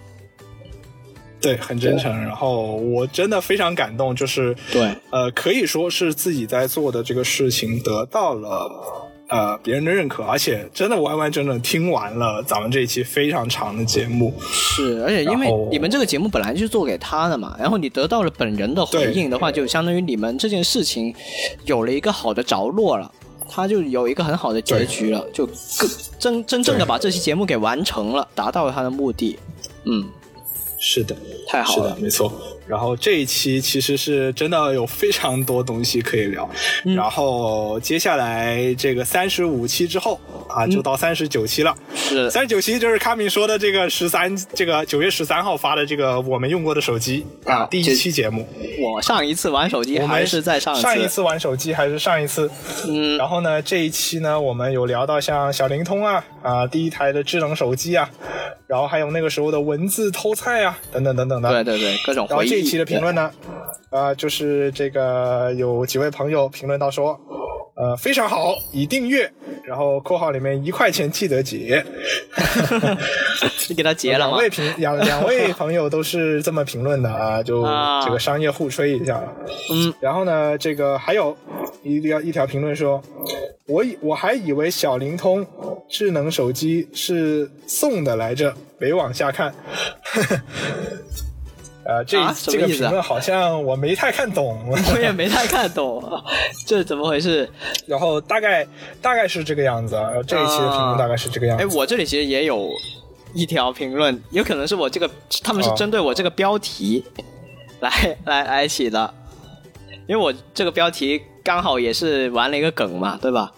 [1.40, 2.12] 对，很真诚。
[2.12, 14.34] 然后我真的非常感动，就是对，呃，可以说是自己在做的这个事情得到了呃别人的认可，而且真的完完整整听完了咱们这一期非常长的节目。
[14.42, 21.14] 是，而且因为你们这个节目本来就是做给他的嘛，然后你得到了本人的回应的话，就相当于你们这件事情
[21.66, 23.12] 有了一个好的着落了。
[23.54, 29.38] 他就有一个很好的结局了，就更真真正的把这期节目给完成了，达到了他的目的。
[29.84, 30.08] 嗯，
[30.80, 31.14] 是的，
[31.50, 32.32] 太好了是的，没错。
[32.68, 36.50] 然后这一期其实是真的有非常多东西可以聊。
[36.86, 41.76] 嗯然后接下来这个三十五期之后啊，就到三十九期了。
[41.96, 48.48] 是三十九期就是卡米说的这个十三，这个九月十三号发的这个我们用过的手机啊，啊第一期节目。
[48.80, 52.50] 我上一次玩手机还是在上上一次玩手机还是上一次，
[52.88, 58.10] 嗯然后呢，这一期呢，我们有聊到像小灵通啊啊，第一台的智能手机啊，
[58.68, 61.64] 然后还有那个时候的文字偷菜啊，等等等等的。
[61.64, 62.38] 对对对，各种回忆。
[62.38, 63.32] 然后这一期的评论呢，
[63.90, 67.20] 啊、就是这个有几位朋友评论到说，
[67.76, 69.32] 呃，非常好，已订阅，
[69.64, 71.84] 然后括号里面一块钱记得结。
[73.70, 74.32] 你给他结了吗？
[74.32, 79.22] 两位评两两位朋友都是这么评论的啊，就啊这个商业互吹一下。
[79.72, 81.36] 嗯，然后呢，这个还有
[81.84, 83.02] 一条一条评论说，
[83.66, 85.46] 我以我还以为小灵通
[85.90, 89.54] 智能手机是送的来着，没往下看。
[91.84, 96.02] 呃，这、啊什这个评论好像我没太看懂， 我也没太看懂，
[96.68, 97.50] 这怎么回事？
[97.88, 98.66] 然后大概
[99.02, 100.12] 大概是这个样子啊。
[100.28, 101.64] 这一期的评论大概是这个样子。
[101.64, 102.70] 哎，我这里其实也有
[103.34, 105.10] 一条评论，有可能是我这个，
[105.44, 107.04] 他们是哦针对我这个标题
[107.80, 109.12] 来、来来起的，
[110.08, 113.52] 因为我这个标题刚好也是玩了一个梗嘛，对吧？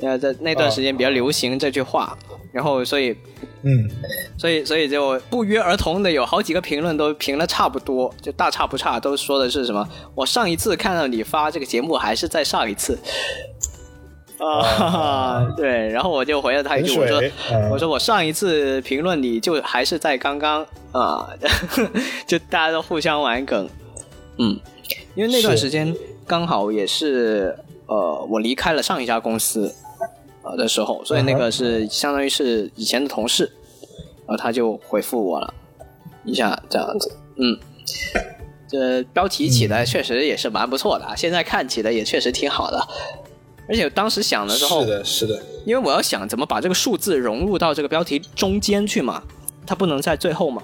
[0.00, 2.16] 呃，在那段时间比较流行这句话，
[2.52, 3.16] 然后所以
[3.62, 3.88] 嗯，
[4.36, 9.88] 所以所以就不约而同的有好几个评论都评了差不多，就大差不差，都说的是什么？
[10.14, 12.98] 我上一次看到你发这个节目还是在上一次。
[14.36, 17.22] 啊，对，然后我就回了他一句，我说
[17.52, 21.30] 嗯我说我上一次评论你就还是在刚刚啊，
[22.26, 23.66] 就大家都互相玩梗，
[24.38, 24.58] 嗯，
[25.14, 25.94] 因为那段时间
[26.26, 27.56] 刚好也是
[27.86, 29.74] 呃我离开了上一家公司
[30.42, 33.44] 呃的时候，所以那嗯个是相当于是以前的同事，
[34.26, 35.54] 然后他就回复我了
[36.24, 37.58] 一下这样子，嗯。
[38.66, 42.88] 这标题起的确实也是蛮不错的，啊，现在看起来也确实挺好的。
[43.68, 49.22] 而且当时想的时候，是的，是的，因为我要想怎么把这个数字融入到这个标题中间去嘛，
[49.64, 50.62] 它不能在最后嘛，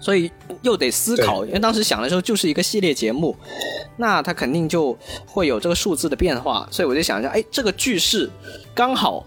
[0.00, 0.30] 所以
[0.62, 1.44] 又得思考。
[1.44, 3.36] 因为当时想的时候就是一个系列节目，
[3.96, 4.96] 那它肯定就
[5.26, 8.30] 会有这个数字的变化，所以我就想一下，哎，这个句式
[8.74, 9.24] 刚好，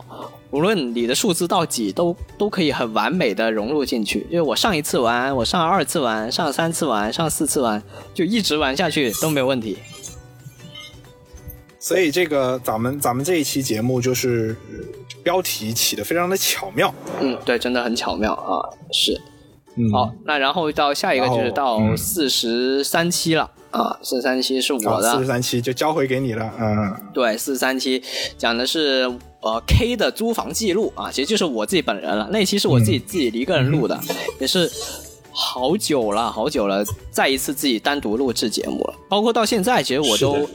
[0.52, 4.26] 无论你的数字到几，都都可以很完美的融入进去。
[4.30, 7.82] 因为我上一次玩，我上二次玩，上三次玩，上四次玩，
[8.14, 9.78] 就一直玩下去都没有问题。
[11.82, 14.56] 所以这个咱们咱们这一期节目就是
[15.24, 18.60] 标题起的非常的巧妙，嗯，对，真的很巧妙啊，
[18.92, 19.20] 是。
[19.80, 28.04] 嗯，好，那然后到下一个就是到四十三期了、啊，四十三期是我，的，四十三期就交回给你了，嗯，对，四十三期
[28.38, 32.28] 讲的是呃 K 的租房记录啊，其实就是我自己本人了。
[32.30, 33.98] 那期是我自己、嗯自己一个人录的，
[34.38, 34.70] 也是
[35.32, 38.94] 好久了，好久了，再一次自己单独录制节目了。
[39.08, 40.46] 包括到现在，其实我都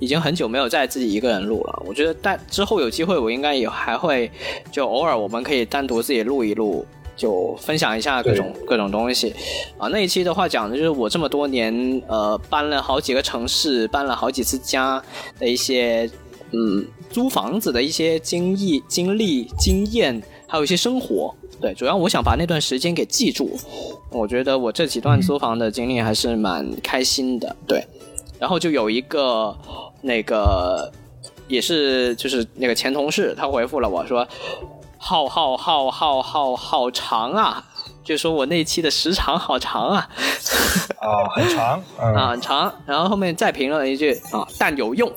[0.00, 1.82] 已经很久没有再自己一个人录了。
[1.86, 4.28] 我觉得但之后有机会，我应该也还会
[4.72, 6.84] 就偶尔我们可以单独自己录一录。
[7.14, 9.34] 就分享一下各种各种东西
[9.76, 15.02] 啊，那一期的话讲的就是我这么多年呃搬了好几个城市，搬了好几次家
[15.38, 16.10] 的一些
[16.52, 21.34] 嗯租房子的一些经历、经历、经验，还有一些生活。
[21.60, 23.56] 对，主要我想把那段时间给记住。
[24.10, 27.54] 我觉得我这几段租房的经历还是蛮开心的。
[27.66, 27.86] 对，
[28.38, 29.56] 然后就有一个
[30.00, 30.90] 那个
[31.46, 34.26] 也是就是那个前同事，他回复了我说。
[35.04, 37.64] 好好好好好好长啊！
[38.04, 40.08] 就说我那一期的时长好长啊，
[41.00, 42.72] 啊，很长，嗯，啊很长。
[42.86, 45.12] 然后后面再评论了一句啊，但有用，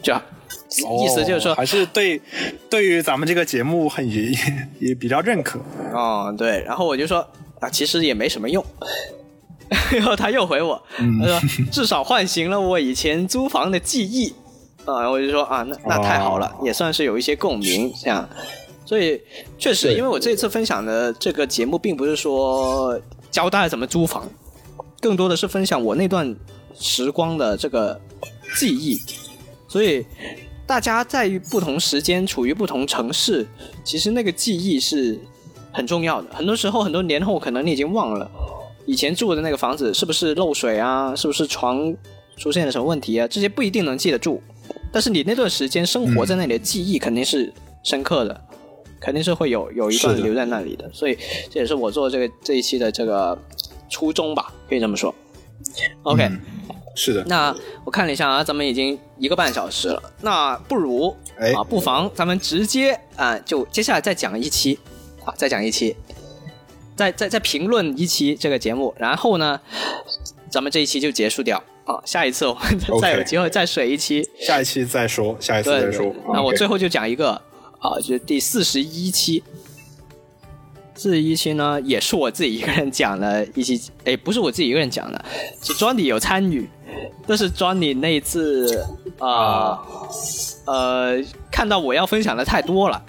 [0.00, 0.22] 这样
[1.02, 2.22] 意思就是说哦还是对
[2.70, 4.32] 对于咱们这个节目很也
[4.78, 5.58] 也比较认可，
[5.92, 7.18] 哦，对，然后我就说
[7.60, 8.64] 啊，其实也没什么用。
[9.90, 11.40] 然后他又回我，嗯他说
[11.72, 14.32] 至少唤醒了我以前租房的记忆
[14.86, 18.28] 啊，我就说啊，那那太好了，哦也算是有一些共鸣这样。
[18.84, 19.20] 所以
[19.58, 22.98] 确实，因为我这次分享的这个节目，并不是说
[23.32, 24.28] 教大家怎么租房，
[25.00, 26.34] 更多的是分享我那段
[26.78, 28.00] 时光的这个
[28.56, 29.00] 记忆。
[29.66, 30.06] 所以
[30.64, 33.44] 大家在于不同时间、处于不同城市，
[33.82, 35.18] 其实那个记忆是
[35.72, 36.28] 很重要的。
[36.32, 38.30] 很多时候，很多年后，可能你已经忘了
[38.86, 41.92] 以前住的那个房子是不是漏水啊，是不是床
[42.36, 44.40] 出现了什么问题啊，这些不一定能记得住。
[44.92, 47.52] 但是你那段时间生活在那里的记忆肯定是
[47.82, 48.40] 深刻的，
[49.00, 50.90] 肯定是会有有一段留在那里的。
[50.92, 51.16] 所以
[51.50, 53.38] 这也是我做这个这一期的这个
[53.88, 55.14] 初衷吧，可以这么说。
[56.02, 56.40] OK，、嗯
[56.98, 61.52] 是的，那我看了一下啊，咱们已经一个半小时了，那不如哎。
[61.52, 64.78] 啊，不妨咱们直接啊，就接下来再讲一期
[65.22, 65.94] 啊，再讲一期，
[66.96, 69.60] 再再再评论一期这个节目，然后呢，
[70.48, 76.14] 咱们这一期就结束掉啊，下一次我们再有机会再水一期，下一期再说，下一次再说。
[76.32, 77.30] 那我最后就讲一个
[77.78, 79.42] 啊，就是第四十一期。
[80.98, 85.24] 四十一期呢，也是我自己一个人讲的一期，哎，不是我自己一个人讲的，
[85.62, 86.68] 是 Johnny 有参与，
[87.26, 88.82] 但是 Johnny 那一次
[89.18, 89.78] 啊
[90.64, 91.22] 呃
[91.52, 93.00] 看到我要分享的太多了，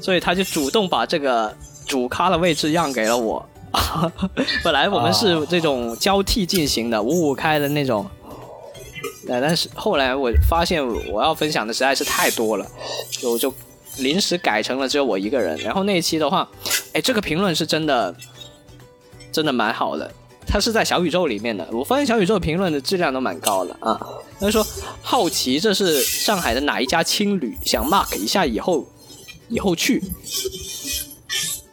[0.00, 1.56] 所以他就主动把这个
[1.86, 3.48] 主咖的位置让给了我。
[4.62, 8.06] 本来我们是这种交替进行的，五五开的那种，
[9.26, 12.66] 但是后来我发现我要分享的实在是太多了，
[13.10, 13.52] 就就
[13.98, 15.56] 临时改成了只有我一个人。
[15.58, 16.48] 然后那一期的话，
[16.92, 18.14] 哎，这个评论是真的，
[19.32, 20.10] 真的蛮好的。
[20.46, 23.98] 他是在小宇宙里面的，我发现小宇宙评论的质量都蛮高的啊。
[24.38, 24.66] 他说
[25.00, 28.86] 好奇这是上海的哪一家青旅，想 mark 一下以后
[29.48, 30.02] 以后去。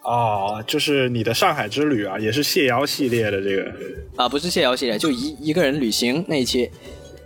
[0.10, 3.72] 哦，就是你的上海之旅啊，也是谢瑶系列的这个
[4.16, 6.68] 啊，不是谢瑶系列，就一一个人旅行那一期，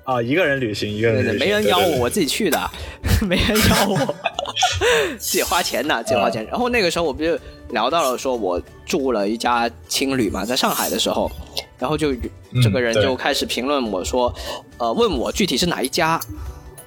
[0.03, 2.60] 啊，一个人旅行，一个人对对，没人邀我，我自己去的，
[3.26, 4.15] 没人邀我，
[5.18, 6.45] 自己花钱的，自己花钱。
[6.47, 7.39] 然后那个时候我不就
[7.69, 11.31] 聊到了，说我住了一家青旅嘛，在上海的时候，
[11.80, 12.14] 然后就
[12.61, 14.34] 这个人就开始评论我说，
[14.77, 16.19] 呃，问我具体是哪一家，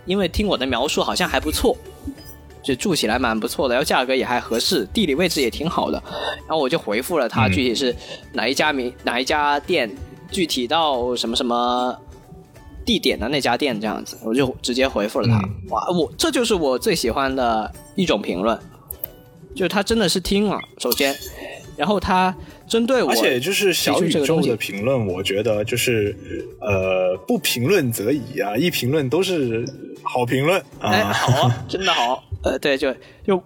[0.05, 1.74] 因为听我的描述好像还不错。
[2.66, 6.02] 就住起来蛮不错的，然后价格也还合适，地理位置也挺好的。
[6.40, 7.94] 然后我就回复了他，嗯具体是
[8.32, 9.88] 哪一家名、哪一家店，
[10.32, 11.97] 具体到什么什么
[12.84, 15.36] 地点的那家店这样子，我就直接回复了他。
[15.38, 18.59] 嗯哇，我这就是我最喜欢的一种评论，
[19.55, 21.14] 就是他真的是听了，首先，
[21.76, 22.34] 然后他
[22.66, 26.16] 针对我，而且就是小宇宙的评论，我觉得就是
[26.60, 29.64] 呃，不评论则已啊，一评论都是
[30.02, 31.12] 好评论哎，啊。
[31.12, 32.93] 好啊，真的好，呃，对，就
[33.25, 33.43] 就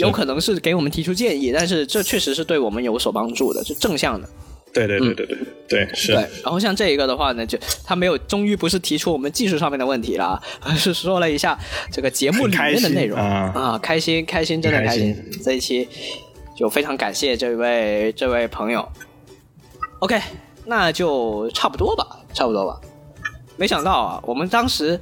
[0.00, 4.28] 有可能是给我们提出建议，但是这确实是对我们有所帮助的，是正向的。
[4.70, 11.58] 对对对对对对，是对，然后像这一个的话呢，就他没有，终于不是提出我们技术上面的问题了，而是说了一下
[11.90, 15.16] 这个节目里面的内容啊，开心开心，真的开心。
[15.42, 15.88] 这一期
[16.54, 18.86] 就非常感谢这位这位朋友。
[20.00, 20.20] OK，
[20.66, 22.78] 那就差不多吧，差不多吧。
[23.56, 25.00] 没想到啊，我们当时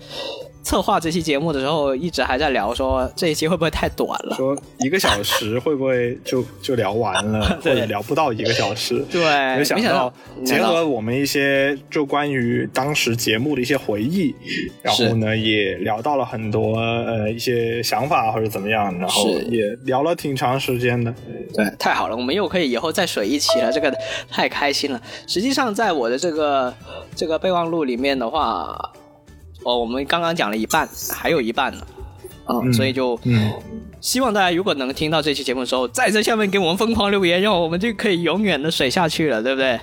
[0.67, 4.35] 策划这期节目的时候，一直还在聊说这一期会不会太短了。
[4.35, 8.99] 说一个小时会不会就 就聊完了， 或者聊不到一个小时？
[9.09, 9.23] 对
[9.57, 10.13] 没想到
[10.45, 14.35] 结合我们一些就关于当时节目的一些回忆，
[14.83, 21.15] 然后呢也聊到了很多呃一些想法或者怎么样，然后也聊了挺长时间的。
[21.55, 23.97] 对，太好了，我们又可以以后再水一期了，这个
[24.29, 25.01] 太开心了。
[25.29, 26.75] 实际上，在我的这个
[27.15, 28.77] 这个备忘录里面的话，
[29.67, 31.85] 哦，我们刚刚讲了一半，还有一半呢。
[32.49, 33.53] 嗯，所以就嗯，
[34.01, 39.81] 希望大家如果能听到这期节目的时候，在这下面给我们疯狂留言，让我们就可以永远的水下去了，对不对？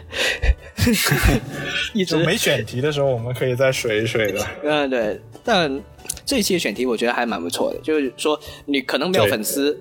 [1.93, 4.47] 一直没选题的时候，我们可以再水一水的。
[4.63, 5.83] 嗯，对，但
[6.25, 9.77] 这一期的选题我觉得还蛮不错的，就是说你可能没有粉丝，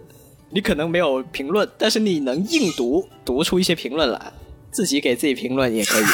[0.50, 4.32] 你可能没有评论，但是你能硬读读出一些评论来，
[4.72, 6.04] 自己给自己评论也可以，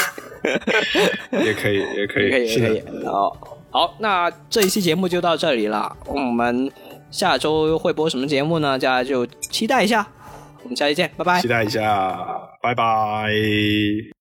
[1.45, 3.05] 也可以，也可以， 也可以，也可以。
[3.05, 6.71] 好，好，那这一期节目就到这里了，我们
[7.11, 8.71] 下周会播什么节目呢？
[8.73, 10.07] 大家就期待一下。
[10.63, 11.47] 我们下期见，拜拜期。
[11.47, 12.17] 待一下，
[12.61, 14.18] 拜拜。